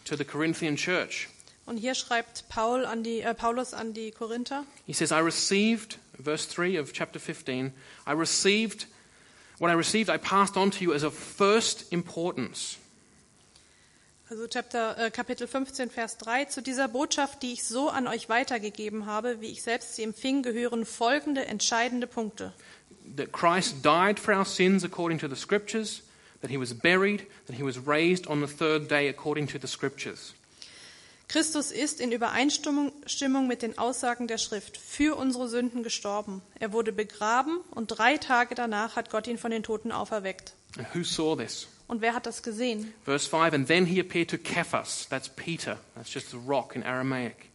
to 0.06 0.16
the 0.18 0.26
Corinthian 0.26 0.76
church. 0.76 1.30
Und 1.66 1.78
hier 1.78 1.96
schreibt 1.96 2.50
Paul 2.50 2.86
an 2.86 3.04
die, 3.04 3.22
äh, 3.22 3.34
Paulus 3.34 3.74
an 3.74 3.94
die 3.94 4.12
Korinther. 4.12 4.66
He 4.86 4.94
says, 4.94 5.12
I 5.12 5.22
received, 5.22 5.98
verse 6.22 6.48
3 6.50 6.80
of 6.80 6.92
chapter 6.92 7.20
15, 7.20 7.72
I 8.06 8.12
received, 8.12 8.88
what 9.60 9.72
I 9.72 9.76
received, 9.76 10.10
I 10.10 10.18
passed 10.18 10.58
on 10.58 10.72
to 10.72 10.84
you 10.84 10.94
as 10.94 11.04
of 11.04 11.14
first 11.14 11.94
importance. 11.94 12.78
Also 14.30 14.48
Chapter, 14.48 14.98
äh, 14.98 15.12
Kapitel 15.12 15.48
15, 15.48 15.92
Vers 15.92 16.18
3. 16.18 16.46
Zu 16.46 16.62
dieser 16.62 16.88
Botschaft, 16.88 17.44
die 17.44 17.54
ich 17.54 17.64
so 17.66 17.90
an 17.90 18.08
euch 18.08 18.30
weitergegeben 18.30 19.06
habe, 19.06 19.42
wie 19.42 19.52
ich 19.52 19.62
selbst 19.62 19.96
sie 19.96 20.04
empfing, 20.04 20.42
gehören 20.42 20.86
folgende 20.86 21.46
entscheidende 21.46 22.08
Punkte. 22.08 22.52
That 23.16 23.32
Christ 23.32 23.84
died 23.84 24.20
for 24.20 24.34
our 24.34 24.46
sins 24.46 24.84
according 24.84 25.20
to 25.20 25.28
the 25.28 25.36
scriptures, 25.36 26.04
that 26.42 26.50
he 26.50 26.58
was 26.58 26.74
buried, 26.74 27.26
that 27.48 27.56
he 27.56 27.64
was 27.64 27.78
raised 27.86 28.28
on 28.28 28.42
the 28.42 28.48
third 28.48 28.90
day 28.90 29.10
according 29.10 29.48
to 29.48 29.60
the 29.60 29.68
scriptures. 29.68 30.34
Christus 31.30 31.72
ist 31.72 32.00
in 32.00 32.12
Übereinstimmung 32.12 32.92
Stimmung 33.08 33.48
mit 33.48 33.62
den 33.62 33.78
Aussagen 33.78 34.28
der 34.28 34.38
Schrift 34.38 34.78
für 34.78 35.18
unsere 35.18 35.48
Sünden 35.48 35.82
gestorben. 35.82 36.42
Er 36.60 36.74
wurde 36.74 36.92
begraben 36.92 37.60
und 37.72 37.88
drei 37.88 38.18
Tage 38.18 38.56
danach 38.56 38.96
hat 38.96 39.10
Gott 39.10 39.28
ihn 39.28 39.38
von 39.38 39.52
den 39.52 39.64
Toten 39.64 39.92
auferweckt. 39.92 40.54
And 40.78 40.86
who 40.94 41.04
saw 41.04 41.36
this? 41.36 41.68
Und 41.88 42.02
wer 42.02 42.14
hat 42.14 42.26
das 42.26 42.44
gesehen? 42.44 42.94
Verse 43.04 43.28
5 43.28 43.54
And 43.54 43.68
then 43.68 43.86
he 43.86 44.00
appeared 44.00 44.30
to 44.30 44.38
Cephas, 44.38 45.08
that's 45.10 45.30
Peter, 45.30 45.78
that's 45.96 46.14
just 46.14 46.34
a 46.34 46.38
rock 46.48 46.76
in 46.76 46.84
Aramaic, 46.84 47.50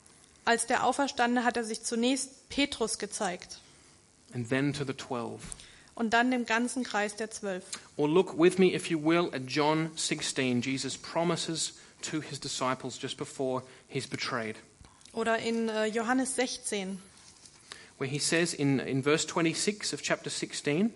Als 0.44 0.66
der 0.66 0.84
Auferstandene 0.84 1.44
hat 1.44 1.56
er 1.56 1.64
sich 1.64 1.82
zunächst 1.82 2.48
Petrus 2.48 2.98
gezeigt 2.98 3.60
and 4.34 4.48
then 4.48 4.72
to 4.72 4.84
the 4.84 4.92
twelve. 4.94 5.40
und 5.94 6.10
dann 6.10 6.30
dem 6.30 6.46
ganzen 6.46 6.84
Kreis 6.84 7.16
der 7.16 7.30
Zwölf. 7.30 7.64
Or 7.96 8.08
look 8.08 8.38
with 8.38 8.58
me, 8.58 8.72
if 8.74 8.88
you 8.88 8.98
will, 9.02 9.30
at 9.34 9.42
John 9.48 9.90
16. 9.96 10.62
Jesus 10.62 10.96
promises 10.96 11.74
to 12.02 12.20
his 12.20 12.38
disciples 12.38 12.96
just 13.00 13.16
before 13.16 13.62
he's 13.88 14.06
betrayed, 14.06 14.56
Oder 15.12 15.38
in 15.38 15.68
äh, 15.68 15.86
Johannes 15.86 16.36
16, 16.36 17.00
where 17.98 18.08
he 18.08 18.20
says 18.20 18.54
in, 18.54 18.78
in 18.78 19.02
verse 19.02 19.26
26 19.26 19.92
of 19.92 20.02
chapter 20.02 20.30
16, 20.30 20.92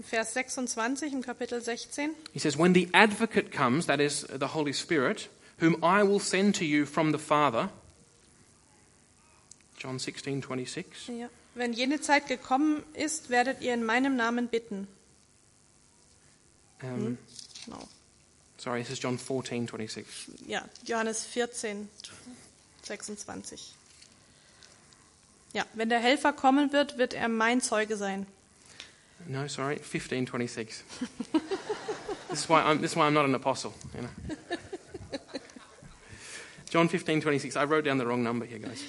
Vers 0.00 0.32
26 0.34 1.12
im 1.12 1.22
Kapitel 1.22 1.60
16. 1.62 2.10
he 2.32 2.40
says, 2.40 2.58
When 2.58 2.72
the 2.74 2.88
advocate 2.92 3.52
comes, 3.52 3.86
that 3.86 4.00
is 4.00 4.26
the 4.28 4.48
Holy 4.48 4.72
Spirit, 4.72 5.28
whom 5.58 5.76
I 5.84 6.02
will 6.02 6.18
send 6.18 6.56
to 6.56 6.64
you 6.64 6.84
from 6.84 7.12
the 7.12 7.18
Father, 7.18 7.70
John 9.78 9.98
16, 10.00 10.42
26. 10.42 11.08
Ja. 11.08 11.28
Wenn 11.56 11.72
jene 11.72 12.00
Zeit 12.02 12.28
gekommen 12.28 12.82
ist, 12.92 13.30
werdet 13.30 13.62
ihr 13.62 13.72
in 13.72 13.82
meinem 13.82 14.14
Namen 14.14 14.48
bitten. 14.48 14.86
Um, 16.82 17.16
Genau. 17.64 17.88
Sorry, 18.58 18.82
this 18.82 18.90
is 18.90 19.02
John 19.02 19.18
14, 19.18 19.66
26. 19.66 20.06
Ja, 20.46 20.62
Johannes 20.84 21.24
14, 21.24 21.88
26. 22.82 23.72
Ja, 25.54 25.64
wenn 25.72 25.88
der 25.88 25.98
Helfer 25.98 26.34
kommen 26.34 26.72
wird, 26.72 26.98
wird 26.98 27.14
er 27.14 27.28
mein 27.28 27.62
Zeuge 27.62 27.96
sein. 27.96 28.26
No, 29.26 29.48
sorry, 29.48 29.78
15, 29.78 30.26
26. 30.26 30.74
this, 32.28 32.40
is 32.40 32.48
why 32.50 32.60
I'm, 32.60 32.82
this 32.82 32.92
is 32.92 32.96
why 32.96 33.06
I'm 33.06 33.14
not 33.14 33.24
an 33.24 33.34
apostle. 33.34 33.72
You 33.94 34.02
know. 34.02 34.10
John 36.70 36.90
15, 36.90 37.22
26. 37.22 37.56
I 37.56 37.64
wrote 37.64 37.86
down 37.86 37.96
the 37.96 38.06
wrong 38.06 38.22
number 38.22 38.44
here, 38.44 38.58
guys. 38.58 38.84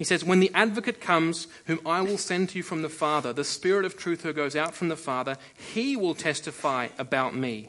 He 0.00 0.04
says, 0.06 0.24
When 0.24 0.40
the 0.40 0.50
advocate 0.54 0.98
comes, 0.98 1.46
whom 1.66 1.78
I 1.84 2.00
will 2.00 2.16
send 2.16 2.48
to 2.50 2.56
you 2.56 2.62
from 2.62 2.80
the 2.80 2.88
Father, 2.88 3.34
the 3.34 3.44
Spirit 3.44 3.84
of 3.84 3.98
truth 3.98 4.22
who 4.22 4.32
goes 4.32 4.56
out 4.56 4.74
from 4.74 4.88
the 4.88 4.96
Father, 4.96 5.36
he 5.74 5.94
will 5.94 6.14
testify 6.14 6.88
about 6.96 7.34
me. 7.34 7.66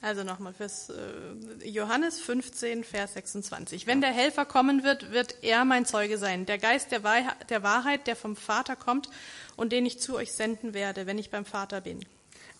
Also 0.00 0.22
nochmal 0.22 0.54
fürs 0.54 0.90
äh, 0.90 1.68
Johannes 1.68 2.20
15, 2.20 2.84
Vers 2.84 3.14
26. 3.14 3.88
Wenn 3.88 4.00
der 4.00 4.12
Helfer 4.12 4.44
kommen 4.44 4.84
wird, 4.84 5.10
wird 5.10 5.42
er 5.42 5.64
mein 5.64 5.86
Zeuge 5.86 6.18
sein. 6.18 6.46
Der 6.46 6.58
Geist 6.58 6.92
der, 6.92 7.02
Wahrheit, 7.02 8.06
der 8.06 8.14
vom 8.14 8.36
Vater 8.36 8.76
kommt 8.76 9.10
und 9.56 9.72
den 9.72 9.84
ich 9.84 9.98
zu 9.98 10.14
euch 10.14 10.30
senden 10.30 10.72
werde, 10.72 11.06
wenn 11.06 11.18
ich 11.18 11.30
beim 11.30 11.44
Vater 11.44 11.80
bin. 11.80 11.98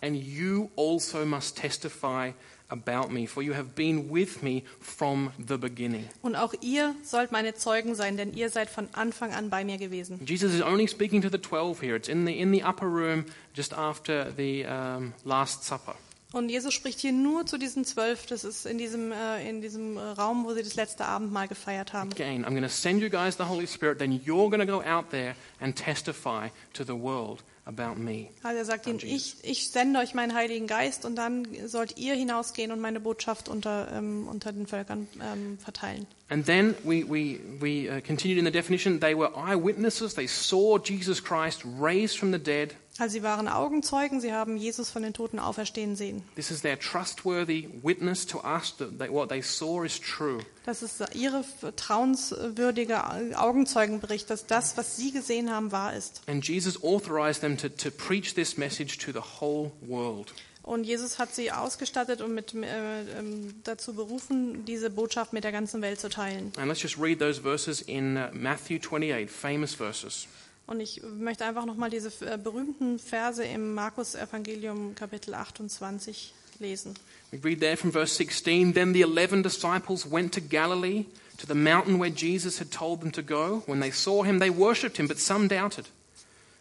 And 0.03 0.17
you 0.17 0.69
also 0.77 1.25
must 1.25 1.57
testify 1.57 2.33
about 2.71 3.13
me, 3.13 3.27
for 3.27 3.43
you 3.43 3.55
have 3.55 3.75
been 3.75 4.11
with 4.11 4.43
me 4.43 4.63
from 4.81 5.33
the 5.39 5.57
beginning. 5.57 6.09
Und 6.23 6.37
auch 6.37 6.55
ihr 6.61 6.95
sollt 7.03 7.33
meine 7.33 7.55
Zeugen 7.55 7.95
sein, 7.95 8.17
denn 8.17 8.33
ihr 8.35 8.51
seid 8.51 8.71
von 8.71 8.89
Anfang 8.93 9.33
an 9.33 9.51
bei 9.51 9.65
mir 9.65 9.79
gewesen. 9.79 10.21
Jesus 10.25 10.55
is 10.55 10.63
only 10.63 10.87
speaking 10.89 11.21
to 11.23 11.29
the 11.29 11.39
12 11.39 11.81
here. 11.83 11.97
It's 11.97 12.09
in 12.09 12.27
the, 12.27 12.39
in 12.39 12.53
the 12.53 12.63
upper 12.63 12.87
room 12.87 13.25
just 13.55 13.77
after 13.77 14.33
the 14.37 14.65
um, 14.65 15.13
Last 15.25 15.65
Supper. 15.65 15.95
Und 16.33 16.49
Jesus 16.49 16.73
spricht 16.73 17.01
hier 17.01 17.13
nur 17.13 17.45
zu 17.47 17.59
diesen 17.59 17.85
zwölf. 17.85 18.27
Das 18.27 18.45
ist 18.45 18.65
in 18.65 18.79
diesem, 18.79 19.11
äh, 19.11 19.49
in 19.49 19.61
diesem 19.61 19.97
äh, 19.97 20.01
Raum, 20.01 20.45
wo 20.45 20.55
sie 20.55 20.63
das 20.63 20.77
letzte 20.77 21.05
Abendmahl 21.05 21.49
gefeiert 21.49 21.93
haben. 21.93 22.13
Again, 22.13 22.45
I'm 22.45 22.51
going 22.51 22.63
to 22.63 22.69
send 22.69 23.03
you 23.03 23.11
guys 23.11 23.37
the 23.37 23.45
Holy 23.45 23.67
Spirit, 23.67 23.99
then 23.99 24.13
you're 24.13 24.49
going 24.49 24.65
to 24.65 24.67
go 24.67 24.81
out 24.83 25.11
there 25.11 25.35
and 25.61 25.75
testify 25.75 26.49
to 26.73 26.85
the 26.85 26.93
world 26.93 27.43
about 27.71 28.01
me. 28.01 28.29
Also 28.43 28.59
er 28.59 28.65
sagt 28.65 28.87
ihnen, 28.87 29.01
ich, 29.03 29.37
ich 29.43 29.71
sende 29.71 30.01
euch 30.01 30.15
meinen 30.15 30.35
Heiligen 30.35 30.67
Geist 30.67 31.05
und 31.05 31.17
dann 31.17 31.47
sollt 31.67 31.97
ihr 31.97 32.15
hinausgehen 32.15 32.73
und 32.73 32.81
meine 32.81 33.01
Botschaft 33.01 33.49
unter, 33.49 33.89
ähm, 33.93 34.29
unter 34.29 34.53
den 34.53 34.67
Völkern 34.67 35.09
ähm, 35.23 35.59
verteilen. 35.59 36.07
And 36.29 36.47
then 36.47 36.75
we, 36.85 37.05
we, 37.09 37.41
we 37.61 37.89
uh, 37.89 38.01
continued 38.01 38.39
in 38.39 38.45
the 38.45 38.53
definition 38.53 39.01
they 39.01 39.17
were 39.17 39.31
eyewitnesses, 39.37 40.15
they 40.15 40.27
saw 40.27 40.79
Jesus 40.79 41.23
Christ 41.23 41.65
raised 41.81 42.19
from 42.19 42.33
the 42.33 42.39
dead. 42.39 42.75
Also 42.99 43.13
sie 43.15 43.23
waren 43.23 43.49
Augenzeugen, 43.49 44.21
sie 44.21 44.33
haben 44.33 44.57
Jesus 44.57 44.91
von 44.91 45.03
den 45.03 45.15
Toten 45.15 45.39
auferstehen 45.39 45.97
sehen. 45.97 46.23
This 46.35 46.51
is 46.51 46.61
their 46.61 46.79
trustworthy 46.79 47.69
witness 47.83 48.27
to 48.27 48.41
us 48.45 48.75
that 48.77 49.11
what 49.11 49.29
they 49.29 49.41
saw 49.41 49.85
is 49.85 49.99
true. 49.99 50.41
Das 50.67 50.83
ist 50.83 51.03
ihre 51.15 51.43
vertrauenswürdige 51.43 53.03
Augenzeugenbericht, 53.39 54.29
dass 54.29 54.47
das, 54.47 54.77
was 54.77 54.97
sie 54.97 55.13
gesehen 55.13 55.51
haben, 55.51 55.73
wahr 55.73 55.95
ist. 55.95 56.21
And 56.27 56.47
Jesus 56.47 56.83
authorized 56.83 57.41
them 57.41 57.57
to, 57.57 57.69
to 57.69 57.91
preach 57.91 58.35
this 58.35 58.59
message 58.59 58.99
to 58.99 59.13
the 59.13 59.41
whole 59.41 59.73
world. 59.81 60.35
Und 60.63 60.85
Jesus 60.85 61.19
hat 61.19 61.35
sie 61.35 61.51
ausgestattet 61.51 62.21
und 62.21 62.35
mit, 62.35 62.55
äh, 62.55 63.19
ähm, 63.19 63.55
dazu 63.65 63.95
berufen, 63.95 64.65
diese 64.67 64.91
Botschaft 64.91 65.33
mit 65.33 65.43
der 65.43 65.53
ganzen 65.53 65.81
Welt 65.81 65.99
zu 65.99 66.11
teilen. 66.11 66.53
And 66.59 66.69
let's 66.69 66.83
just 66.83 66.99
read 66.99 67.19
those 67.19 67.41
verses 67.41 67.81
in 67.81 68.17
uh, 68.17 68.29
Matthew 68.33 68.79
28, 68.79 69.31
famous 69.31 69.75
verses. 69.75 70.29
Und 70.71 70.79
ich 70.79 71.03
möchte 71.03 71.45
einfach 71.45 71.67
nochmal 71.67 71.91
diese 71.91 72.13
äh, 72.25 72.39
berühmten 72.39 73.01
Verse 73.01 73.45
im 73.45 73.75
Markus 73.75 74.15
Evangelium 74.15 74.95
Kapitel 74.95 75.35
28 75.35 76.33
lesen. 76.61 76.95
We 77.33 77.41
read 77.43 77.59
there 77.59 77.77
from 77.77 77.91
verse 77.91 78.15
16 78.15 78.73
Then 78.73 78.95
the 78.95 79.01
eleven 79.01 79.43
disciples 79.43 80.07
went 80.09 80.33
to 80.35 80.41
Galilee, 80.41 81.07
to 81.39 81.47
the 81.49 81.57
mountain 81.57 81.99
where 81.99 82.13
Jesus 82.15 82.61
had 82.61 82.71
told 82.71 83.01
them 83.01 83.11
to 83.11 83.23
go. 83.23 83.65
When 83.67 83.81
they 83.81 83.91
saw 83.91 84.23
him, 84.23 84.39
they 84.39 84.49
worshipped 84.49 84.97
him, 84.97 85.09
but 85.09 85.19
some 85.19 85.49
doubted. 85.49 85.89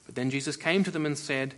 But 0.08 0.16
then 0.16 0.32
Jesus 0.32 0.58
came 0.58 0.84
to 0.86 0.92
them 0.92 1.06
and 1.06 1.16
said, 1.16 1.54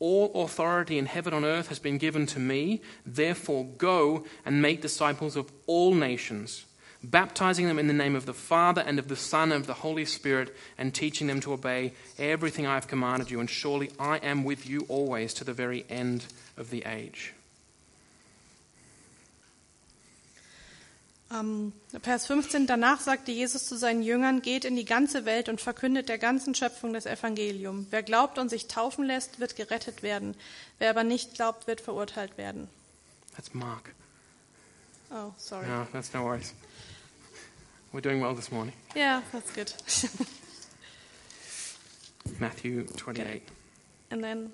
All 0.00 0.32
authority 0.34 0.98
in 0.98 1.06
heaven 1.06 1.32
and 1.32 1.44
earth 1.44 1.68
has 1.68 1.78
been 1.78 1.98
given 1.98 2.26
to 2.26 2.40
me. 2.40 2.80
Therefore, 3.06 3.66
go 3.78 4.24
and 4.44 4.60
make 4.60 4.82
disciples 4.82 5.36
of 5.36 5.48
all 5.68 5.94
nations, 5.94 6.64
baptizing 7.10 7.66
them 7.66 7.78
in 7.78 7.86
the 7.86 7.92
name 7.92 8.16
of 8.16 8.26
the 8.26 8.34
Father 8.34 8.82
and 8.82 8.98
of 8.98 9.08
the 9.08 9.16
Son 9.16 9.52
and 9.52 9.60
of 9.60 9.66
the 9.66 9.82
Holy 9.82 10.04
Spirit, 10.04 10.54
and 10.78 10.94
teaching 10.94 11.26
them 11.26 11.40
to 11.40 11.52
obey 11.52 11.92
everything 12.18 12.66
I 12.66 12.74
have 12.74 12.88
commanded 12.88 13.30
you. 13.30 13.40
And 13.40 13.48
surely 13.48 13.90
I 13.98 14.18
am 14.18 14.44
with 14.44 14.66
you 14.66 14.86
always 14.88 15.34
to 15.34 15.44
the 15.44 15.52
very 15.52 15.84
end 15.88 16.24
of 16.56 16.70
the 16.70 16.84
age. 16.84 17.32
Ähm, 21.32 21.72
Vers 22.02 22.26
15, 22.26 22.66
danach 22.66 23.00
sagte 23.00 23.32
Jesus 23.32 23.66
zu 23.66 23.76
seinen 23.76 24.02
Jüngern, 24.02 24.42
geht 24.42 24.64
in 24.64 24.76
die 24.76 24.84
ganze 24.84 25.24
Welt 25.24 25.48
und 25.48 25.60
verkündet 25.60 26.08
der 26.08 26.18
ganzen 26.18 26.54
Schöpfung 26.54 26.92
das 26.92 27.06
Evangelium. 27.06 27.86
Wer 27.90 28.02
glaubt 28.02 28.38
und 28.38 28.50
sich 28.50 28.68
taufen 28.68 29.04
lässt, 29.04 29.40
wird 29.40 29.56
gerettet 29.56 30.02
werden. 30.02 30.36
Wer 30.78 30.90
aber 30.90 31.02
nicht 31.02 31.34
glaubt, 31.34 31.66
wird 31.66 31.80
verurteilt 31.80 32.36
werden. 32.38 32.68
That's 33.34 33.52
Mark. 33.52 33.94
Oh, 35.10 35.32
sorry. 35.36 35.66
No, 35.66 35.86
that's 35.92 36.12
no 36.12 36.24
worries. 36.24 36.54
We're 37.94 38.00
doing 38.00 38.20
well 38.20 38.34
this 38.34 38.50
morning. 38.50 38.74
Yeah, 38.96 39.22
that's 39.30 39.52
good. 39.52 39.72
Matthew 42.40 42.86
28, 42.96 43.48
And 44.10 44.24
then, 44.24 44.50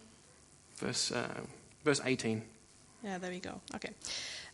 verse, 0.76 1.10
uh, 1.10 1.40
verse 1.82 2.02
18. 2.04 2.42
yeah, 3.02 3.16
there 3.16 3.30
we 3.30 3.40
go. 3.40 3.58
Okay. 3.76 3.92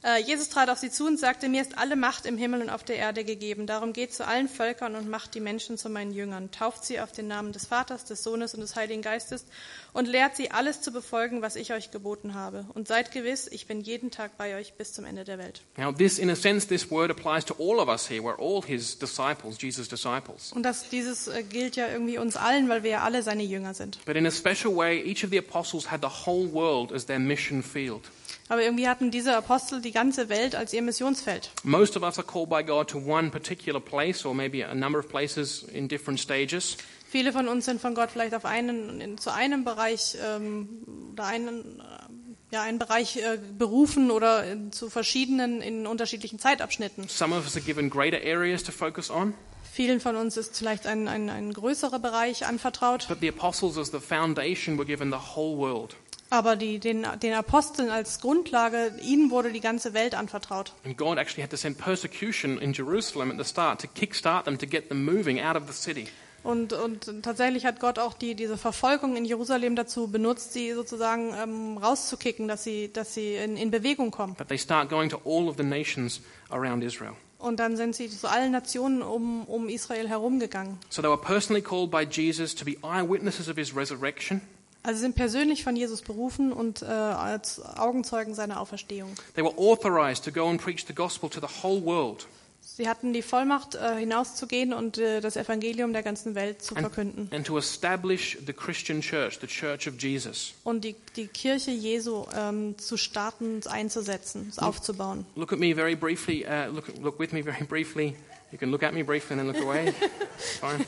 Äh, 0.07 0.23
Jesus 0.23 0.49
trat 0.49 0.71
auf 0.71 0.79
sie 0.79 0.92
zu 0.92 1.05
und 1.05 1.19
sagte, 1.19 1.49
mir 1.49 1.61
ist 1.61 1.77
alle 1.77 1.97
Macht 1.97 2.27
im 2.27 2.38
Himmel 2.38 2.62
und 2.62 2.71
auf 2.71 2.85
der 2.85 2.95
Erde 2.95 3.25
gegeben. 3.25 3.66
Darum 3.66 3.92
geht 3.92 4.14
zu 4.14 4.25
allen 4.25 4.49
Völkern 4.49 4.95
und 4.95 5.11
macht 5.11 5.35
die 5.35 5.40
Menschen 5.40 5.77
zu 5.79 5.88
meinen 5.88 6.12
Jüngern. 6.12 6.53
Tauft 6.53 6.85
sie 6.85 7.01
auf 7.01 7.11
den 7.11 7.27
Namen 7.27 7.51
des 7.51 7.66
Vaters, 7.66 8.05
des 8.05 8.23
Sohnes 8.23 8.55
und 8.55 8.61
des 8.61 8.77
Heiligen 8.77 9.03
Geistes 9.03 9.47
und 9.92 10.07
lehrt 10.07 10.37
sie, 10.37 10.53
alles 10.53 10.81
zu 10.81 10.92
befolgen, 10.92 11.42
was 11.42 11.57
ich 11.57 11.73
euch 11.73 11.90
geboten 11.90 12.35
habe. 12.35 12.66
Und 12.75 12.87
seid 12.87 13.11
gewiss, 13.11 13.49
ich 13.51 13.66
bin 13.66 13.81
jeden 13.81 14.12
Tag 14.12 14.38
bei 14.38 14.57
euch 14.57 14.75
bis 14.75 14.92
zum 14.92 15.07
Ende 15.07 15.25
der 15.25 15.38
Welt. 15.38 15.62
Now, 15.77 15.90
this, 15.90 16.21
in 16.21 16.31
a 16.31 16.37
sense, 16.37 16.69
this 16.69 16.88
word 16.88 17.11
applies 17.11 17.45
to 17.45 17.55
all 17.59 17.81
of 17.81 17.88
us 17.88 18.09
here. 18.09 18.23
We're 18.23 18.38
all 18.38 18.62
his 18.62 18.97
disciples, 18.97 19.61
Jesus' 19.61 19.88
disciples. 19.88 20.53
Und 20.53 20.62
das, 20.62 20.88
dieses 20.88 21.27
äh, 21.27 21.42
gilt 21.42 21.75
ja 21.75 21.88
irgendwie 21.88 22.19
uns 22.19 22.37
allen, 22.37 22.69
weil 22.69 22.85
wir 22.85 22.90
ja 22.90 23.01
alle 23.03 23.25
seine 23.25 23.42
Jünger 23.42 23.75
sind. 23.75 23.99
But 24.05 24.14
in 24.14 24.25
a 24.25 24.31
special 24.31 24.77
way, 24.77 25.03
each 25.03 25.25
of 25.25 25.31
the 25.31 25.38
apostles 25.38 25.90
had 25.90 26.01
the 26.01 26.27
whole 26.27 26.53
world 26.53 26.92
as 26.92 27.07
their 27.07 27.19
mission 27.19 27.61
field. 27.61 28.03
Aber 28.49 28.63
irgendwie 28.63 28.89
hatten 28.89 29.11
diese 29.11 29.37
Apostel 29.37 29.81
die 29.81 29.91
ganze 29.91 30.29
Welt 30.29 30.55
als 30.55 30.73
ihr 30.73 30.83
Missionsfeld. 30.83 31.51
Most 31.65 31.97
of 31.97 32.03
us 32.03 32.19
are 32.19 32.27
called 32.27 32.49
by 32.49 32.63
God 32.63 32.89
to 32.91 32.99
one 32.99 33.31
particular 33.31 33.81
place, 33.81 34.25
or 34.25 34.35
maybe 34.35 34.65
a 34.67 34.75
number 34.75 34.99
of 34.99 35.09
places 35.09 35.65
in 35.73 35.89
different 35.89 36.21
stages. 36.21 36.77
Viele 37.09 37.33
von 37.33 37.49
uns 37.49 37.65
sind 37.65 37.81
von 37.81 37.95
Gott 37.95 38.11
vielleicht 38.13 38.35
auf 38.35 38.45
einen, 38.45 39.01
in, 39.01 39.19
zu 39.19 39.33
einem 39.33 39.65
Bereich 39.65 40.17
ähm, 40.23 40.69
oder 41.13 41.25
einen, 41.27 41.81
äh, 41.81 42.53
ja, 42.53 42.63
einen 42.63 42.79
Bereich 42.79 43.17
äh, 43.17 43.39
berufen 43.59 44.11
oder 44.11 44.45
in, 44.45 44.71
zu 44.73 44.91
verschiedenen 44.91 45.61
in 45.61 45.87
unterschiedlichen 45.87 46.39
Zeitabschnitten. 46.39 47.09
Some 47.09 47.35
of 47.35 47.45
us 47.45 47.57
are 47.57 47.65
given 47.65 47.91
greater 47.91 48.19
areas 48.19 48.63
to 48.63 48.73
focus 48.73 49.11
on. 49.11 49.35
Vielen 49.73 50.01
von 50.01 50.17
uns 50.17 50.37
ist 50.37 50.57
vielleicht 50.57 50.87
ein, 50.87 51.07
ein, 51.07 51.29
ein 51.29 51.53
größerer 51.53 51.99
Bereich 51.99 52.47
anvertraut, 52.47 53.07
But 53.09 53.21
the 53.21 53.29
apostles, 53.29 53.77
as 53.77 53.91
the 53.91 54.01
foundation, 54.01 54.79
were 54.79 54.87
given 54.87 55.11
the 55.11 55.37
whole 55.37 55.59
world. 55.59 55.97
Aber 56.31 56.57
die, 56.57 56.79
den, 56.79 57.07
den 57.23 57.35
Aposteln 57.35 57.91
als 57.91 58.21
Grundlage, 58.21 58.93
ihnen 59.03 59.31
wurde 59.31 59.53
die 59.53 59.61
ganze 59.61 59.95
Welt 59.95 60.15
anvertraut. 60.15 60.73
And 60.85 60.97
God 60.97 61.19
actually 61.19 61.43
had 61.43 61.51
to 61.51 61.57
send 61.57 61.79
persecution 61.79 62.59
in 62.59 62.73
Jerusalem 62.73 63.31
at 63.31 63.39
the 63.39 63.45
start 63.45 63.81
to 63.83 63.89
kickstart 63.89 64.45
them, 64.45 64.59
to 64.59 64.67
get 64.67 64.89
them 64.89 65.05
moving 65.05 65.41
out 65.41 65.57
of 65.57 65.65
the 65.67 65.73
city. 65.73 66.09
Und, 66.43 66.73
und 66.73 67.11
tatsächlich 67.23 67.67
hat 67.67 67.81
Gott 67.81 67.99
auch 67.99 68.15
die, 68.15 68.37
diese 68.37 68.57
Verfolgung 68.57 69.17
in 69.17 69.25
Jerusalem 69.25 69.75
dazu 69.75 70.07
benutzt, 70.07 70.53
sie 70.53 70.73
sozusagen 70.75 71.35
ähm, 71.35 71.77
rauszukicken, 71.77 72.47
dass 72.47 72.62
sie, 72.62 72.93
dass 72.93 73.15
sie 73.15 73.35
in, 73.35 73.57
in 73.57 73.73
Bewegung 73.73 74.12
kommen. 74.12 74.35
But 74.35 74.47
they 74.47 74.59
start 74.59 74.89
going 74.89 75.11
to 75.11 75.21
all 75.25 75.49
of 75.49 75.57
the 75.57 75.65
nations 75.65 76.21
around 76.51 76.85
Israel. 76.85 77.15
Und 77.39 77.59
dann 77.59 77.77
sind 77.77 77.97
sie 77.97 78.09
zu 78.09 78.31
allen 78.31 78.53
Nationen 78.53 79.03
um, 79.03 79.45
um 79.45 79.69
Israel 79.69 80.09
herumgegangen. 80.09 80.79
So 80.89 81.03
they 81.03 81.11
were 81.11 81.21
personally 81.21 81.62
called 81.62 81.91
by 81.91 82.07
Jesus 82.09 82.55
to 82.55 82.65
be 82.65 82.77
eyewitnesses 82.83 83.49
of 83.49 83.57
his 83.57 83.75
resurrection. 83.75 84.41
Also 84.87 85.01
sind 85.01 85.16
persönlich 85.16 85.64
von 85.64 85.75
Jesus 85.75 86.01
berufen 86.01 86.53
und 86.53 86.83
äh, 86.83 86.85
als 86.85 87.61
Augenzeugen 87.61 88.35
seiner 88.35 88.61
Auferstehung. 88.61 89.12
They 89.35 89.42
were 89.42 89.59
authorized 89.59 90.25
to 90.27 90.31
go 90.31 90.49
and 90.49 90.62
preach 90.62 90.87
the 90.87 90.94
gospel 90.94 91.29
to 91.29 91.40
the 91.40 91.49
whole 91.61 91.85
world. 91.85 92.29
Sie 92.61 92.88
hatten 92.88 93.12
die 93.12 93.22
Vollmacht, 93.22 93.75
äh, 93.75 93.96
hinauszugehen 93.96 94.72
und 94.72 94.96
äh, 94.99 95.20
das 95.20 95.37
Evangelium 95.37 95.92
der 95.92 96.05
ganzen 96.05 96.37
Welt 96.37 96.62
zu 96.62 96.77
verkünden. 96.77 97.29
and 97.33 97.44
to 97.44 97.59
establish 97.59 98.38
the 98.46 98.53
Christian 98.53 99.01
church, 99.01 99.38
the 99.40 99.49
church 99.49 99.88
of 99.88 99.94
Jesus. 99.99 100.55
Und 100.62 100.85
die, 100.85 100.94
die 101.16 101.27
Kirche 101.27 101.72
Jesu 101.72 102.25
ähm, 102.33 102.79
zu 102.79 102.96
starten, 102.96 103.63
einzusetzen, 103.67 104.52
aufzubauen. 104.58 105.27
Look 105.35 105.52
at 105.52 105.58
me 105.58 105.75
very 105.75 105.96
briefly. 105.96 106.46
Uh, 106.46 106.73
look, 106.73 106.87
look 107.02 107.19
with 107.19 107.33
me 107.33 107.42
very 107.42 107.65
briefly. 107.65 108.15
You 108.52 108.58
can 108.58 108.71
look 108.71 108.85
at 108.85 108.94
me 108.94 109.02
briefly 109.02 109.37
and 109.37 109.40
then 109.40 109.52
look 109.52 109.61
away. 109.61 109.92
Fine. 110.61 110.87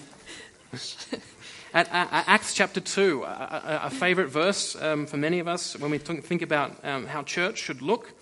At, 1.74 1.88
at, 1.92 2.24
Acts 2.26 2.54
chapter 2.54 2.80
2, 2.80 3.24
a, 3.24 3.26
a, 3.26 3.80
a 3.86 3.90
favorite 3.90 4.28
verse 4.28 4.74
um, 4.80 5.06
for 5.06 5.18
many 5.18 5.38
of 5.38 5.46
us 5.46 5.78
when 5.78 5.90
we 5.90 5.98
think 5.98 6.42
about 6.42 6.72
um, 6.82 7.06
how 7.06 7.22
church 7.22 7.58
should 7.58 7.82
look, 7.82 8.12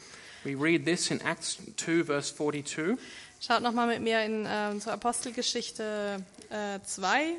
we 0.45 0.55
read 0.55 0.85
this 0.85 1.11
in 1.11 1.23
Acts 1.23 1.59
2, 1.77 2.03
verse 2.05 2.33
42. 2.33 2.99
Schaut 3.41 3.63
nochmal 3.63 3.87
mit 3.87 4.01
mir 4.01 4.21
in, 4.25 4.47
ähm, 4.49 4.81
zur 4.81 4.95
Apostelgeschichte 4.95 6.25
äh, 6.51 6.81
2, 6.85 7.37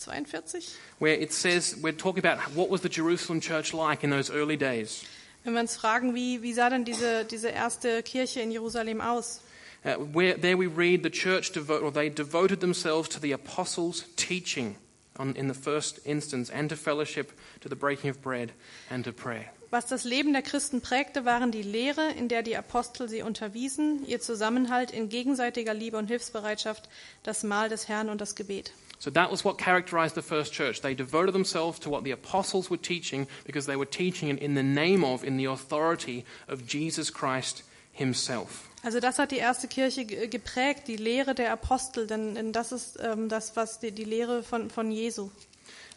42. 0.00 0.76
where 0.98 1.14
it 1.14 1.32
says, 1.32 1.76
we're 1.82 1.92
talking 1.92 2.24
about 2.24 2.38
what 2.54 2.70
was 2.70 2.80
the 2.80 2.88
Jerusalem 2.88 3.40
church 3.40 3.74
like 3.74 4.04
in 4.04 4.10
those 4.10 4.30
early 4.30 4.56
days. 4.56 5.04
Wenn 5.44 5.54
wir 5.54 5.60
uns 5.60 5.76
fragen, 5.76 6.14
wie, 6.14 6.42
wie 6.42 6.52
sah 6.52 6.70
denn 6.70 6.84
diese, 6.84 7.24
diese 7.24 7.48
erste 7.48 8.02
Kirche 8.02 8.40
in 8.40 8.52
Jerusalem 8.52 9.00
aus? 9.00 9.40
Uh, 9.84 9.94
where, 9.94 10.34
there 10.34 10.56
we 10.56 10.66
read 10.66 11.02
the 11.02 11.10
church 11.10 11.50
devote, 11.50 11.82
or 11.82 11.90
they 11.90 12.08
devoted 12.08 12.60
themselves 12.60 13.08
to 13.08 13.20
the 13.20 13.32
apostles' 13.32 14.04
teaching 14.16 14.76
on, 15.16 15.34
in 15.34 15.48
the 15.48 15.54
first 15.54 15.98
instance, 16.04 16.50
and 16.50 16.68
to 16.68 16.76
fellowship, 16.76 17.32
to 17.60 17.68
the 17.68 17.76
breaking 17.76 18.08
of 18.08 18.22
bread, 18.22 18.52
and 18.90 19.04
to 19.04 19.12
prayer. 19.12 19.50
Was 19.72 19.86
das 19.86 20.04
Leben 20.04 20.34
der 20.34 20.42
Christen 20.42 20.82
prägte, 20.82 21.24
waren 21.24 21.50
die 21.50 21.62
Lehre, 21.62 22.12
in 22.12 22.28
der 22.28 22.42
die 22.42 22.56
Apostel 22.56 23.08
sie 23.08 23.22
unterwiesen, 23.22 24.06
ihr 24.06 24.20
Zusammenhalt 24.20 24.90
in 24.90 25.08
gegenseitiger 25.08 25.72
Liebe 25.72 25.96
und 25.96 26.08
Hilfsbereitschaft, 26.08 26.88
das 27.22 27.42
Mahl 27.42 27.70
des 27.70 27.88
Herrn 27.88 28.10
und 28.10 28.20
das 28.20 28.34
Gebet. 28.34 28.72
So 28.98 29.10
that 29.10 29.32
was 29.32 29.44
what 29.44 29.58
characterized 29.58 30.14
the 30.14 30.22
first 30.22 30.52
church. 30.52 30.80
They 30.80 30.94
devoted 30.94 31.32
themselves 31.32 31.80
to 31.80 31.90
what 31.90 32.04
the 32.04 32.12
apostles 32.12 32.70
were 32.70 32.80
teaching 32.80 33.26
because 33.44 33.66
they 33.66 33.76
were 33.76 33.88
teaching 33.88 34.28
it 34.28 34.40
in 34.40 34.54
the 34.54 34.62
name 34.62 35.02
of, 35.02 35.24
in 35.24 35.38
the 35.38 35.46
authority 35.46 36.24
of 36.46 36.68
Jesus 36.68 37.10
Christ 37.10 37.64
himself. 37.92 38.48
Also 38.82 38.98
das 38.98 39.18
hat 39.18 39.30
die 39.30 39.36
erste 39.38 39.68
Kirche 39.68 40.04
ge- 40.04 40.26
geprägt, 40.26 40.88
die 40.88 40.96
Lehre 40.96 41.34
der 41.34 41.52
Apostel, 41.52 42.06
denn, 42.06 42.34
denn 42.34 42.52
das 42.52 42.72
ist 42.72 42.98
ähm, 43.00 43.28
das, 43.28 43.54
was 43.54 43.78
die, 43.78 43.92
die 43.92 44.04
Lehre 44.04 44.42
von, 44.42 44.70
von 44.70 44.90
Jesu. 44.90 45.30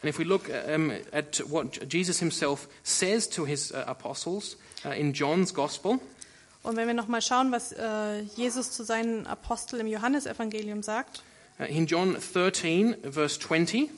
And 0.02 0.10
if 0.10 0.18
we 0.18 0.24
look 0.24 0.48
um, 0.72 0.92
at 1.10 1.42
what 1.50 1.92
Jesus 1.92 2.18
himself 2.20 2.68
says 2.84 3.28
to 3.30 3.44
his 3.46 3.72
uh, 3.72 3.78
apostles 3.86 4.56
uh, 4.84 4.90
in 4.90 5.12
John's 5.14 5.52
Gospel, 5.52 5.98
Und 6.62 6.76
wenn 6.76 6.86
wir 6.88 6.94
nochmal 6.94 7.22
schauen, 7.22 7.50
was 7.52 7.72
äh, 7.72 8.20
Jesus 8.36 8.72
zu 8.72 8.84
seinen 8.84 9.26
Aposteln 9.26 9.80
im 9.80 9.86
Johannesevangelium 9.86 10.82
sagt, 10.82 11.22
uh, 11.58 11.64
in 11.64 11.86
John 11.86 12.16
13, 12.32 12.96
verse 13.10 13.38
20, 13.40 13.82
in 13.82 13.88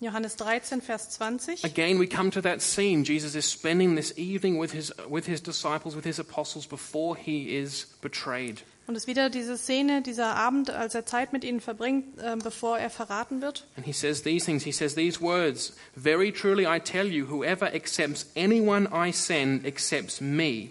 Johannes 0.00 0.34
13, 0.34 0.80
Vers 0.80 1.16
20, 1.16 1.64
again 1.64 1.98
we 1.98 2.06
come 2.06 2.30
to 2.30 2.40
that 2.42 2.60
scene. 2.60 3.04
Jesus 3.04 3.34
is 3.34 3.44
spending 3.46 3.94
this 3.94 4.12
evening 4.18 4.58
with 4.58 4.72
his, 4.72 4.92
with 5.08 5.26
his 5.26 5.40
disciples, 5.40 5.94
with 5.94 6.04
his 6.04 6.18
apostles, 6.18 6.66
before 6.66 7.16
he 7.16 7.56
is 7.56 7.86
betrayed. 8.02 8.62
und 8.86 8.96
es 8.96 9.04
ist 9.04 9.06
wieder 9.06 9.30
diese 9.30 9.56
Szene, 9.56 10.02
dieser 10.02 10.36
Abend, 10.36 10.68
als 10.68 10.94
er 10.94 11.06
Zeit 11.06 11.32
mit 11.32 11.42
ihnen 11.42 11.60
verbringt, 11.60 12.18
äh, 12.18 12.36
bevor 12.36 12.78
er 12.78 12.90
verraten 12.90 13.40
wird. 13.40 13.66
And 13.76 13.86
he 13.86 13.92
says 13.92 14.22
these 14.22 14.44
things. 14.44 14.64
He 14.64 14.72
says 14.72 14.94
these 14.94 15.20
words 15.22 15.72
Very 15.96 16.30
truly 16.32 16.66
I 16.66 16.80
tell 16.80 17.06
you, 17.06 17.28
whoever 17.30 17.66
accepts 17.66 18.26
anyone 18.36 18.88
I 18.92 19.10
send 19.12 19.64
accepts 19.64 20.20
me. 20.20 20.70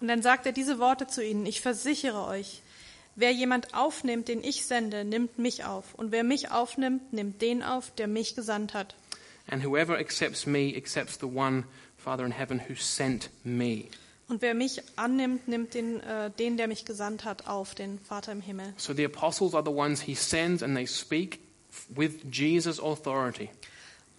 Und 0.00 0.08
dann 0.08 0.22
sagt 0.22 0.46
er 0.46 0.52
diese 0.52 0.78
Worte 0.78 1.06
zu 1.06 1.22
ihnen, 1.22 1.44
ich 1.44 1.60
versichere 1.60 2.24
euch, 2.24 2.62
wer 3.20 3.32
jemand 3.32 3.74
aufnimmt, 3.74 4.28
den 4.28 4.42
ich 4.42 4.66
sende, 4.66 5.04
nimmt 5.04 5.38
mich 5.38 5.64
auf. 5.64 5.94
Und 5.94 6.10
wer 6.10 6.24
mich 6.24 6.50
aufnimmt, 6.50 7.12
nimmt 7.12 7.40
den 7.42 7.62
auf, 7.62 7.94
der 7.94 8.08
mich 8.08 8.34
gesandt 8.34 8.74
hat. 8.74 8.96
And 9.48 9.64
whoever 9.64 9.98
accepts 9.98 10.46
me 10.46 10.74
accepts 10.76 11.18
the 11.20 11.26
one, 11.26 11.64
Father 11.96 12.24
in 12.24 12.32
heaven, 12.32 12.60
who 12.68 12.74
sent 12.74 13.30
me. 13.44 13.84
Und 14.28 14.42
wer 14.42 14.54
mich 14.54 14.80
annimmt, 14.94 15.48
nimmt 15.48 15.74
den, 15.74 16.00
äh, 16.00 16.30
den, 16.30 16.56
der 16.56 16.68
mich 16.68 16.84
gesandt 16.84 17.24
hat, 17.24 17.48
auf, 17.48 17.74
den 17.74 17.98
Vater 17.98 18.30
im 18.30 18.40
Himmel. 18.40 18.72
So 18.76 18.94
the 18.94 19.04
apostles 19.04 19.54
are 19.54 19.64
the 19.64 19.72
ones 19.72 20.02
he 20.02 20.14
sends, 20.14 20.62
and 20.62 20.76
they 20.76 20.86
speak 20.86 21.40
with 21.88 22.12
Jesus' 22.30 22.80
authority. 22.80 23.50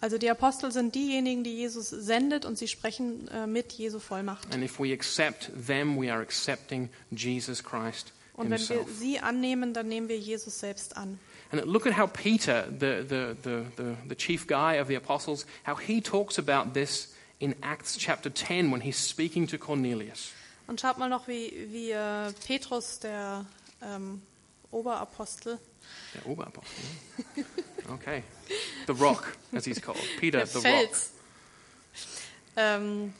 Also 0.02 0.18
die 0.18 0.30
Apostel 0.30 0.72
sind 0.72 0.96
diejenigen, 0.96 1.44
die 1.44 1.56
Jesus 1.56 1.90
sendet 1.90 2.44
und 2.44 2.58
sie 2.58 2.68
sprechen 2.68 3.28
äh, 3.30 3.48
mit 3.48 3.72
Jesu 3.72 4.00
Vollmacht. 4.00 4.54
And 4.54 4.64
if 4.64 4.80
we 4.80 4.92
accept 4.92 5.52
them, 5.66 5.96
we 5.96 6.12
are 6.12 6.22
accepting 6.22 6.90
Jesus 7.12 7.64
Christ 7.64 8.12
Und 8.34 8.50
wenn 8.50 8.60
wir 8.60 8.78
himself. 8.78 8.98
sie 8.98 9.20
annehmen, 9.20 9.74
dann 9.74 9.88
nehmen 9.88 10.08
wir 10.10 10.18
Jesus 10.18 10.60
selbst 10.60 10.98
an. 10.98 11.20
And 11.52 11.66
look 11.66 11.86
at 11.86 11.98
how 11.98 12.08
Peter, 12.08 12.66
the, 12.72 13.04
the, 13.08 13.36
the, 13.44 13.66
the, 13.76 13.96
the 14.08 14.16
chief 14.16 14.48
guy 14.48 14.80
of 14.80 14.88
the 14.88 14.96
apostles, 14.96 15.46
how 15.66 15.76
he 15.76 16.02
talks 16.02 16.40
about 16.40 16.74
this 16.74 17.14
in 17.40 17.56
Acts 17.62 17.98
chapter 17.98 18.30
10 18.30 18.72
when 18.72 18.82
he's 18.82 18.98
speaking 18.98 19.48
to 19.48 19.58
Cornelius. 19.58 20.32
Und 20.68 20.80
schaut 20.80 20.98
mal 20.98 21.10
noch, 21.10 21.28
wie, 21.28 21.68
wie 21.70 21.92
äh, 21.92 22.32
Petrus, 22.48 23.00
der 23.00 23.46
ähm, 23.82 24.22
Oberapostel, 24.72 25.60
Der 26.14 26.26
Oberapostel. 26.26 26.86
Okay. 27.90 28.24
The 28.88 28.94
Rock, 28.94 29.36
as 29.54 29.66
he's 29.66 29.82
called. 29.82 30.00
Peter, 30.20 30.38
der 30.38 30.48
the 30.48 30.60
Rock. 30.60 30.64
Fels, 30.64 31.12
ähm, 32.56 33.14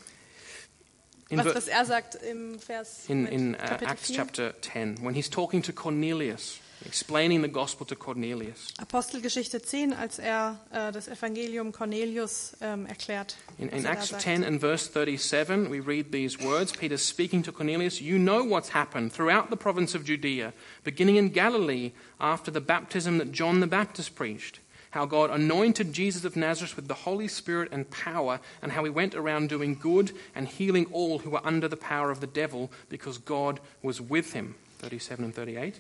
In, 1.32 1.40
was, 1.40 1.56
was 1.56 1.68
er 1.70 1.86
sagt 1.86 2.16
im 2.16 2.60
Vers 2.60 3.06
in, 3.08 3.26
in 3.26 3.56
uh, 3.56 3.58
Acts 3.86 4.08
4. 4.08 4.16
chapter 4.18 4.54
10, 4.62 4.98
when 5.02 5.16
he's 5.16 5.30
talking 5.30 5.64
to 5.64 5.72
Cornelius, 5.72 6.60
explaining 6.86 7.42
the 7.42 7.48
gospel 7.48 7.86
to 7.86 7.96
Cornelius. 7.96 8.74
Apostelgeschichte 8.78 9.62
10, 9.62 9.94
als 9.94 10.20
er 10.20 10.60
äh, 10.72 10.92
das 10.92 11.08
Evangelium 11.08 11.72
Cornelius 11.72 12.58
ähm, 12.60 12.86
erklärt. 12.86 13.38
In, 13.58 13.70
in 13.70 13.86
er 13.86 13.92
Acts 13.92 14.10
10 14.10 14.44
and 14.44 14.60
verse 14.60 14.92
37, 14.92 15.72
we 15.72 15.80
read 15.80 16.12
these 16.12 16.38
words 16.40 16.74
Peter 16.74 16.98
speaking 16.98 17.44
to 17.44 17.54
Cornelius, 17.54 18.02
You 18.02 18.18
know 18.18 18.44
what's 18.44 18.74
happened 18.74 19.14
throughout 19.14 19.50
the 19.50 19.58
province 19.58 19.96
of 19.96 20.04
Judea, 20.04 20.52
beginning 20.84 21.16
in 21.16 21.32
Galilee 21.32 21.92
after 22.20 22.52
the 22.52 22.62
baptism 22.62 23.20
that 23.20 23.32
John 23.32 23.62
the 23.62 23.68
Baptist 23.68 24.16
preached. 24.16 24.60
How 24.92 25.06
God 25.06 25.30
anointed 25.30 25.94
Jesus 25.94 26.26
of 26.26 26.36
Nazareth 26.36 26.76
with 26.76 26.88
the 26.88 27.06
Holy 27.06 27.30
Spirit 27.30 27.72
and 27.72 27.90
power, 27.90 28.40
and 28.62 28.74
how 28.74 28.84
he 28.84 28.90
went 28.90 29.16
around 29.16 29.50
doing 29.50 29.80
good 29.80 30.12
and 30.36 30.48
healing 30.48 30.86
all 30.92 31.20
who 31.20 31.32
were 31.32 31.46
under 31.46 31.70
the 31.70 31.78
power 31.78 32.12
of 32.12 32.20
the 32.20 32.28
devil, 32.28 32.70
because 32.90 33.18
God 33.18 33.60
was 33.82 34.02
with 34.02 34.34
him. 34.34 34.56
37 34.82 35.26
and 35.26 35.34
38. 35.34 35.80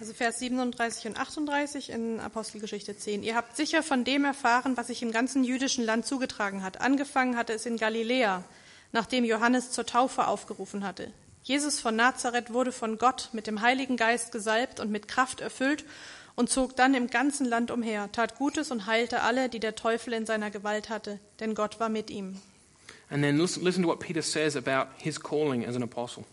Also 0.00 0.14
Vers 0.14 0.40
37 0.40 1.06
und 1.06 1.16
38 1.16 1.90
in 1.90 2.18
Apostelgeschichte 2.18 2.96
10. 2.96 3.22
Ihr 3.22 3.36
habt 3.36 3.56
sicher 3.56 3.84
von 3.84 4.02
dem 4.02 4.24
erfahren, 4.24 4.76
was 4.76 4.88
sich 4.88 5.00
im 5.00 5.12
ganzen 5.12 5.44
jüdischen 5.44 5.84
Land 5.84 6.06
zugetragen 6.06 6.64
hat. 6.64 6.80
Angefangen 6.80 7.36
hatte 7.36 7.52
es 7.52 7.66
in 7.66 7.76
Galiläa, 7.76 8.42
nachdem 8.90 9.24
Johannes 9.24 9.70
zur 9.70 9.86
Taufe 9.86 10.26
aufgerufen 10.26 10.82
hatte. 10.82 11.12
Jesus 11.44 11.78
von 11.78 11.94
Nazareth 11.94 12.52
wurde 12.52 12.72
von 12.72 12.98
Gott 12.98 13.28
mit 13.32 13.46
dem 13.46 13.60
Heiligen 13.60 13.96
Geist 13.96 14.32
gesalbt 14.32 14.80
und 14.80 14.90
mit 14.90 15.06
Kraft 15.06 15.40
erfüllt 15.40 15.84
und 16.34 16.50
zog 16.50 16.76
dann 16.76 16.94
im 16.94 17.08
ganzen 17.08 17.46
Land 17.46 17.70
umher, 17.70 18.10
tat 18.12 18.36
Gutes 18.36 18.70
und 18.70 18.86
heilte 18.86 19.22
alle, 19.22 19.48
die 19.48 19.60
der 19.60 19.74
Teufel 19.74 20.12
in 20.12 20.26
seiner 20.26 20.50
Gewalt 20.50 20.88
hatte, 20.88 21.18
denn 21.40 21.54
Gott 21.54 21.80
war 21.80 21.88
mit 21.88 22.10
ihm. 22.10 22.36
And 23.10 23.22
then 23.22 23.38
listen, 23.38 23.62
listen 23.62 23.82
to 23.82 23.88
what 23.88 24.00
Peter 24.00 24.22
says 24.22 24.56
about 24.56 24.90
his 24.96 25.20
calling 25.20 25.66
as 25.66 25.76
an 25.76 25.82
apostle. 25.82 26.24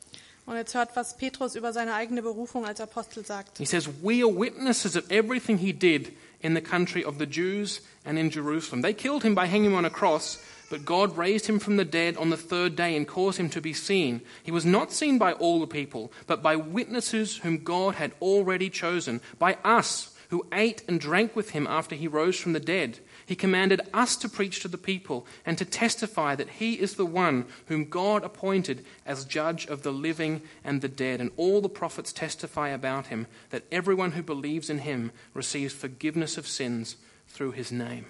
Und 0.45 0.55
jetzt 0.55 0.73
hört, 0.73 0.95
was 0.95 1.15
Petrus 1.15 1.55
über 1.55 1.73
seine 1.73 1.93
eigene 1.93 2.23
Berufung 2.23 2.65
als 2.65 2.81
Apostel 2.81 3.23
sagt. 3.23 3.59
He 3.59 3.65
says, 3.65 3.87
We 4.01 4.23
are 4.23 4.33
witnesses 4.33 4.95
of 4.95 5.11
everything 5.11 5.59
he 5.59 5.73
did 5.73 6.11
in 6.41 6.55
the 6.55 6.61
country 6.61 7.05
of 7.05 7.19
the 7.19 7.27
Jews 7.27 7.81
and 8.03 8.17
in 8.17 8.31
Jerusalem. 8.31 8.81
They 8.81 8.93
killed 8.95 9.23
him 9.23 9.35
by 9.35 9.45
hanging 9.45 9.71
him 9.71 9.75
on 9.75 9.85
a 9.85 9.91
cross, 9.91 10.39
but 10.69 10.85
God 10.85 11.17
raised 11.17 11.47
him 11.47 11.59
from 11.59 11.77
the 11.77 11.85
dead 11.85 12.17
on 12.17 12.29
the 12.29 12.37
third 12.37 12.75
day 12.75 12.95
and 12.95 13.07
caused 13.07 13.39
him 13.39 13.49
to 13.49 13.61
be 13.61 13.73
seen. 13.73 14.21
He 14.43 14.51
was 14.51 14.65
not 14.65 14.91
seen 14.91 15.17
by 15.17 15.33
all 15.33 15.59
the 15.59 15.67
people, 15.67 16.11
but 16.27 16.43
by 16.43 16.55
witnesses 16.55 17.37
whom 17.37 17.63
God 17.63 17.95
had 17.95 18.11
already 18.21 18.69
chosen, 18.69 19.21
by 19.37 19.57
us 19.63 20.15
who 20.29 20.45
ate 20.53 20.83
and 20.87 20.99
drank 20.99 21.35
with 21.35 21.51
him 21.51 21.65
after 21.67 21.95
he 21.95 22.07
rose 22.07 22.39
from 22.39 22.53
the 22.53 22.59
dead. 22.59 22.99
He 23.25 23.35
commanded 23.35 23.81
us 23.93 24.15
to 24.17 24.29
preach 24.29 24.59
to 24.61 24.67
the 24.67 24.77
people 24.77 25.25
and 25.45 25.57
to 25.57 25.65
testify 25.65 26.35
that 26.35 26.49
he 26.49 26.73
is 26.73 26.95
the 26.95 27.05
one 27.05 27.45
whom 27.65 27.85
God 27.85 28.23
appointed 28.23 28.85
as 29.05 29.25
judge 29.25 29.65
of 29.65 29.81
the 29.81 29.91
living 29.91 30.41
and 30.63 30.81
the 30.81 30.87
dead. 30.87 31.19
And 31.19 31.31
all 31.35 31.61
the 31.61 31.69
prophets 31.69 32.13
testify 32.13 32.69
about 32.69 33.07
him 33.07 33.27
that 33.49 33.65
everyone 33.71 34.11
who 34.11 34.23
believes 34.23 34.69
in 34.69 34.79
him 34.79 35.11
receives 35.33 35.73
forgiveness 35.73 36.37
of 36.37 36.47
sins 36.47 36.95
through 37.27 37.51
his 37.51 37.71
name. 37.71 38.05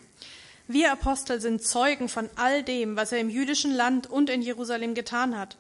Wir 0.72 0.92
Apostel 0.92 1.42
sind 1.42 1.64
Zeugen 1.64 2.10
von 2.10 2.30
all 2.36 2.62
dem, 2.62 2.96
was 2.96 3.12
er 3.12 3.18
im 3.18 3.32
jüdischen 3.32 3.74
Land 3.74 4.08
und 4.08 4.30
in 4.30 4.44
Jerusalem 4.44 4.94
getan 4.94 5.36
hat. 5.36 5.58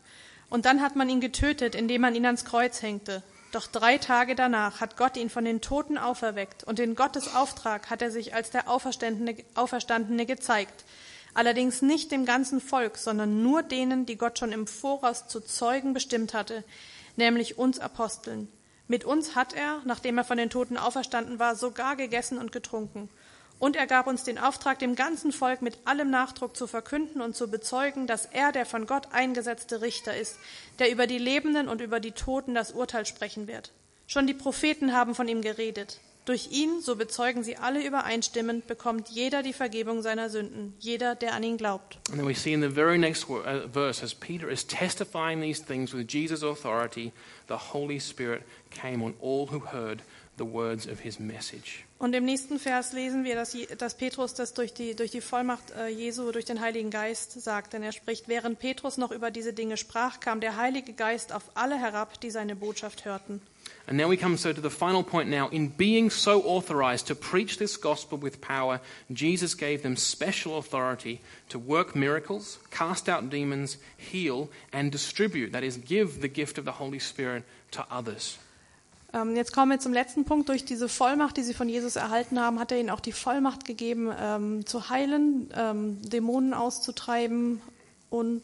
Und 0.51 0.65
dann 0.65 0.83
hat 0.83 0.95
man 0.95 1.09
ihn 1.09 1.19
getötet, 1.19 1.73
indem 1.73 2.01
man 2.01 2.13
ihn 2.13 2.27
ans 2.27 2.45
Kreuz 2.45 2.83
hängte. 2.83 3.23
Doch 3.51 3.65
drei 3.65 3.97
Tage 3.97 4.35
danach 4.35 4.81
hat 4.81 4.97
Gott 4.97 5.17
ihn 5.17 5.31
von 5.31 5.45
den 5.45 5.61
Toten 5.61 5.97
auferweckt, 5.97 6.63
und 6.63 6.79
in 6.79 6.93
Gottes 6.93 7.33
Auftrag 7.33 7.89
hat 7.89 8.03
er 8.03 8.11
sich 8.11 8.35
als 8.35 8.51
der 8.51 8.69
Auferstandene, 8.69 9.35
Auferstandene 9.55 10.27
gezeigt. 10.27 10.85
Allerdings 11.33 11.81
nicht 11.81 12.11
dem 12.11 12.25
ganzen 12.25 12.61
Volk, 12.61 12.99
sondern 12.99 13.41
nur 13.41 13.63
denen, 13.63 14.05
die 14.05 14.15
Gott 14.15 14.37
schon 14.37 14.51
im 14.51 14.67
Voraus 14.67 15.27
zu 15.27 15.39
Zeugen 15.39 15.95
bestimmt 15.95 16.35
hatte, 16.35 16.63
nämlich 17.15 17.57
uns 17.57 17.79
Aposteln. 17.79 18.47
Mit 18.87 19.05
uns 19.05 19.35
hat 19.35 19.53
er, 19.53 19.81
nachdem 19.85 20.19
er 20.19 20.23
von 20.23 20.37
den 20.37 20.51
Toten 20.51 20.77
auferstanden 20.77 21.39
war, 21.39 21.55
sogar 21.55 21.95
gegessen 21.95 22.37
und 22.37 22.51
getrunken. 22.51 23.09
Und 23.59 23.75
er 23.75 23.87
gab 23.87 24.07
uns 24.07 24.23
den 24.23 24.37
Auftrag, 24.37 24.79
dem 24.79 24.95
ganzen 24.95 25.33
Volk 25.33 25.61
mit 25.61 25.77
allem 25.85 26.09
Nachdruck 26.09 26.55
zu 26.55 26.65
verkünden 26.65 27.21
und 27.21 27.35
zu 27.35 27.51
bezeugen, 27.51 28.07
dass 28.07 28.25
er 28.25 28.53
der 28.53 28.65
von 28.65 28.87
Gott 28.87 29.09
eingesetzte 29.11 29.81
Richter 29.81 30.15
ist, 30.15 30.39
der 30.79 30.89
über 30.91 31.07
die 31.07 31.17
Lebenden 31.17 31.67
und 31.67 31.81
über 31.81 31.99
die 31.99 32.13
Toten 32.13 32.55
das 32.55 32.71
Urteil 32.71 33.05
sprechen 33.05 33.47
wird. 33.47 33.71
Schon 34.07 34.27
die 34.27 34.33
Propheten 34.33 34.93
haben 34.93 35.13
von 35.13 35.27
ihm 35.27 35.41
geredet. 35.41 35.99
Durch 36.25 36.51
ihn, 36.51 36.79
so 36.81 36.95
bezeugen 36.95 37.43
sie 37.43 37.57
alle 37.57 37.83
übereinstimmend, 37.83 38.67
bekommt 38.67 39.09
jeder 39.09 39.41
die 39.41 39.53
Vergebung 39.53 40.01
seiner 40.01 40.29
Sünden, 40.29 40.75
jeder, 40.79 41.15
der 41.15 41.33
an 41.33 41.43
ihn 41.43 41.57
glaubt. 41.57 41.97
And 42.09 42.19
then 42.19 42.27
we 42.27 42.35
see 42.35 42.53
in 42.53 42.61
the 42.61 42.69
very 42.69 42.97
next 42.97 43.27
uh, 43.29 43.67
verse, 43.71 44.03
as 44.03 44.13
Peter 44.13 44.49
is 44.49 44.65
testifying 44.65 45.41
these 45.41 45.63
things 45.63 45.91
with 45.91 46.07
Jesus' 46.07 46.43
authority, 46.43 47.11
the 47.47 47.73
Holy 47.73 47.99
Spirit 47.99 48.43
came 48.69 49.03
on 49.03 49.15
all 49.19 49.47
who 49.51 49.59
heard 49.71 50.03
the 50.37 50.45
words 50.45 50.85
of 50.85 50.99
his 50.99 51.19
message. 51.19 51.85
Und 51.99 52.15
im 52.15 52.23
nächsten 52.23 52.59
Vers 52.59 52.93
lesen 52.93 53.25
wir, 53.25 53.35
dass, 53.35 53.57
dass 53.77 53.95
Petrus 53.95 54.33
das 54.33 54.53
durch 54.53 54.73
die, 54.73 54.95
durch 54.95 55.11
die 55.11 55.19
Vollmacht 55.19 55.71
äh, 55.71 55.89
Jesu, 55.89 56.31
durch 56.31 56.45
den 56.45 56.61
Heiligen 56.61 56.91
Geist 56.91 57.41
sagt. 57.41 57.73
Denn 57.73 57.83
er 57.83 57.91
spricht, 57.91 58.29
während 58.29 58.57
Petrus 58.57 58.97
noch 58.97 59.11
über 59.11 59.31
diese 59.31 59.51
Dinge 59.51 59.75
sprach, 59.75 60.21
kam 60.21 60.39
der 60.39 60.55
Heilige 60.55 60.93
Geist 60.93 61.33
auf 61.33 61.43
alle 61.55 61.77
herab, 61.77 62.21
die 62.21 62.31
seine 62.31 62.55
Botschaft 62.55 63.03
hörten. 63.03 63.41
And 63.85 63.97
now 63.97 64.07
we 64.07 64.15
come 64.15 64.37
so 64.37 64.53
to 64.53 64.61
the 64.61 64.69
final 64.69 65.03
point 65.03 65.29
now. 65.29 65.49
In 65.49 65.71
being 65.71 66.09
so 66.09 66.45
authorized 66.45 67.07
to 67.07 67.15
preach 67.15 67.57
this 67.57 67.79
gospel 67.79 68.21
with 68.21 68.39
power, 68.39 68.79
Jesus 69.09 69.57
gave 69.57 69.81
them 69.81 69.97
special 69.97 70.57
authority 70.57 71.19
to 71.49 71.59
work 71.59 71.95
miracles, 71.95 72.59
cast 72.71 73.09
out 73.09 73.29
demons, 73.29 73.77
heal, 73.97 74.49
and 74.71 74.91
distribute, 74.91 75.51
that 75.51 75.63
is, 75.63 75.77
give 75.77 76.21
the 76.21 76.29
gift 76.29 76.57
of 76.57 76.65
the 76.65 76.73
Holy 76.73 76.99
Spirit 76.99 77.43
to 77.71 77.85
others. 77.91 78.37
Ähm, 79.13 79.35
jetzt 79.35 79.53
kommen 79.53 79.71
wir 79.71 79.79
zum 79.79 79.93
letzten 79.93 80.25
Punkt. 80.25 80.49
Durch 80.49 80.65
diese 80.65 80.87
Vollmacht, 80.87 81.37
die 81.37 81.43
sie 81.43 81.53
von 81.53 81.67
Jesus 81.67 81.95
erhalten 81.95 82.39
haben, 82.39 82.59
hat 82.59 82.71
er 82.71 82.79
ihnen 82.79 82.89
auch 82.89 82.99
die 82.99 83.11
Vollmacht 83.11 83.65
gegeben, 83.65 84.11
ähm, 84.19 84.65
zu 84.65 84.89
heilen, 84.89 85.49
ähm, 85.55 85.97
Dämonen 86.09 86.53
auszutreiben 86.53 87.61
und, 88.09 88.43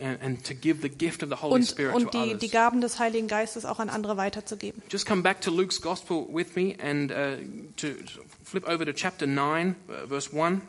And, 0.00 0.22
and 0.22 0.46
to 0.46 0.54
give 0.54 0.82
the 0.82 0.88
gift 0.88 1.22
of 1.22 1.30
the 1.30 1.36
Holy 1.36 1.54
und, 1.54 1.64
Spirit 1.64 1.94
und 1.94 2.04
to 2.04 2.10
die, 2.10 2.30
others. 2.30 2.38
die 2.40 2.48
Gaben 2.48 2.80
des 2.80 2.98
Heiligen 2.98 3.28
Geistes 3.28 3.64
auch 3.64 3.78
an 3.80 3.88
andere 3.88 4.16
weiterzugeben. 4.16 4.82
Just 4.90 5.06
come 5.06 5.22
back 5.22 5.40
to 5.40 5.50
Luke's 5.50 5.80
Gospel 5.80 6.26
with 6.32 6.54
me 6.54 6.76
and 6.80 7.10
uh, 7.10 7.36
to, 7.76 7.88
to 7.88 8.22
flip 8.44 8.68
over 8.68 8.84
to 8.84 8.92
chapter 8.92 9.26
9, 9.26 9.74
uh, 9.88 10.06
verse 10.08 10.32
1. 10.32 10.62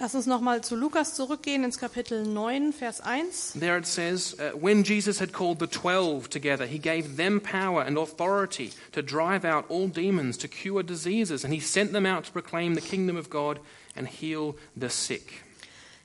Lass 0.00 0.14
uns 0.14 0.26
nochmal 0.26 0.62
zu 0.62 0.76
Lukas 0.76 1.14
zurückgehen 1.14 1.64
ins 1.64 1.76
Kapitel 1.76 2.24
9, 2.24 2.72
Vers 2.72 3.00
1. 3.00 3.54
There 3.58 3.76
it 3.76 3.84
says, 3.84 4.36
uh, 4.38 4.56
When 4.56 4.84
Jesus 4.84 5.20
had 5.20 5.32
called 5.32 5.58
the 5.58 5.66
twelve 5.66 6.30
together, 6.30 6.66
he 6.66 6.78
gave 6.78 7.16
them 7.16 7.40
power 7.40 7.82
and 7.82 7.98
authority 7.98 8.70
to 8.92 9.02
drive 9.02 9.44
out 9.44 9.64
all 9.68 9.88
demons, 9.88 10.38
to 10.38 10.46
cure 10.46 10.84
diseases, 10.84 11.44
and 11.44 11.52
he 11.52 11.58
sent 11.58 11.92
them 11.92 12.06
out 12.06 12.26
to 12.26 12.32
proclaim 12.32 12.76
the 12.76 12.80
kingdom 12.80 13.16
of 13.16 13.28
God 13.28 13.58
and 13.96 14.06
heal 14.06 14.54
the 14.76 14.88
sick. 14.88 15.42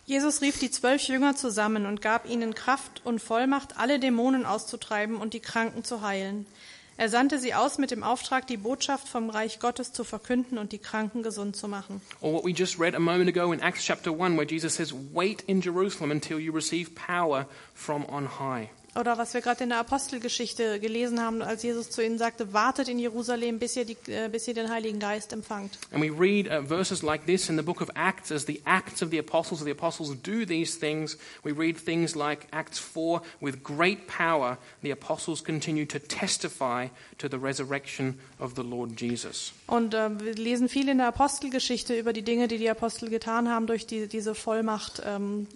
Jesus 0.07 0.41
rief 0.41 0.57
die 0.57 0.71
zwölf 0.71 1.07
Jünger 1.07 1.35
zusammen 1.35 1.85
und 1.85 2.01
gab 2.01 2.27
ihnen 2.27 2.55
Kraft 2.55 3.05
und 3.05 3.19
Vollmacht, 3.21 3.77
alle 3.77 3.99
Dämonen 3.99 4.47
auszutreiben 4.47 5.17
und 5.17 5.35
die 5.35 5.39
Kranken 5.39 5.83
zu 5.83 6.01
heilen. 6.01 6.47
Er 6.95 7.09
sandte 7.09 7.39
sie 7.39 7.53
aus 7.53 7.79
mit 7.79 7.89
dem 7.89 8.03
Auftrag, 8.03 8.45
die 8.45 8.57
Botschaft 8.57 9.07
vom 9.07 9.29
Reich 9.29 9.59
Gottes 9.59 9.93
zu 9.93 10.03
verkünden 10.03 10.57
und 10.57 10.71
die 10.71 10.77
Kranken 10.77 11.23
gesund 11.23 11.55
zu 11.55 11.67
machen. 11.67 12.01
Or 12.21 12.33
what 12.33 12.45
we 12.45 12.51
just 12.51 12.79
read 12.79 12.93
a 12.93 12.99
moment 12.99 13.29
ago 13.29 13.51
in 13.51 13.61
Acts 13.61 13.83
chapter 13.83 14.11
1, 14.11 14.37
where 14.37 14.45
Jesus 14.45 14.75
says, 14.75 14.93
Wait 15.11 15.43
in 15.47 15.61
Jerusalem 15.61 16.11
until 16.11 16.39
you 16.39 16.53
receive 16.53 16.93
power 16.93 17.47
from 17.73 18.05
on 18.05 18.27
high. 18.39 18.69
Oder 18.95 19.17
was 19.17 19.33
wir 19.33 19.41
gerade 19.41 19.63
in 19.63 19.69
der 19.69 19.79
Apostelgeschichte 19.79 20.79
gelesen 20.79 21.19
haben, 21.19 21.41
als 21.41 21.63
Jesus 21.63 21.89
zu 21.89 22.03
ihnen 22.03 22.19
sagte, 22.19 22.53
wartet 22.53 22.87
in 22.87 22.99
Jerusalem, 22.99 23.57
bis 23.57 23.75
ihr, 23.75 23.85
die, 23.85 23.97
äh, 24.07 24.29
bis 24.29 24.47
ihr 24.47 24.53
den 24.53 24.69
Heiligen 24.69 24.99
Geist 24.99 25.33
empfangt. 25.33 25.79
And 25.91 26.03
we 26.03 26.11
read 26.11 26.47
uh, 26.47 26.61
verses 26.61 27.01
like 27.01 27.25
this 27.25 27.49
in 27.49 27.57
the 27.57 27.63
book 27.63 27.81
of 27.81 27.89
Acts 27.95 28.31
as 28.31 28.45
the 28.45 28.61
Acts 28.65 29.01
of 29.01 29.09
the 29.09 29.17
Apostles, 29.17 29.61
as 29.61 29.65
the 29.65 29.71
Apostles 29.71 30.15
do 30.21 30.45
these 30.45 30.77
things. 30.77 31.17
We 31.43 31.51
read 31.51 31.77
things 31.77 32.15
like 32.15 32.47
Acts 32.51 32.77
4 32.77 33.21
with 33.41 33.63
great 33.63 34.07
power, 34.07 34.57
the 34.83 34.91
Apostles 34.91 35.41
continue 35.41 35.85
to 35.87 35.99
testify 35.99 36.89
to 37.17 37.27
the 37.27 37.39
resurrection 37.39 38.19
of 38.39 38.53
the 38.53 38.63
Lord 38.63 38.95
Jesus. 38.95 39.53
Und 39.66 39.93
äh, 39.93 40.20
wir 40.20 40.34
lesen 40.36 40.68
viel 40.68 40.89
in 40.89 40.97
der 40.97 41.07
Apostelgeschichte 41.07 41.97
über 41.97 42.11
die 42.11 42.22
Dinge, 42.22 42.47
die 42.49 42.57
die 42.57 42.70
Apostel 42.70 43.09
getan 43.09 43.49
haben 43.49 43.66
durch 43.66 43.88
die, 43.88 44.07
diese 44.07 44.36
Vollmacht. 44.36 45.01
Ähm, 45.05 45.47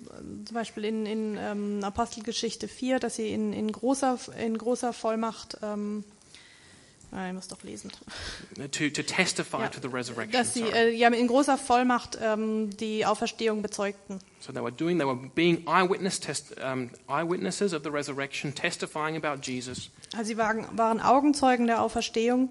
zum 0.46 0.54
Beispiel 0.54 0.86
in, 0.86 1.06
in 1.06 1.38
ähm, 1.38 1.84
Apostelgeschichte 1.84 2.68
4, 2.70 3.00
dass 3.00 3.18
sie 3.18 3.30
in, 3.32 3.52
in, 3.52 3.70
großer, 3.72 4.18
in 4.40 4.58
großer 4.58 4.94
Vollmacht, 4.94 5.58
ähm, 5.62 6.06
ah, 7.12 7.28
ich 7.28 7.34
muss 7.34 7.50
doch 7.50 7.62
lesen, 7.64 7.92
To, 8.56 8.90
to 8.90 9.04
testify 9.04 9.64
Ja, 9.64 9.68
to 9.68 9.82
the 9.82 9.94
resurrection. 9.94 10.32
dass 10.32 10.54
sie 10.54 10.64
äh, 10.64 10.90
ja, 10.96 11.10
in 11.10 11.28
großer 11.28 11.58
Vollmacht 11.58 12.18
ähm, 12.22 12.70
die 12.78 13.06
Auferstehung 13.06 13.62
bezeugten. 13.62 14.20
So 14.40 14.54
they 14.54 14.62
were 14.64 14.72
doing, 14.72 14.98
they 15.00 15.06
were 15.06 15.20
being 15.36 15.68
eyewitness 15.68 16.18
test, 16.22 16.56
um, 16.64 16.92
eyewitnesses 17.10 17.74
of 17.74 17.84
the 17.84 17.90
resurrection, 17.90 18.56
testifying 18.56 19.18
about 19.18 19.42
Jesus. 19.44 19.90
Also 20.14 20.28
sie 20.30 20.38
waren, 20.38 20.66
waren 20.78 21.02
Augenzeugen 21.02 21.68
der 21.68 21.82
Auferstehung 21.82 22.50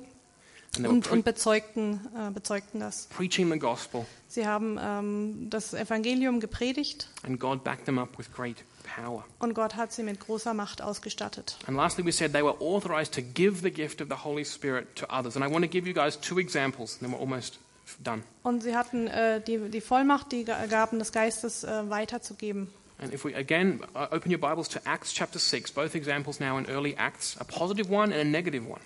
und, 0.85 1.11
und 1.11 1.24
bezeugten, 1.24 2.01
äh, 2.16 2.31
bezeugten 2.31 2.81
das. 2.81 3.07
preaching 3.16 3.51
the 3.51 3.59
gospel, 3.59 4.05
Sie 4.29 4.47
haben 4.47 4.79
ähm, 4.83 5.49
das 5.51 5.72
Evangelium 5.72 6.41
gepredigt 6.41 7.09
and 7.22 7.39
God 7.41 7.62
backed 7.64 7.85
them 7.87 7.99
up 7.99 8.18
with 8.18 8.33
great 8.33 8.64
power. 8.97 9.24
und 9.39 9.55
Gott 9.55 9.77
hat 9.77 9.93
sie 9.93 10.03
mit 10.03 10.20
großer 10.20 10.53
Macht 10.55 10.83
ausgestattet. 10.83 11.57
And 11.66 11.77
lastly, 11.77 12.05
we 12.05 12.12
said 12.12 12.33
they 12.33 12.43
were 12.43 12.61
authorized 12.61 13.14
to 13.14 13.22
give 13.22 13.62
the 13.62 13.70
gift 13.70 14.01
of 14.03 14.09
the 14.09 14.24
Holy 14.24 14.45
Spirit 14.45 14.95
to 14.97 15.07
others. 15.09 15.37
And 15.37 15.45
I 15.45 15.49
want 15.51 15.64
to 15.64 15.70
give 15.70 15.87
you 15.87 15.95
guys 15.95 16.20
two 16.20 16.39
examples, 16.39 16.95
and 17.01 17.03
then 17.03 17.12
we're 17.12 17.20
almost 17.20 17.59
done. 18.03 18.22
Und 18.43 18.62
sie 18.62 18.74
hatten 18.77 19.07
äh, 19.07 19.41
die, 19.41 19.59
die 19.70 19.81
Vollmacht, 19.81 20.33
die 20.33 20.45
Ga- 20.45 20.66
Gaben 20.66 20.99
des 20.99 21.12
Geistes 21.12 21.62
äh, 21.64 21.89
weiterzugeben. 21.89 22.68
And 22.99 23.12
if 23.12 23.24
we 23.24 23.35
again 23.37 23.81
uh, 23.95 24.07
open 24.11 24.33
your 24.33 24.39
Bibles 24.41 24.68
to 24.70 24.81
Acts 24.87 25.12
chapter 25.12 25.39
6, 25.39 25.72
both 25.72 25.95
examples 25.95 26.41
now 26.41 26.57
in 26.59 26.64
early 26.66 26.95
Acts, 26.97 27.37
a 27.39 27.45
positive 27.45 27.91
one 27.91 28.05
and 28.12 28.20
a 28.22 28.24
negative 28.24 28.66
one. 28.66 28.81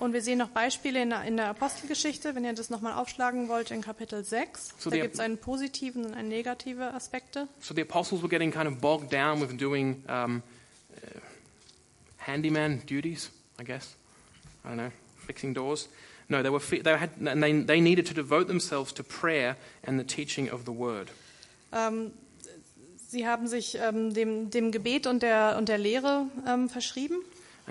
Und 0.00 0.14
wir 0.14 0.22
sehen 0.22 0.38
noch 0.38 0.48
Beispiele 0.48 1.02
in 1.02 1.10
der, 1.10 1.24
in 1.24 1.36
der 1.36 1.48
Apostelgeschichte, 1.48 2.34
wenn 2.34 2.42
ihr 2.42 2.54
das 2.54 2.70
nochmal 2.70 2.94
aufschlagen 2.94 3.48
wollt, 3.48 3.70
in 3.70 3.82
Kapitel 3.82 4.24
6. 4.24 4.74
So 4.78 4.88
da 4.88 4.96
gibt 4.96 5.12
es 5.12 5.20
einen 5.20 5.36
positiven 5.36 6.06
und 6.06 6.14
einen 6.14 6.30
negative 6.30 6.94
Aspekte. 6.94 7.48
So 7.60 7.74
the 7.74 7.82
apostles 7.82 8.22
were 8.22 8.30
getting 8.30 8.50
kind 8.50 8.66
of 8.66 8.80
bogged 8.80 9.12
down 9.12 9.42
with 9.42 9.58
doing 9.58 10.02
um, 10.08 10.42
uh, 10.96 11.20
handyman 12.16 12.80
duties, 12.86 13.30
I 13.60 13.64
guess. 13.64 13.94
I 14.64 14.68
don't 14.68 14.76
know, 14.76 14.90
fixing 15.26 15.52
doors. 15.52 15.90
No, 16.30 16.42
they 16.42 16.50
were 16.50 16.60
they 16.60 16.96
had 16.96 17.10
and 17.20 17.42
they, 17.42 17.62
they 17.62 17.82
needed 17.82 18.06
to 18.06 18.14
devote 18.14 18.46
themselves 18.46 18.94
to 18.94 19.02
prayer 19.02 19.56
and 19.84 20.00
the 20.00 20.04
teaching 20.04 20.50
of 20.50 20.64
the 20.64 20.72
word. 20.72 21.10
Ähm, 21.72 22.12
sie 23.06 23.26
haben 23.26 23.46
sich 23.48 23.76
ähm, 23.76 24.14
dem, 24.14 24.48
dem 24.48 24.70
Gebet 24.70 25.06
und 25.06 25.22
der, 25.22 25.56
und 25.58 25.68
der 25.68 25.76
Lehre 25.76 26.24
ähm, 26.46 26.70
verschrieben. 26.70 27.16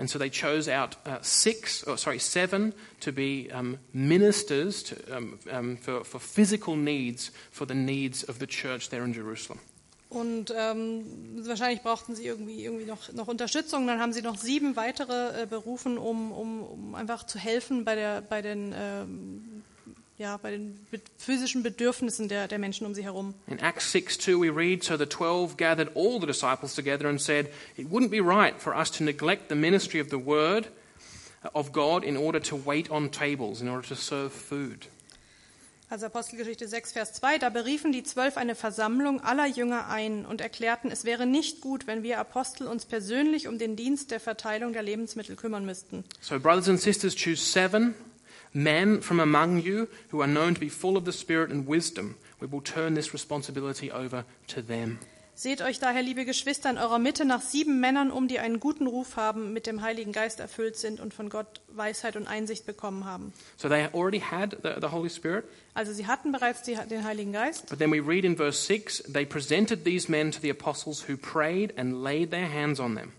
And 0.00 0.08
so 0.08 0.18
they 0.18 0.30
chose 0.30 0.66
out 0.66 0.96
uh, 1.04 1.18
six, 1.20 1.84
or 1.84 1.98
sorry, 1.98 2.18
seven 2.18 2.72
to 3.00 3.12
be 3.12 3.50
um, 3.52 3.78
ministers 3.92 4.82
to, 4.84 4.96
um, 5.14 5.38
um, 5.50 5.76
for, 5.76 6.04
for 6.04 6.18
physical 6.18 6.74
needs, 6.74 7.30
for 7.50 7.66
the 7.66 7.74
needs 7.74 8.24
of 8.24 8.38
the 8.38 8.46
church 8.46 8.88
there 8.88 9.04
in 9.04 9.12
Jerusalem. 9.12 9.60
Und 10.08 10.52
ähm, 10.56 11.04
wahrscheinlich 11.46 11.82
brauchten 11.82 12.14
sie 12.14 12.24
irgendwie, 12.24 12.64
irgendwie 12.64 12.86
noch, 12.86 13.12
noch 13.12 13.28
Unterstützung. 13.28 13.86
Dann 13.86 14.00
haben 14.00 14.14
sie 14.14 14.22
noch 14.22 14.38
sieben 14.38 14.74
weitere 14.74 15.42
äh, 15.42 15.46
berufen, 15.46 15.98
um, 15.98 16.32
um, 16.32 16.62
um 16.62 16.94
einfach 16.94 17.24
zu 17.26 17.38
helfen 17.38 17.84
bei, 17.84 17.94
der, 17.94 18.22
bei 18.22 18.40
den, 18.40 18.74
ähm, 18.74 19.62
ja, 20.20 20.36
bei 20.36 20.50
den 20.50 20.78
physischen 21.16 21.62
Bedürfnissen 21.62 22.28
der, 22.28 22.46
der 22.46 22.58
Menschen 22.58 22.86
um 22.86 22.94
sie 22.94 23.02
herum. 23.02 23.34
In 23.46 23.58
Acts 23.58 23.90
6 23.90 24.18
2, 24.18 24.32
we 24.32 24.54
read 24.54 24.84
So 24.84 24.96
the 24.96 25.06
twelve 25.06 25.56
gathered 25.56 25.96
all 25.96 26.20
the 26.20 26.26
disciples 26.26 26.74
together 26.74 27.08
and 27.08 27.20
said, 27.20 27.48
It 27.76 27.90
wouldn't 27.90 28.10
be 28.10 28.20
right 28.20 28.54
for 28.60 28.76
us 28.76 28.90
to 28.92 29.02
neglect 29.02 29.48
the 29.48 29.54
ministry 29.54 29.98
of 29.98 30.10
the 30.10 30.18
word 30.18 30.68
of 31.54 31.72
God 31.72 32.04
in 32.04 32.18
order 32.18 32.38
to 32.42 32.56
wait 32.56 32.90
on 32.90 33.10
tables, 33.10 33.62
in 33.62 33.68
order 33.68 33.88
to 33.88 33.94
serve 33.94 34.30
food. 34.30 34.88
Also 35.88 36.06
Apostelgeschichte 36.06 36.68
6, 36.68 36.92
Vers 36.92 37.14
2, 37.14 37.38
da 37.38 37.48
beriefen 37.48 37.90
die 37.90 38.04
Zwölf 38.04 38.36
eine 38.36 38.54
Versammlung 38.54 39.22
aller 39.22 39.46
Jünger 39.46 39.88
ein 39.88 40.24
und 40.24 40.40
erklärten, 40.40 40.90
es 40.92 41.04
wäre 41.04 41.26
nicht 41.26 41.62
gut, 41.62 41.88
wenn 41.88 42.04
wir 42.04 42.20
Apostel 42.20 42.68
uns 42.68 42.84
persönlich 42.84 43.48
um 43.48 43.58
den 43.58 43.74
Dienst 43.74 44.12
der 44.12 44.20
Verteilung 44.20 44.72
der 44.72 44.82
Lebensmittel 44.82 45.34
kümmern 45.34 45.64
müssten. 45.64 46.04
So, 46.20 46.38
brothers 46.38 46.68
and 46.68 46.78
sisters, 46.78 47.16
choose 47.16 47.42
seven 47.42 47.94
men 48.52 49.02
from 49.02 49.20
among 49.20 49.60
you 49.60 49.88
who 50.10 50.20
are 50.20 50.28
known 50.28 50.54
to 50.54 50.60
be 50.60 50.68
full 50.68 50.96
of 50.96 51.04
the 51.04 51.12
Spirit 51.12 51.50
and 51.50 51.66
wisdom. 51.66 52.16
We 52.40 52.50
will 52.50 52.62
turn 52.62 52.94
this 52.94 53.12
responsibility 53.12 53.90
over 53.90 54.24
to 54.48 54.62
them. 54.62 54.98
Seht 55.40 55.62
euch 55.62 55.78
daher, 55.78 56.02
liebe 56.02 56.26
Geschwister, 56.26 56.68
in 56.68 56.76
eurer 56.76 56.98
Mitte 56.98 57.24
nach 57.24 57.40
sieben 57.40 57.80
Männern 57.80 58.10
um, 58.10 58.28
die 58.28 58.40
einen 58.40 58.60
guten 58.60 58.86
Ruf 58.86 59.16
haben, 59.16 59.54
mit 59.54 59.66
dem 59.66 59.80
Heiligen 59.80 60.12
Geist 60.12 60.38
erfüllt 60.38 60.76
sind 60.76 61.00
und 61.00 61.14
von 61.14 61.30
Gott 61.30 61.62
Weisheit 61.68 62.16
und 62.16 62.26
Einsicht 62.26 62.66
bekommen 62.66 63.06
haben. 63.06 63.32
So, 63.56 63.70
they 63.70 63.88
already 63.94 64.20
had 64.20 64.58
the, 64.62 64.72
the 64.78 64.88
Holy 64.88 65.08
Spirit, 65.08 65.46
Also 65.72 65.94
sie 65.94 66.06
hatten 66.06 66.32
bereits 66.32 66.62
die, 66.62 66.76
den 66.90 67.04
Heiligen 67.04 67.32
Geist, 67.32 67.70
but 67.70 67.78
then 67.78 67.90
we 67.90 68.06
read 68.06 68.26
in 68.26 68.36
verse 68.36 68.66
6 68.66 69.04
they 69.10 69.24
presented 69.24 69.82
these 69.82 70.10
men 70.10 70.30
to 70.30 70.40
the 70.42 70.50
apostles 70.50 71.08
who 71.08 71.16
prayed 71.16 71.72
and 71.78 72.02
laid 72.02 72.30
their 72.30 72.46
hands 72.46 72.78
on 72.78 72.94
them. 72.94 73.12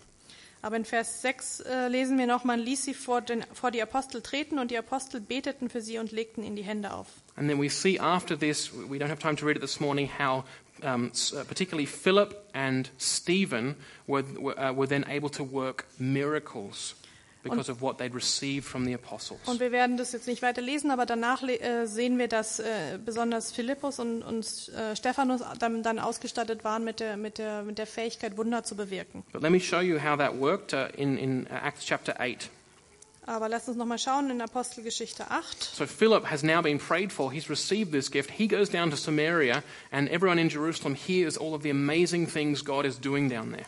Aber 0.62 0.76
in 0.76 0.84
Vers 0.84 1.22
6 1.22 1.60
äh, 1.60 1.88
lesen 1.88 2.16
wir 2.18 2.26
noch, 2.26 2.44
man 2.44 2.60
ließ 2.60 2.84
sie 2.84 2.94
vor, 2.94 3.20
den, 3.20 3.44
vor 3.52 3.72
die 3.72 3.82
Apostel 3.82 4.22
treten 4.22 4.58
und 4.58 4.70
die 4.70 4.78
Apostel 4.78 5.20
beteten 5.20 5.68
für 5.68 5.80
sie 5.80 5.98
und 5.98 6.12
legten 6.12 6.44
ihnen 6.44 6.56
die 6.56 6.62
Hände 6.62 6.92
auf. 6.92 7.08
And 7.34 7.48
then 7.48 7.60
we 7.60 7.68
see 7.68 7.98
after 7.98 8.38
this, 8.38 8.72
we 8.72 8.98
don't 8.98 9.08
have 9.08 9.18
time 9.18 9.36
to 9.36 9.44
read 9.44 9.56
it 9.56 9.62
this 9.62 9.80
morning, 9.80 10.08
how 10.18 10.44
um, 10.82 11.10
uh, 11.32 11.44
particularly 11.44 11.86
Philip 11.86 12.48
and 12.54 12.90
Stephen 12.98 13.76
were, 14.06 14.24
were, 14.38 14.58
uh, 14.58 14.72
were 14.72 14.86
then 14.86 15.04
able 15.08 15.30
to 15.30 15.42
work 15.42 15.86
miracles. 15.98 16.94
Because 17.42 17.70
of 17.70 17.82
what 17.82 17.98
they'd 17.98 18.14
received 18.14 18.64
from 18.64 18.84
the 18.84 18.94
apostles. 18.94 19.40
Und 19.46 19.60
wir 19.60 19.72
werden 19.72 19.96
das 19.96 20.12
jetzt 20.12 20.26
nicht 20.26 20.42
weiter 20.42 20.62
lesen, 20.62 20.90
aber 20.90 21.06
danach 21.06 21.42
äh, 21.42 21.86
sehen 21.86 22.18
wir, 22.18 22.28
dass 22.28 22.60
äh, 22.60 22.98
besonders 23.04 23.52
Philippus 23.52 23.98
und, 23.98 24.22
und 24.22 24.46
äh, 24.68 24.96
Stephanus 24.96 25.42
dann, 25.58 25.82
dann 25.82 25.98
ausgestattet 25.98 26.64
waren 26.64 26.84
mit 26.84 27.00
der, 27.00 27.16
mit, 27.16 27.38
der, 27.38 27.62
mit 27.62 27.78
der 27.78 27.86
Fähigkeit, 27.86 28.36
Wunder 28.36 28.64
zu 28.64 28.76
bewirken. 28.76 29.24
But 29.32 29.42
let 29.42 29.50
me 29.50 29.60
show 29.60 29.80
you 29.80 29.98
how 29.98 30.16
that 30.16 30.38
worked 30.38 30.72
uh, 30.72 30.88
in, 30.96 31.18
in 31.18 31.46
uh, 31.46 31.66
Acts 31.66 31.84
chapter 31.84 32.20
8. 32.20 32.48
Aber 33.24 33.48
lasst 33.48 33.68
uns 33.68 33.76
nochmal 33.76 33.98
schauen 33.98 34.30
in 34.30 34.40
Apostelgeschichte 34.40 35.30
8. 35.30 35.62
So 35.62 35.86
Philip 35.86 36.28
has 36.28 36.42
now 36.42 36.60
been 36.60 36.78
prayed 36.78 37.12
for. 37.12 37.30
He's 37.30 37.48
received 37.48 37.92
this 37.92 38.10
gift. 38.10 38.30
He 38.30 38.48
goes 38.48 38.68
down 38.68 38.90
to 38.90 38.96
Samaria, 38.96 39.62
and 39.92 40.08
everyone 40.08 40.40
in 40.40 40.48
Jerusalem 40.48 40.96
hears 40.96 41.36
all 41.36 41.54
of 41.54 41.62
the 41.62 41.70
amazing 41.70 42.26
things 42.26 42.62
God 42.62 42.84
is 42.84 42.98
doing 42.98 43.28
down 43.28 43.52
there. 43.52 43.66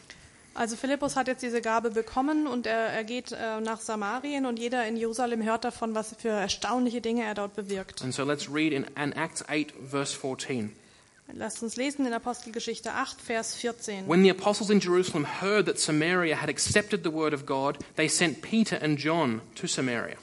Also 0.54 0.76
Philippus 0.76 1.16
hat 1.16 1.26
jetzt 1.26 1.42
diese 1.42 1.60
Gabe 1.60 1.90
bekommen 1.90 2.46
und 2.46 2.66
er, 2.66 2.76
er 2.76 3.02
geht 3.02 3.32
äh, 3.32 3.60
nach 3.60 3.80
Samarien 3.80 4.46
und 4.46 4.58
jeder 4.58 4.86
in 4.86 4.96
Jerusalem 4.96 5.42
hört 5.42 5.64
davon, 5.64 5.94
was 5.96 6.14
für 6.16 6.28
erstaunliche 6.28 7.00
Dinge 7.00 7.24
er 7.24 7.34
dort 7.34 7.54
bewirkt. 7.56 8.02
And 8.02 8.14
so 8.14 8.22
let's 8.22 8.48
read 8.48 8.72
in, 8.72 8.86
in 8.96 9.12
Acts 9.12 9.44
8, 9.48 9.72
verse 9.90 10.16
14. 10.16 10.72
Lasst 11.32 11.62
uns 11.62 11.76
lesen 11.76 12.06
in 12.06 12.12
Apostelgeschichte 12.12 12.92
8, 12.92 13.20
Vers 13.20 13.54
14. 13.56 14.06
When 14.06 14.22
the 14.22 14.30
apostles 14.30 14.70
in 14.70 14.78
Jerusalem 14.78 15.26
heard 15.40 15.66
that 15.66 15.78
Samaria 15.78 16.36
had 16.36 16.48
accepted 16.48 17.02
the 17.02 17.12
word 17.12 17.32
of 17.32 17.46
God, 17.46 17.78
they 17.96 18.08
sent 18.08 18.42
Peter 18.42 18.76
and 18.76 18.98
John 18.98 19.40
to 19.54 19.66
Samaria. 19.66 20.16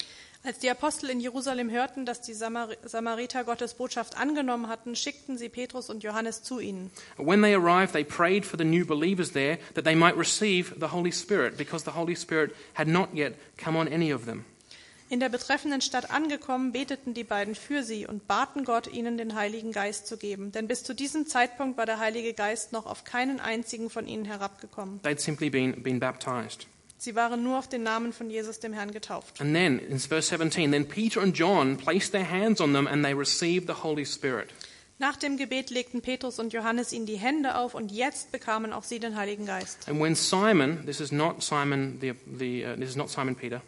Als 0.43 0.57
die 0.57 0.71
Apostel 0.71 1.11
in 1.11 1.19
Jerusalem 1.19 1.69
hörten, 1.69 2.05
dass 2.05 2.21
die 2.21 2.33
Samar 2.33 2.69
Samariter 2.83 3.43
Gottes 3.43 3.75
Botschaft 3.75 4.17
angenommen 4.17 4.69
hatten, 4.69 4.95
schickten 4.95 5.37
sie 5.37 5.49
Petrus 5.49 5.91
und 5.91 6.03
Johannes 6.03 6.41
zu 6.41 6.59
ihnen. 6.59 6.89
When 7.17 7.43
they 7.43 7.53
arrived, 7.53 7.93
they 7.93 8.03
prayed 8.03 8.43
for 8.43 8.57
the 8.57 8.65
new 8.65 8.83
believers 8.83 9.31
there 9.33 9.59
that 9.75 9.83
they 9.83 9.95
might 9.95 10.17
receive 10.17 10.73
the 10.79 10.87
Holy 10.91 11.11
Spirit, 11.11 11.57
because 11.57 11.85
the 11.85 11.95
Holy 11.95 12.15
Spirit 12.15 12.55
had 12.73 12.87
not 12.87 13.09
yet 13.13 13.33
come 13.63 13.77
on 13.77 13.87
any 13.87 14.11
of 14.11 14.25
them. 14.25 14.43
In 15.09 15.19
der 15.19 15.29
betreffenden 15.29 15.81
Stadt 15.81 16.09
angekommen, 16.09 16.71
beteten 16.71 17.13
die 17.13 17.25
beiden 17.25 17.53
für 17.53 17.83
sie 17.83 18.07
und 18.07 18.27
baten 18.27 18.63
Gott, 18.63 18.87
ihnen 18.87 19.17
den 19.17 19.35
Heiligen 19.35 19.73
Geist 19.73 20.07
zu 20.07 20.17
geben. 20.17 20.53
Denn 20.53 20.67
bis 20.67 20.83
zu 20.83 20.95
diesem 20.95 21.27
Zeitpunkt 21.27 21.77
war 21.77 21.85
der 21.85 21.99
Heilige 21.99 22.33
Geist 22.33 22.71
noch 22.71 22.85
auf 22.85 23.03
keinen 23.03 23.39
einzigen 23.39 23.89
von 23.89 24.07
ihnen 24.07 24.25
herabgekommen. 24.25 25.01
They'd 25.03 25.19
simply 25.19 25.49
been, 25.49 25.83
been 25.83 25.99
baptized. 25.99 26.65
Sie 27.03 27.15
waren 27.15 27.41
nur 27.41 27.57
auf 27.57 27.67
den 27.67 27.81
Namen 27.81 28.13
von 28.13 28.29
Jesus, 28.29 28.59
dem 28.59 28.73
Herrn, 28.73 28.91
getauft. 28.91 29.41
And 29.41 29.55
then, 29.55 29.79
in 29.79 29.97
verse 29.97 30.29
17, 30.29 30.71
then 30.71 30.87
Peter 30.87 31.19
and 31.19 31.35
John 31.35 31.75
placed 31.75 32.11
their 32.11 32.29
hands 32.29 32.61
on 32.61 32.73
them 32.73 32.85
and 32.85 33.03
they 33.03 33.11
received 33.11 33.65
the 33.65 33.81
Holy 33.81 34.05
Spirit. 34.05 34.49
Nach 34.99 35.15
dem 35.15 35.35
Gebet 35.35 35.71
legten 35.71 36.03
Petrus 36.03 36.37
und 36.37 36.53
Johannes 36.53 36.93
ihnen 36.93 37.07
die 37.07 37.15
Hände 37.15 37.55
auf 37.55 37.73
und 37.73 37.91
jetzt 37.91 38.31
bekamen 38.31 38.71
auch 38.71 38.83
sie 38.83 38.99
den 38.99 39.15
Heiligen 39.15 39.47
Geist. 39.47 39.89
And 39.89 39.99
when 39.99 40.13
Simon, 40.13 40.85
this 40.85 40.99
is 40.99 41.11
not 41.11 41.41
Simon, 41.41 41.97
the, 41.99 42.13
the, 42.37 42.65
uh, 42.65 42.75
this 42.75 42.89
is 42.89 42.95
not 42.95 43.09
Simon 43.09 43.35
Peter, 43.35 43.63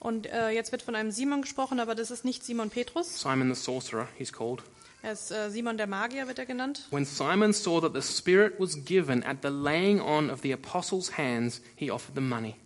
Und 0.00 0.26
äh, 0.26 0.50
jetzt 0.50 0.72
wird 0.72 0.82
von 0.82 0.94
einem 0.94 1.10
Simon 1.10 1.42
gesprochen, 1.42 1.80
aber 1.80 1.94
das 1.94 2.10
ist 2.10 2.24
nicht 2.24 2.44
Simon 2.44 2.70
Petrus. 2.70 3.20
Simon 3.20 3.52
the 3.52 3.60
sorcerer, 3.60 4.08
he's 4.16 4.32
called. 4.32 4.62
Er 5.02 5.12
ist 5.12 5.30
äh, 5.30 5.50
Simon 5.50 5.76
der 5.76 5.86
Magier, 5.86 6.26
wird 6.26 6.38
er 6.38 6.46
genannt. 6.46 6.86
When 6.90 7.04
Simon 7.04 7.52
saw 7.52 7.80
that 7.80 7.94
the 7.94 8.02
Spirit 8.02 8.54
was 8.58 8.84
given 8.84 9.22
at 9.22 9.38
the 9.42 9.48
laying 9.48 10.00
on 10.00 10.30
of 10.30 10.40
the 10.42 10.52
apostles' 10.52 11.16
hands, 11.16 11.60
he 11.76 11.90
offered 11.90 12.14
them 12.14 12.28
money. 12.28 12.56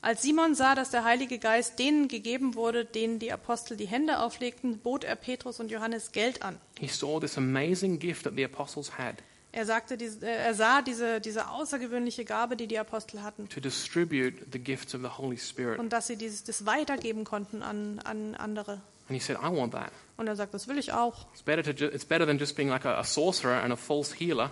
Als 0.00 0.22
Simon 0.22 0.54
sah, 0.54 0.74
dass 0.74 0.90
der 0.90 1.04
Heilige 1.04 1.38
Geist 1.38 1.78
denen 1.78 2.06
gegeben 2.06 2.54
wurde, 2.54 2.84
denen 2.84 3.18
die 3.18 3.32
Apostel 3.32 3.76
die 3.76 3.86
Hände 3.86 4.20
auflegten, 4.20 4.78
bot 4.78 5.02
er 5.02 5.16
Petrus 5.16 5.58
und 5.58 5.70
Johannes 5.70 6.12
Geld 6.12 6.42
an. 6.42 6.60
He 6.78 6.86
saw 6.86 7.18
this 7.18 7.36
amazing 7.36 7.98
gift 7.98 8.22
that 8.24 8.34
the 8.36 8.44
apostles 8.44 8.96
had 8.96 9.16
Er, 9.50 9.64
sagte, 9.64 9.94
äh, 9.94 10.26
er 10.26 10.54
sah 10.54 10.82
diese, 10.82 11.20
diese 11.20 11.48
außergewöhnliche 11.48 12.24
Gabe, 12.24 12.56
die 12.56 12.66
die 12.66 12.78
Apostel 12.78 13.22
hatten, 13.22 13.48
to 13.48 13.60
distribute 13.60 14.34
the 14.52 14.58
gifts 14.58 14.94
of 14.94 15.00
the 15.00 15.08
Holy 15.18 15.38
Spirit. 15.38 15.78
und 15.78 15.92
dass 15.92 16.06
sie 16.06 16.16
dieses, 16.16 16.44
das 16.44 16.66
weitergeben 16.66 17.24
konnten 17.24 17.62
an, 17.62 17.98
an 18.04 18.34
andere. 18.34 18.80
And 19.08 19.18
he 19.18 19.20
said, 19.20 19.38
I 19.38 19.48
want 19.48 19.72
that. 19.72 19.90
Und 20.18 20.26
er 20.26 20.36
sagt, 20.36 20.52
das 20.52 20.68
will 20.68 20.76
ich 20.78 20.92
auch. 20.92 21.26
It's 21.32 21.42
better, 21.42 21.62
to 21.62 21.86
it's 21.86 22.04
better 22.04 22.26
than 22.26 22.38
just 22.38 22.56
being 22.56 22.68
like 22.68 22.84
a, 22.84 22.98
a 22.98 23.04
sorcerer 23.04 23.62
and 23.62 23.72
a 23.72 23.76
false 23.76 24.14
healer. 24.14 24.50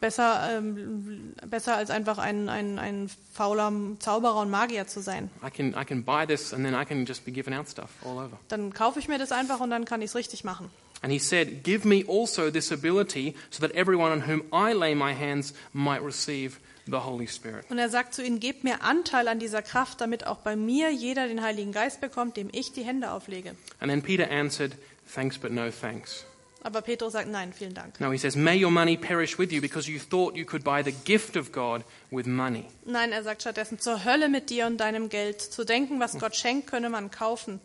Besser, 0.00 0.56
ähm, 0.56 1.34
besser 1.46 1.76
als 1.76 1.90
einfach 1.90 2.16
ein, 2.16 2.48
ein, 2.48 2.78
ein 2.78 3.10
fauler 3.34 3.70
Zauberer 3.98 4.36
und 4.40 4.48
Magier 4.48 4.86
zu 4.86 5.02
sein. 5.02 5.30
I 5.46 5.50
can, 5.50 5.74
I 5.78 5.84
can 5.84 6.02
buy 6.02 6.26
this 6.26 6.54
and 6.54 6.64
then 6.64 6.72
I 6.72 6.86
can 6.86 7.04
just 7.04 7.26
be 7.26 7.30
giving 7.30 7.52
out 7.52 7.68
stuff 7.68 7.90
all 8.02 8.12
over. 8.16 8.38
Dann 8.48 8.72
kaufe 8.72 8.98
ich 8.98 9.08
mir 9.08 9.18
das 9.18 9.30
einfach 9.32 9.60
und 9.60 9.68
dann 9.68 9.84
kann 9.84 10.00
ich 10.00 10.08
es 10.08 10.14
richtig 10.14 10.42
machen. 10.42 10.70
And 11.02 11.12
he 11.12 11.18
said, 11.18 11.62
Give 11.62 11.84
me 11.86 12.04
also 12.06 12.50
this 12.50 12.70
ability 12.70 13.34
so 13.50 13.66
that 13.66 13.74
everyone 13.74 14.12
on 14.12 14.26
whom 14.28 14.42
I 14.52 14.72
lay 14.74 14.94
my 14.94 15.14
hands 15.14 15.54
might 15.72 16.02
receive 16.02 16.60
the 16.86 16.98
Holy 17.04 17.26
Spirit. 17.26 17.64
Und 17.70 17.78
er 17.78 17.88
sagt 17.88 18.14
zu 18.14 18.22
ihnen, 18.22 18.40
gebt 18.40 18.64
mir 18.64 18.82
Anteil 18.82 19.28
an 19.28 19.38
dieser 19.38 19.62
Kraft, 19.62 20.00
damit 20.00 20.26
auch 20.26 20.38
bei 20.38 20.56
mir 20.56 20.90
jeder 20.90 21.28
den 21.28 21.42
Heiligen 21.42 21.72
Geist 21.72 22.00
bekommt, 22.00 22.36
dem 22.36 22.48
ich 22.52 22.72
die 22.72 22.82
Hände 22.82 23.12
auflege. 23.12 23.54
And 23.80 23.90
then 23.90 24.02
Peter 24.02 24.30
answered, 24.30 24.72
Thanks, 25.14 25.38
but 25.38 25.52
no 25.52 25.70
thanks. 25.70 26.24
Aber 26.62 26.82
Petrus 26.82 27.14
sagt, 27.14 27.28
nein, 27.28 27.54
vielen 27.54 27.72
Dank. 27.72 27.98
No, 28.00 28.12
he 28.12 28.18
says, 28.18 28.36
May 28.36 28.62
your 28.62 28.70
money 28.70 28.96
perish 28.98 29.38
with 29.38 29.50
you 29.50 29.62
because 29.62 29.90
you 29.90 29.98
thought 29.98 30.36
you 30.36 30.44
could 30.44 30.62
buy 30.62 30.82
the 30.84 30.92
gift 30.92 31.36
of 31.36 31.52
God 31.52 31.84
with 32.10 32.26
money. 32.26 32.66
Nein, 32.84 33.12
er 33.12 33.22
sagt 33.22 33.40
stattdessen, 33.40 33.78
zur 33.78 34.04
Hölle 34.04 34.28
mit 34.28 34.50
dir 34.50 34.66
und 34.66 34.76
deinem 34.76 35.08
Geld. 35.08 35.40
Zu 35.40 35.64
denken, 35.64 35.98
was 36.00 36.18
Gott 36.18 36.36
schenkt, 36.36 36.66
könne 36.66 36.90
man 36.90 37.10
kaufen. 37.10 37.60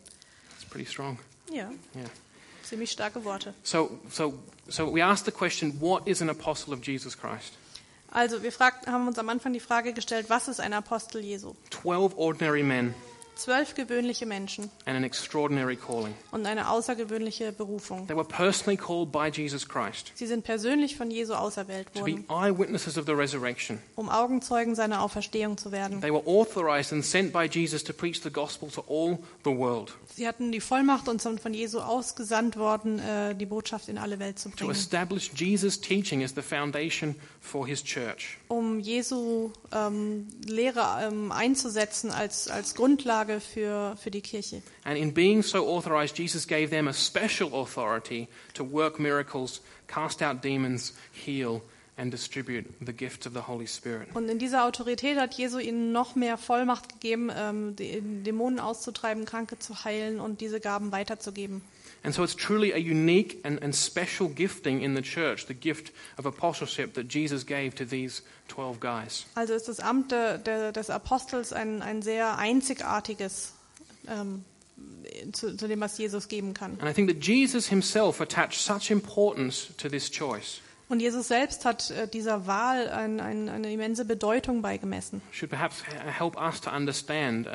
It's 0.58 0.64
pretty 0.64 0.86
strong. 0.90 1.18
Ja, 1.52 1.70
Yeah. 1.94 2.08
Ziemlich 2.66 2.90
starke 2.90 3.24
Worte. 3.24 3.54
So, 3.62 3.98
so, 4.10 4.34
so 4.68 4.92
we 4.92 5.02
asked 5.02 5.26
the 5.26 5.32
question, 5.32 5.80
What 5.80 6.06
is 6.06 6.20
an 6.20 6.30
apostle 6.30 6.74
of 6.74 6.86
Jesus 6.86 7.16
Christ? 7.16 7.54
Also, 8.10 8.42
wir 8.42 8.52
fragt, 8.52 8.86
haben 8.86 9.06
uns 9.08 9.18
am 9.18 9.28
Anfang 9.28 9.52
die 9.52 9.60
Frage 9.60 9.92
gestellt, 9.92 10.30
was 10.30 10.48
ist 10.48 10.60
ein 10.60 10.72
Apostel 10.72 11.22
Jesu? 11.22 11.54
Twelve 11.70 12.16
ordinary 12.16 12.62
men 12.62 12.94
Zwölf 13.36 13.74
gewöhnliche 13.74 14.24
Menschen 14.24 14.70
and 14.86 14.96
an 14.96 15.04
extraordinary 15.04 15.76
calling. 15.76 16.14
und 16.32 16.46
eine 16.46 16.70
außergewöhnliche 16.70 17.52
Berufung. 17.52 18.06
They 18.06 18.16
were 18.16 18.24
personally 18.26 18.78
called 18.78 19.12
by 19.12 19.28
Jesus 19.30 19.68
Christ 19.68 20.10
Sie 20.14 20.26
sind 20.26 20.42
persönlich 20.42 20.96
von 20.96 21.10
Jesu 21.10 21.34
auserwählt 21.34 21.86
to 21.94 22.02
be 22.02 22.12
worden, 22.12 22.24
eyewitnesses 22.30 22.96
of 22.96 23.04
the 23.06 23.12
resurrection. 23.12 23.78
um 23.94 24.08
Augenzeugen 24.08 24.74
seiner 24.74 25.02
Auferstehung 25.02 25.58
zu 25.58 25.70
werden. 25.70 26.00
They 26.00 26.10
were 26.12 26.26
authorized 26.26 26.92
and 26.94 27.04
sent 27.04 27.32
by 27.32 27.44
Jesus 27.44 27.84
to 27.84 27.92
preach 27.92 28.22
the 28.22 28.30
gospel 28.30 28.70
to 28.70 28.82
all 28.88 29.18
the 29.44 29.50
world, 29.56 29.92
Sie 30.14 30.26
hatten 30.26 30.50
die 30.50 30.60
Vollmacht 30.60 31.06
und 31.08 31.20
sind 31.20 31.40
von 31.40 31.52
Jesu 31.52 31.80
ausgesandt 31.80 32.56
worden, 32.56 32.98
äh, 33.00 33.34
die 33.34 33.44
Botschaft 33.44 33.90
in 33.90 33.98
alle 33.98 34.18
Welt 34.18 34.38
zu 34.38 34.48
to 34.48 34.56
bringen, 34.56 34.70
establish 34.70 35.30
Jesus' 35.34 35.78
teaching 35.78 36.24
as 36.24 36.32
the 36.34 36.40
foundation 36.40 37.14
for 37.42 37.66
his 37.66 37.84
church. 37.84 38.38
um 38.48 38.80
Jesu 38.80 39.50
ähm, 39.72 40.26
Lehre 40.46 40.80
ähm, 41.02 41.30
einzusetzen 41.32 42.10
als, 42.10 42.48
als 42.48 42.74
Grundlage 42.74 43.25
für, 43.40 43.96
für 43.96 44.10
die 44.10 44.20
Kirche. 44.20 44.62
And 44.84 44.96
in 44.96 45.12
being 45.12 45.42
so 45.42 45.66
authorized, 45.66 46.18
Jesus 46.18 46.46
gave 46.46 46.70
them 46.70 46.88
a 46.88 46.92
special 46.92 47.52
authority 47.54 48.28
to 48.54 48.64
work 48.64 48.98
miracles, 48.98 49.60
cast 49.86 50.22
out 50.22 50.42
demons, 50.42 50.94
heal, 51.12 51.62
and 51.96 52.12
distribute 52.12 52.66
the 52.84 52.92
gift 52.92 53.26
of 53.26 53.32
the 53.32 53.46
Holy 53.46 53.66
Spirit. 53.66 54.08
Und 54.14 54.28
in 54.28 54.38
dieser 54.38 54.64
Autorität 54.64 55.18
hat 55.18 55.34
Jesu 55.34 55.58
ihnen 55.58 55.92
noch 55.92 56.14
mehr 56.14 56.36
Vollmacht 56.36 56.88
gegeben, 56.88 57.30
ähm, 57.34 57.74
Dämonen 57.76 58.60
auszutreiben, 58.60 59.24
Kranke 59.24 59.58
zu 59.58 59.84
heilen 59.84 60.20
und 60.20 60.40
diese 60.40 60.60
Gaben 60.60 60.92
weiterzugeben. 60.92 61.62
And 62.04 62.14
so 62.14 62.22
it's 62.22 62.36
truly 62.36 62.72
a 62.72 62.78
unique 62.78 63.40
and, 63.44 63.60
and 63.62 63.74
special 63.74 64.28
gifting 64.28 64.80
in 64.80 64.94
the 64.94 65.02
church, 65.02 65.46
the 65.46 65.54
gift 65.54 65.92
of 66.18 66.26
apostleship 66.26 66.94
that 66.94 67.08
Jesus 67.08 67.44
gave 67.44 67.74
to 67.76 67.84
these 67.84 68.22
12 68.48 68.78
guys. 68.78 69.26
Also 69.34 69.54
ist 69.54 69.66
das 69.66 69.80
Amt 69.80 70.12
des 70.12 70.88
Apostels 70.88 71.52
ein, 71.52 71.82
ein 71.82 72.02
sehr 72.02 72.38
einzigartiges 72.38 73.54
ähm, 74.08 74.44
zu, 75.32 75.56
zu 75.56 75.68
dem, 75.68 75.80
was 75.80 75.98
Jesus 75.98 76.28
geben 76.28 76.54
kann. 76.54 76.78
And 76.80 76.88
I 76.88 76.92
think 76.92 77.08
that 77.08 77.24
Jesus 77.24 77.68
himself 77.68 78.20
attached 78.20 78.60
such 78.60 78.90
importance 78.90 79.68
to 79.76 79.88
this 79.88 80.10
choice. 80.10 80.60
Und 80.88 81.00
Jesus 81.00 81.26
selbst 81.26 81.64
hat 81.64 81.90
äh, 81.90 82.06
dieser 82.06 82.46
Wahl 82.46 82.88
ein, 82.88 83.18
ein, 83.20 83.48
eine 83.48 83.72
immense 83.72 84.04
Bedeutung 84.04 84.62
beigemessen. 84.62 85.20
Should 85.32 85.50
perhaps 85.50 85.82
h- 85.84 86.10
help 86.18 86.36
us 86.40 86.60
to 86.60 86.70
understand 86.70 87.46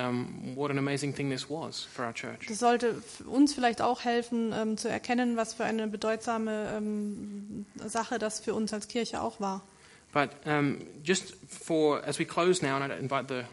what 0.55 0.69
an 0.69 0.77
amazing 0.77 1.15
thing 1.15 1.29
this 1.29 1.49
was 1.49 1.83
for 1.85 2.05
our 2.05 2.13
church. 2.13 2.47
Das 2.49 2.59
sollte 2.59 3.01
uns 3.25 3.53
vielleicht 3.53 3.81
auch 3.81 4.03
helfen, 4.03 4.51
ähm, 4.53 4.75
zu 4.77 4.89
erkennen, 4.89 5.37
was 5.37 5.53
für 5.53 5.63
eine 5.63 5.87
bedeutsame 5.87 6.73
ähm, 6.75 7.65
Sache 7.85 8.19
das 8.19 8.41
für 8.41 8.53
uns 8.53 8.73
als 8.73 8.89
Kirche 8.89 9.21
auch 9.21 9.39
war. 9.39 9.61
But 10.13 10.31
um, 10.45 10.79
just 11.03 11.33
for, 11.47 12.05
as 12.05 12.19
we 12.19 12.25
close 12.25 12.61
now, 12.65 12.75
and 12.75 12.91
I'd 12.91 12.99
invite 12.99 13.27
the 13.29 13.43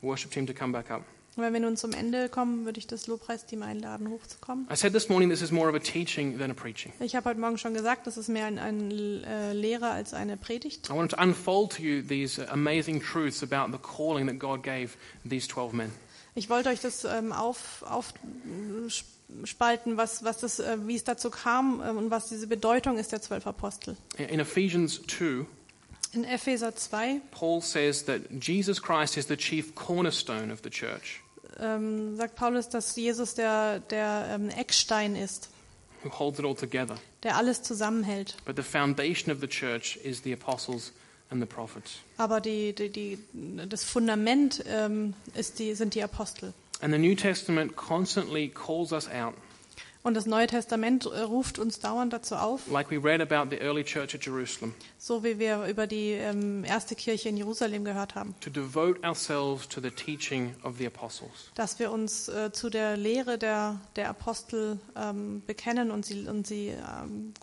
worship 0.00 0.30
team 0.30 0.46
to 0.46 0.54
come 0.54 0.72
back 0.72 0.90
up. 0.90 1.02
Wenn 1.38 1.52
wir 1.52 1.60
nun 1.60 1.76
zum 1.76 1.92
Ende 1.92 2.30
kommen, 2.30 2.64
würde 2.64 2.78
ich 2.78 2.86
das 2.86 3.08
Lobpreisteam 3.08 3.62
einladen, 3.62 4.08
hochzukommen. 4.08 4.66
I 4.72 4.74
said 4.74 4.94
this 4.94 5.10
morning 5.10 5.28
this 5.28 5.42
is 5.42 5.50
more 5.50 5.68
of 5.68 5.74
a 5.74 5.78
teaching 5.78 6.38
than 6.38 6.50
a 6.50 6.54
preaching. 6.54 6.94
Ich 6.98 7.14
habe 7.14 7.28
heute 7.28 7.38
Morgen 7.38 7.58
schon 7.58 7.74
gesagt, 7.74 8.06
das 8.06 8.16
ist 8.16 8.28
mehr 8.28 8.46
ein, 8.46 8.58
ein 8.58 8.90
äh, 8.90 9.52
Lehre 9.52 9.90
als 9.90 10.14
eine 10.14 10.38
Predigt. 10.38 10.88
I 10.88 10.94
wanted 10.94 11.10
to 11.10 11.22
unfold 11.22 11.76
to 11.76 11.82
you 11.82 12.00
these 12.00 12.40
uh, 12.40 12.46
amazing 12.50 13.02
truths 13.02 13.42
about 13.42 13.70
the 13.70 13.78
calling 13.78 14.26
that 14.28 14.38
God 14.38 14.62
gave 14.62 14.92
these 15.28 15.46
12 15.46 15.74
men. 15.74 15.92
Ich 16.34 16.48
wollte 16.48 16.70
euch 16.70 16.80
das 16.80 17.04
ähm, 17.04 17.32
auf, 17.32 17.82
aufspalten, 17.82 19.98
was, 19.98 20.24
was 20.24 20.38
das, 20.38 20.58
äh, 20.58 20.78
wie 20.86 20.96
es 20.96 21.04
dazu 21.04 21.28
kam 21.28 21.82
ähm, 21.84 21.98
und 21.98 22.10
was 22.10 22.30
diese 22.30 22.46
Bedeutung 22.46 22.96
ist 22.98 23.12
der 23.12 23.20
zwölf 23.20 23.46
Apostel. 23.46 23.98
In 24.16 24.40
Ephesians 24.40 25.02
2, 25.06 25.44
In 26.14 26.24
Epheser 26.24 26.74
2 26.74 27.20
Paul 27.30 27.60
says 27.60 28.06
that 28.06 28.22
Jesus 28.40 28.80
Christ 28.80 29.18
is 29.18 29.26
the 29.26 29.36
chief 29.36 29.74
cornerstone 29.74 30.50
of 30.50 30.60
the 30.62 30.70
church. 30.70 31.20
Ähm, 31.60 32.16
sagt 32.16 32.36
Paulus, 32.36 32.68
dass 32.68 32.94
Jesus 32.96 33.34
der, 33.34 33.80
der 33.80 34.28
ähm, 34.30 34.48
Eckstein 34.50 35.16
ist, 35.16 35.48
who 36.02 36.10
holds 36.18 36.38
it 36.38 36.44
all 36.44 36.54
together. 36.54 36.96
der 37.22 37.36
alles 37.36 37.62
zusammenhält. 37.62 38.36
But 38.44 38.56
the 38.56 38.62
foundation 38.62 39.32
of 39.32 39.40
the 39.40 39.48
church 39.48 39.96
is 40.02 40.22
the 40.22 40.32
apostles 40.32 40.92
and 41.30 41.40
the 41.40 41.46
prophets. 41.46 41.98
Aber 42.18 42.40
die, 42.40 42.72
die, 42.72 42.90
die, 42.90 43.18
das 43.68 43.84
Fundament 43.84 44.64
ähm, 44.68 45.14
ist 45.34 45.58
die, 45.58 45.74
sind 45.74 45.94
die 45.94 46.02
Apostel. 46.02 46.52
And 46.80 46.92
the 46.92 46.98
New 46.98 47.14
Testament 47.14 47.74
constantly 47.76 48.48
calls 48.48 48.92
us 48.92 49.08
out, 49.08 49.34
Und 50.06 50.14
das 50.14 50.24
Neue 50.26 50.46
Testament 50.46 51.04
äh, 51.06 51.22
ruft 51.22 51.58
uns 51.58 51.80
dauernd 51.80 52.12
dazu 52.12 52.36
auf, 52.36 52.70
like 52.70 52.88
we 52.92 53.02
read 53.02 53.20
about 53.20 53.50
the 53.50 53.60
early 53.60 53.82
church 53.82 54.14
at 54.14 54.24
Jerusalem, 54.24 54.72
so 54.98 55.24
wie 55.24 55.40
wir 55.40 55.64
über 55.64 55.88
die 55.88 56.12
ähm, 56.12 56.62
erste 56.62 56.94
Kirche 56.94 57.28
in 57.28 57.36
Jerusalem 57.36 57.84
gehört 57.84 58.14
haben, 58.14 58.32
to 58.40 58.48
devote 58.48 59.02
ourselves 59.02 59.66
to 59.66 59.80
the 59.80 59.90
teaching 59.90 60.54
of 60.62 60.78
the 60.78 60.86
apostles. 60.86 61.50
dass 61.56 61.80
wir 61.80 61.90
uns 61.90 62.28
äh, 62.28 62.52
zu 62.52 62.70
der 62.70 62.96
Lehre 62.96 63.36
der, 63.36 63.80
der 63.96 64.08
Apostel 64.08 64.78
ähm, 64.94 65.42
bekennen 65.44 65.90
und 65.90 66.06
sie, 66.06 66.28
und 66.28 66.46
sie 66.46 66.68
ähm, 66.68 67.34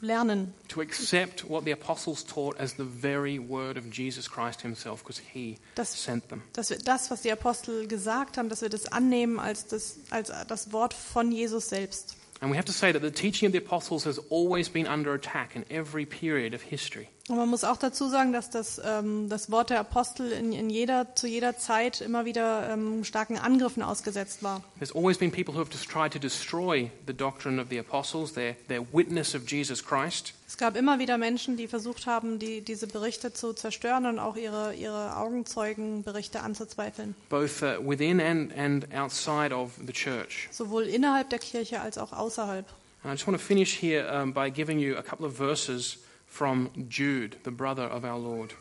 lernen. 0.00 0.52
To 0.68 0.80
accept 0.80 1.48
what 1.48 1.64
the 1.64 1.72
apostles 1.72 2.24
taught 2.24 2.58
as 2.60 2.74
the 2.76 2.84
very 2.84 3.38
word 3.38 3.76
of 3.78 3.84
Jesus 3.92 4.30
Christ 4.30 4.60
himself, 4.62 5.02
because 5.02 5.20
he 5.32 5.56
Das- 5.74 5.94
sent 6.02 6.28
them. 6.28 6.42
Dass 6.52 6.70
wir 6.70 6.78
das, 6.78 7.10
was 7.10 7.22
die 7.22 7.32
Apostel 7.32 7.86
gesagt 7.88 8.36
haben, 8.38 8.48
dass 8.48 8.62
wir 8.62 8.68
das 8.68 8.86
annehmen 8.92 9.38
als 9.40 9.66
das, 9.66 9.96
als 10.10 10.30
das 10.48 10.72
Wort 10.72 10.92
von 10.94 11.32
Jesus 11.32 11.68
selbst. 11.68 12.16
And 12.40 12.50
we 12.50 12.56
have 12.56 12.66
to 12.66 12.72
say 12.72 12.92
that 12.92 13.00
the 13.00 13.10
teaching 13.10 13.46
of 13.46 13.52
the 13.52 13.58
apostles 13.58 14.04
has 14.04 14.18
always 14.30 14.68
been 14.68 14.86
under 14.86 15.14
attack 15.14 15.56
in 15.56 15.64
every 15.70 16.04
period 16.04 16.54
of 16.54 16.62
history. 16.62 17.08
Und 17.28 17.38
man 17.38 17.48
muss 17.48 17.64
auch 17.64 17.76
dazu 17.76 18.08
sagen, 18.08 18.32
dass 18.32 18.50
das, 18.50 18.80
ähm, 18.84 19.28
das 19.28 19.50
Wort 19.50 19.70
der 19.70 19.80
Apostel 19.80 20.30
in, 20.30 20.52
in 20.52 20.70
jeder, 20.70 21.14
zu 21.16 21.26
jeder 21.26 21.56
Zeit 21.56 22.00
immer 22.00 22.24
wieder 22.24 22.70
ähm, 22.70 23.02
starken 23.04 23.36
Angriffen 23.36 23.82
ausgesetzt 23.82 24.42
war. 24.44 24.62
There's 24.78 24.94
always 24.94 25.18
been 25.18 25.32
people 25.32 25.54
who 25.54 25.58
have 25.58 25.72
just 25.72 25.88
tried 25.88 26.12
to 26.12 26.20
destroy 26.20 26.90
the 27.06 27.14
doctrine 27.14 27.60
of 27.60 27.68
the 27.68 27.78
apostles, 27.78 28.34
their, 28.34 28.54
their 28.68 28.84
witness 28.92 29.34
of 29.34 29.42
Jesus 29.50 29.84
Christ. 29.84 30.34
Es 30.48 30.56
gab 30.56 30.76
immer 30.76 30.98
wieder 31.00 31.18
Menschen, 31.18 31.56
die 31.56 31.66
versucht 31.66 32.06
haben, 32.06 32.38
die, 32.38 32.60
diese 32.60 32.86
Berichte 32.86 33.32
zu 33.32 33.52
zerstören 33.52 34.06
und 34.06 34.20
auch 34.20 34.36
ihre, 34.36 34.74
ihre 34.74 35.16
Augenzeugenberichte 35.16 36.40
anzuzweifeln. 36.40 37.16
both 37.28 37.62
uh, 37.62 37.78
within 37.84 38.20
and, 38.20 38.56
and 38.56 38.94
outside 38.94 39.52
of 39.52 39.72
the 39.84 39.92
church. 39.92 40.48
Sowohl 40.52 40.84
innerhalb 40.84 41.30
der 41.30 41.40
Kirche 41.40 41.80
als 41.80 41.98
auch 41.98 42.12
außerhalb. 42.12 42.64
And 43.02 43.12
I 43.12 43.16
just 43.16 43.26
want 43.26 43.38
to 43.38 43.44
finish 43.44 43.80
here 43.82 44.08
um, 44.22 44.32
by 44.32 44.50
giving 44.50 44.78
you 44.78 44.96
a 44.96 45.02
couple 45.02 45.26
of 45.26 45.36
verses 45.36 45.98
from 46.28 46.70
Jude, 46.88 47.36
the 47.44 47.50
brother 47.50 47.92
of 47.92 48.04
our 48.04 48.18
Lord. 48.18 48.54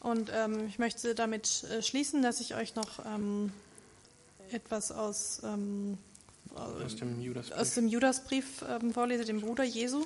Und 0.00 0.30
ähm, 0.34 0.66
ich 0.68 0.78
möchte 0.78 1.14
damit 1.14 1.64
äh, 1.64 1.82
schließen, 1.82 2.22
dass 2.22 2.40
ich 2.40 2.54
euch 2.54 2.74
noch 2.76 3.04
ähm, 3.06 3.50
etwas 4.52 4.92
aus, 4.92 5.40
ähm, 5.42 5.96
Just 6.80 7.00
in 7.00 7.20
Judas. 7.20 7.50
aus 7.50 7.74
dem 7.74 7.88
Judasbrief 7.88 8.62
ähm, 8.68 8.92
vorlese, 8.92 9.24
dem 9.24 9.40
Bruder 9.40 9.64
Jesu. 9.64 10.04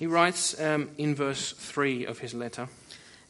He 0.00 0.06
writes 0.06 0.54
um, 0.58 0.88
in 0.96 1.14
verse 1.14 1.52
3 1.52 2.06
of 2.06 2.20
his 2.20 2.32
letter, 2.32 2.68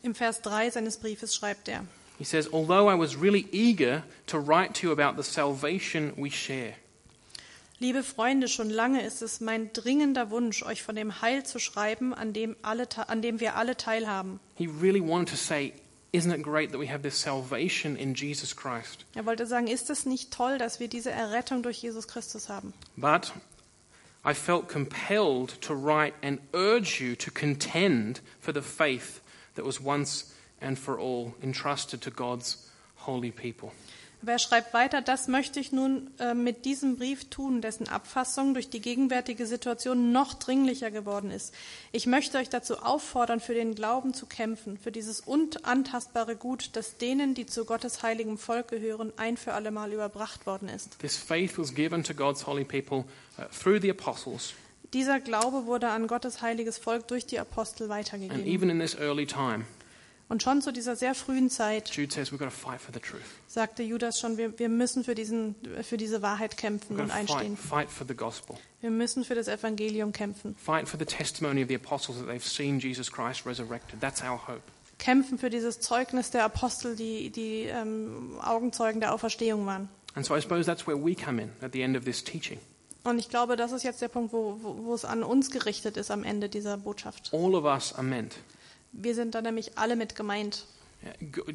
Im 0.03 0.15
Vers 0.15 0.41
3 0.41 0.71
seines 0.71 0.97
Briefes 0.97 1.35
schreibt 1.35 1.69
er. 1.69 1.85
he 2.17 2.25
says, 2.25 2.49
Although 2.53 2.89
I 2.89 2.95
was 2.95 3.17
really 3.17 3.47
eager 3.53 4.05
to 4.29 4.39
write 4.39 4.73
to 4.75 4.87
you 4.87 4.93
about 4.93 5.17
the 5.17 5.25
salvation 5.25 6.13
we 6.17 6.31
share, 6.31 6.75
Liebe 7.81 8.03
Freunde, 8.03 8.47
schon 8.47 8.69
lange 8.71 9.03
ist 9.03 9.23
es 9.23 9.41
mein 9.41 9.73
dringender 9.73 10.31
Wunsch, 10.31 10.63
euch 10.63 10.83
von 10.83 10.95
dem 10.95 11.23
Heil 11.23 11.45
zu 11.45 11.59
schreiben, 11.59 12.13
an 12.15 12.35
dem, 12.35 12.55
alle, 12.63 12.87
an 13.09 13.21
dem 13.23 13.41
wir 13.41 13.57
alle 13.57 13.77
teilhaben. 13.77 14.39
he 14.55 14.67
really 14.67 15.01
wanted 15.01 15.29
to 15.29 15.37
say, 15.37 15.73
Isn't 16.13 16.33
it 16.33 16.43
great 16.43 16.73
that 16.73 16.79
we 16.81 16.87
have 16.91 17.03
this 17.03 17.21
salvation 17.21 17.97
in 17.97 18.15
Jesus 18.15 18.55
Christ? 18.55 19.05
Er 19.15 19.27
wollte 19.27 19.47
sagen, 19.47 19.67
ist 19.67 19.91
es 19.91 20.07
nicht 20.07 20.31
toll, 20.33 20.59
dass 20.59 20.79
wir 20.81 20.89
diese 20.89 21.11
Errettung 21.11 21.63
durch 21.63 21.79
Jesus 21.83 22.07
Christus 22.09 22.49
haben? 22.49 22.73
But 22.97 23.33
I 24.25 24.35
felt 24.35 24.69
compelled 24.69 25.49
to 25.63 25.75
write 25.75 26.15
and 26.23 26.41
urge 26.53 27.01
you 27.01 27.17
to 27.17 27.31
contend 27.31 28.21
for 28.39 28.53
the 28.53 28.63
faith 28.63 29.21
that 29.55 29.65
was 29.65 29.81
once 29.81 30.35
and 30.61 30.79
for 30.79 30.99
all 30.99 31.35
entrusted 31.43 32.03
to 32.03 32.11
God's 32.11 32.69
holy 32.97 33.31
people. 33.31 33.73
Aber 34.23 34.33
er 34.33 34.39
schreibt 34.39 34.75
weiter, 34.75 35.01
das 35.01 35.29
möchte 35.29 35.61
ich 35.61 35.73
nun 35.73 36.11
äh, 36.19 36.35
mit 36.35 36.65
diesem 36.65 36.97
Brief 36.97 37.31
tun, 37.31 37.63
dessen 37.63 37.89
Abfassung 37.89 38.53
durch 38.53 38.69
die 38.69 38.81
gegenwärtige 38.81 39.47
Situation 39.47 40.13
noch 40.13 40.35
dringlicher 40.35 40.91
geworden 40.91 41.31
ist. 41.31 41.55
Ich 41.93 42.07
möchte 42.07 42.39
euch 42.39 42.51
dazu 42.51 42.79
auffordern, 42.81 43.41
für 43.41 43.55
den 43.55 43.75
Glauben 43.75 44.13
zu 44.13 44.27
kämpfen, 44.27 44.77
für 44.77 44.93
dieses 44.93 45.21
unantastbare 45.21 46.37
Gut, 46.37 46.71
das 46.75 46.99
denen, 46.99 47.35
die 47.35 47.47
zu 47.47 47.65
Gottes 47.65 48.03
heiligem 48.03 48.37
Volk 48.37 48.69
gehören, 48.69 49.13
ein 49.17 49.37
für 49.37 49.55
allemal 49.55 49.93
überbracht 49.93 50.47
worden 50.47 50.69
ist. 50.69 50.99
This 50.99 51.17
faith 51.17 51.59
was 51.59 51.75
given 51.75 52.05
to 52.05 52.13
God's 52.13 52.47
holy 52.47 52.65
people 52.65 53.05
uh, 53.39 53.45
through 53.59 53.81
the 53.81 53.91
apostles, 53.91 54.53
Dieser 54.93 55.21
Glaube 55.21 55.67
wurde 55.67 55.89
an 55.89 56.09
Gottes 56.09 56.43
heiliges 56.43 56.77
Volk 56.77 57.07
durch 57.07 57.25
die 57.25 57.39
Apostel 57.39 57.85
and 57.85 57.93
weitergegeben. 57.93 58.45
even 58.45 58.71
in 58.71 58.81
this 58.81 58.97
early 58.99 59.25
time, 59.25 59.65
Und 60.31 60.45
schon 60.45 60.63
zu 60.63 60.73
dieser 60.73 60.95
sehr 60.95 61.17
frühen 61.17 61.51
Zeit 61.51 61.89
says 61.89 62.33
we've 62.33 62.39
got 62.39 62.45
to 62.45 62.51
fight 62.51 62.81
for 62.81 62.95
the 62.95 63.01
truth. 63.01 63.21
sagte 63.49 63.83
Judas 63.83 64.21
schon, 64.21 64.37
wir, 64.37 64.57
wir 64.61 64.69
müssen 64.69 65.03
für, 65.03 65.17
diesen, 65.17 65.57
für 65.83 65.97
diese 65.97 66.23
Wahrheit 66.23 66.57
kämpfen 66.57 67.01
und 67.01 67.11
einstehen. 67.11 67.57
fight, 67.57 67.89
fight 67.89 67.91
for 67.91 68.07
the 68.07 68.15
gospel. 68.15 68.57
Wir 68.81 68.91
müssen 68.91 69.25
für 69.25 69.35
das 69.35 69.49
Evangelium 69.49 70.13
kämpfen. 70.13 70.55
Kämpfen 74.99 75.39
für 75.39 75.51
dieses 75.51 75.81
Zeugnis 75.81 76.31
der 76.31 76.45
Apostel, 76.45 76.95
die, 76.95 77.31
die 77.31 77.63
ähm, 77.63 78.39
Augenzeugen 78.41 79.01
der 79.01 79.13
Auferstehung 79.13 79.67
waren. 79.67 79.89
And 80.15 80.25
so 80.25 80.37
I 80.37 80.41
suppose 80.41 80.65
that's 80.65 80.87
where 80.87 80.97
we 80.97 81.17
come 81.17 81.43
in 81.43 81.51
at 81.61 81.73
the 81.73 81.83
end 81.83 81.97
of 81.97 82.05
this 82.05 82.23
teaching. 82.23 82.61
Und 83.03 83.19
ich 83.19 83.31
glaube, 83.31 83.57
das 83.57 83.73
ist 83.73 83.83
jetzt 83.83 84.01
der 84.01 84.09
Punkt, 84.09 84.33
wo, 84.33 84.59
wo, 84.61 84.85
wo 84.85 84.95
es 84.95 85.05
an 85.05 85.25
uns 85.25 85.51
gerichtet 85.51 85.97
ist 85.97 86.13
am 86.13 86.23
Ende 86.23 86.49
dieser 86.49 86.77
Botschaft. 86.77 87.31
All 87.33 87.55
of 87.57 87.65
us 87.65 87.93
are 87.95 88.05
meant 88.05 88.37
Wir 88.93 89.15
sind 89.15 89.35
da 89.35 89.43
nämlich 89.43 89.79
alle 89.79 89.97
mit 89.97 90.15
gemeint. 90.15 90.67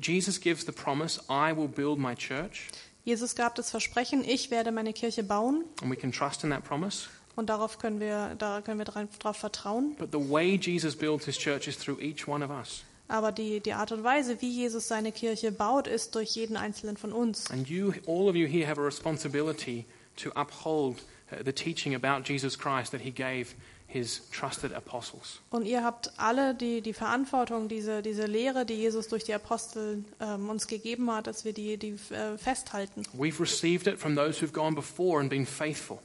Jesus 0.01 0.41
gives 0.41 0.65
the 0.65 0.71
promise, 0.71 1.21
I 1.29 1.55
will 1.55 1.67
build 1.67 1.99
my 1.99 2.15
church, 2.15 2.69
Jesus 3.03 3.36
gab 3.36 3.53
das 3.53 3.69
Versprechen, 3.69 4.23
ich 4.27 4.49
werde 4.49 4.71
meine 4.71 4.91
Kirche 4.91 5.23
bauen 5.23 5.63
and 5.81 5.91
we 5.91 5.95
can 5.95 6.11
trust 6.11 6.43
in 6.43 6.49
that 6.49 6.63
promise. 6.63 7.07
und 7.36 7.49
darauf 7.49 7.77
können 7.77 7.99
wir, 7.99 8.33
da 8.39 8.61
können 8.61 8.79
wir 8.79 8.86
darauf 8.86 9.38
vertrauen. 9.38 9.95
But 9.99 10.09
the 10.11 10.17
way 10.17 10.55
Jesus 10.55 10.95
builds 10.95 11.25
his 11.25 11.38
church 11.38 11.67
is 11.67 11.77
through 11.77 12.01
each 12.01 12.27
one 12.27 12.43
of 12.43 12.49
us. 12.49 12.83
Aber 13.07 13.31
die, 13.31 13.59
die 13.59 13.73
Art 13.73 13.91
und 13.91 14.03
Weise, 14.03 14.41
wie 14.41 14.49
Jesus 14.49 14.88
seine 14.88 15.11
Kirche 15.11 15.51
baut, 15.51 15.86
ist 15.86 16.15
durch 16.15 16.31
jeden 16.31 16.57
einzelnen 16.57 16.97
von 16.97 17.13
uns. 17.13 17.51
And 17.51 17.69
you, 17.69 17.93
all 18.07 18.27
of 18.27 18.36
you 18.36 18.47
here, 18.47 18.67
have 18.67 18.81
a 18.81 18.83
responsibility 18.83 19.86
to 20.15 20.31
uphold 20.31 21.03
uh, 21.31 21.43
the 21.45 21.53
teaching 21.53 21.93
about 21.93 22.23
Jesus 22.27 22.57
Christ 22.57 22.91
that 22.93 23.01
he 23.01 23.11
gave 23.11 23.53
his 23.96 24.22
trusted 24.32 24.74
apostles. 24.74 25.39
Und 25.50 25.66
ihr 25.66 25.84
habt 25.84 26.12
alle 26.18 26.54
die, 26.54 26.82
die 26.82 26.93
Verantwortung, 26.93 27.70
diese, 27.70 28.02
diese 28.02 28.26
Lehre, 28.26 28.66
die 28.66 28.74
Jesus 28.76 29.08
durch 29.08 29.24
die 29.24 29.34
Apostel 29.34 30.04
ähm, 30.20 30.50
uns 30.50 30.68
gegeben 30.68 31.10
hat, 31.12 31.28
dass 31.28 31.46
wir 31.46 31.54
die, 31.54 31.78
die 31.78 31.98
äh, 32.12 32.38
festhalten. 32.38 33.04
We've 33.18 33.39
received 33.39 33.88
it 33.88 33.98
from 34.00 34.16
those 34.16 34.41
who've 34.41 34.52
gone 34.52 34.76
before 34.76 35.22
and 35.22 35.30
been 35.30 35.46
faithful, 35.46 36.00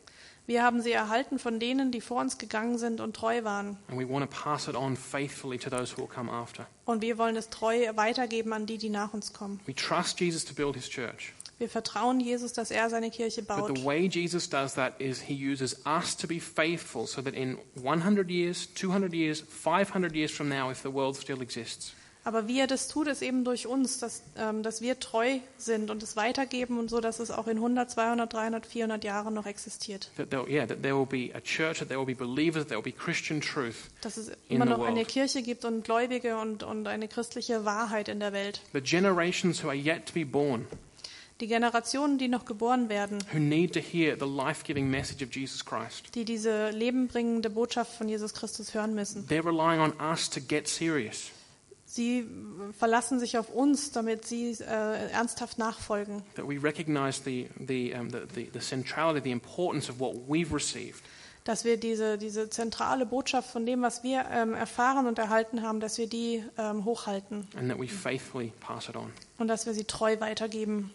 Wir 0.47 0.63
haben 0.65 0.83
sie 0.83 0.91
erhalten 0.91 1.39
von 1.39 1.61
denen, 1.61 1.93
die 1.93 2.01
vor 2.01 2.21
uns 2.21 2.37
gegangen 2.39 2.77
sind 2.79 3.01
und 3.01 3.15
treu 3.15 3.45
waren. 3.45 3.77
Und 3.89 3.99
wir 7.03 7.19
wollen 7.19 7.37
es 7.37 7.51
treu 7.51 7.87
weitergeben 7.95 8.53
an 8.53 8.67
die, 8.67 8.79
die 8.79 8.89
nach 8.89 9.15
uns 9.15 9.33
kommen. 9.33 9.61
We 9.67 9.75
trust 9.75 10.19
Jesus 10.19 10.45
to 10.45 10.55
build 10.55 10.75
his 10.75 10.89
church. 10.89 11.35
Wir 11.61 11.69
vertrauen 11.69 12.21
Jesus, 12.21 12.55
dass 12.55 12.71
er 12.71 12.89
seine 12.89 13.11
Kirche 13.11 13.43
But 13.43 13.59
baut. 13.59 13.77
the 13.77 13.85
way 13.85 14.09
Jesus 14.09 14.49
does 14.49 14.75
that 14.75 14.99
is 14.99 15.21
he 15.21 15.35
uses 15.35 15.77
us 15.85 16.17
to 16.17 16.27
be 16.27 16.41
faithful 16.41 17.07
so 17.07 17.21
that 17.21 17.35
in 17.35 17.59
100 17.75 18.31
years, 18.31 18.67
200 18.75 19.13
years, 19.13 19.41
500 19.41 20.17
years 20.17 20.31
from 20.31 20.49
now, 20.49 20.71
if 20.71 20.81
the 20.83 20.93
world 20.93 21.17
still 21.17 21.43
exists, 21.43 21.93
Aber 22.23 22.49
wie 22.49 22.61
er 22.61 22.67
das 22.67 22.89
tut, 22.89 23.09
ist 23.09 23.23
eben 23.23 23.45
durch 23.45 23.67
uns, 23.67 23.99
dass, 23.99 24.23
ähm, 24.37 24.63
dass 24.63 24.83
wir 24.83 25.01
treu 25.01 25.39
sind 25.57 25.91
und 25.91 26.03
es 26.03 26.17
weitergeben 26.17 26.79
und 26.79 26.91
so, 26.91 27.01
dass 27.01 27.19
es 27.19 27.31
auch 27.31 27.47
in 27.47 27.57
100, 27.57 27.91
200, 27.91 28.33
300, 28.33 28.67
400 28.67 29.05
Jahren 29.05 29.35
noch 29.35 29.47
existiert. 29.47 30.11
yeah, 30.19 30.67
church, 31.43 31.79
that 31.79 31.89
there 31.89 31.99
will 31.99 32.07
be 32.07 32.15
believers, 32.15 32.63
that 32.63 32.69
there 32.69 32.79
will 32.79 32.93
be 32.93 32.93
Christian 32.93 33.41
truth. 33.41 33.89
Dass 34.03 34.17
es 34.17 34.33
immer 34.49 34.67
noch 34.67 34.83
eine. 34.83 35.05
Kirche 35.05 35.43
gibt 35.43 35.65
und 35.65 35.83
Gläubige 35.83 36.37
und, 36.37 36.63
und 36.63 36.87
eine 36.87 37.09
christliche 37.09 37.65
Wahrheit 37.65 38.09
in 38.09 38.21
der 38.21 38.33
Welt. 38.33 38.61
The 38.75 38.83
generations 38.83 39.65
who 39.65 39.69
are 39.69 39.77
yet 39.77 40.07
to 40.07 40.13
be 40.13 40.27
born, 40.27 40.67
Die 41.41 41.47
Generationen, 41.47 42.19
die 42.19 42.29
noch 42.29 42.45
geboren 42.45 42.89
werden, 42.91 43.19
who 43.33 43.39
need 43.39 43.73
to 43.73 43.81
hear 43.81 44.17
the 44.19 44.27
life 44.27 44.63
giving 44.65 44.91
message 44.91 45.23
of 45.23 45.35
Jesus 45.35 45.65
Christ, 45.65 46.15
die 46.15 46.25
diese 46.27 46.71
lebenbringende 46.71 47.49
Botschaft 47.49 47.95
von 47.97 48.09
Jesus 48.09 48.35
Christus 48.35 48.75
hören 48.75 48.95
müssen. 48.95 49.27
they're 49.27 49.45
relying 49.45 49.81
on 49.81 49.93
us 50.01 50.29
to 50.29 50.41
get 50.41 50.69
serious. 50.69 51.31
Sie 51.87 52.25
verlassen 52.79 53.19
sich 53.19 53.37
auf 53.37 53.49
uns, 53.49 53.91
damit 53.91 54.25
sie 54.25 54.53
äh, 54.61 55.11
ernsthaft 55.11 55.59
nachfolgen. 55.59 56.23
That 56.37 56.47
we 56.47 56.63
recognize 56.63 57.21
the, 57.25 57.49
the, 57.59 57.95
um, 57.95 58.11
the, 58.11 58.49
the, 58.53 58.61
centrality, 58.61 59.25
the 59.25 59.33
importance 59.33 59.91
of 59.91 59.99
what 59.99 60.15
we've 60.29 60.55
received. 60.55 61.03
Dass 61.43 61.65
wir 61.65 61.79
diese, 61.79 62.17
diese 62.17 62.49
zentrale 62.49 63.07
Botschaft 63.07 63.51
von 63.51 63.67
dem, 63.67 63.83
was 63.83 64.05
wir 64.05 64.27
ähm, 64.31 64.55
erfahren 64.55 65.07
und 65.07 65.19
erhalten 65.19 65.63
haben, 65.63 65.81
dass 65.81 65.99
wir 65.99 66.07
die 66.07 66.45
ähm, 66.59 66.85
hochhalten 66.85 67.49
and 67.57 67.71
that 67.71 67.81
we 67.81 67.89
faithfully 67.89 68.53
pass 68.61 68.89
it 68.89 68.95
on. 68.95 69.11
und 69.39 69.49
dass 69.49 69.67
wir 69.67 69.75
sie 69.75 69.85
treu 69.85 70.21
weitergeben. 70.21 70.93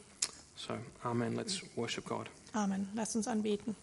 So, 0.56 0.78
Amen. 1.04 1.36
Let's 1.36 1.62
worship 1.76 2.06
God. 2.06 2.30
Amen. 2.54 2.88
Lasst 2.96 3.16
uns 3.16 3.28
anbeten. 3.28 3.76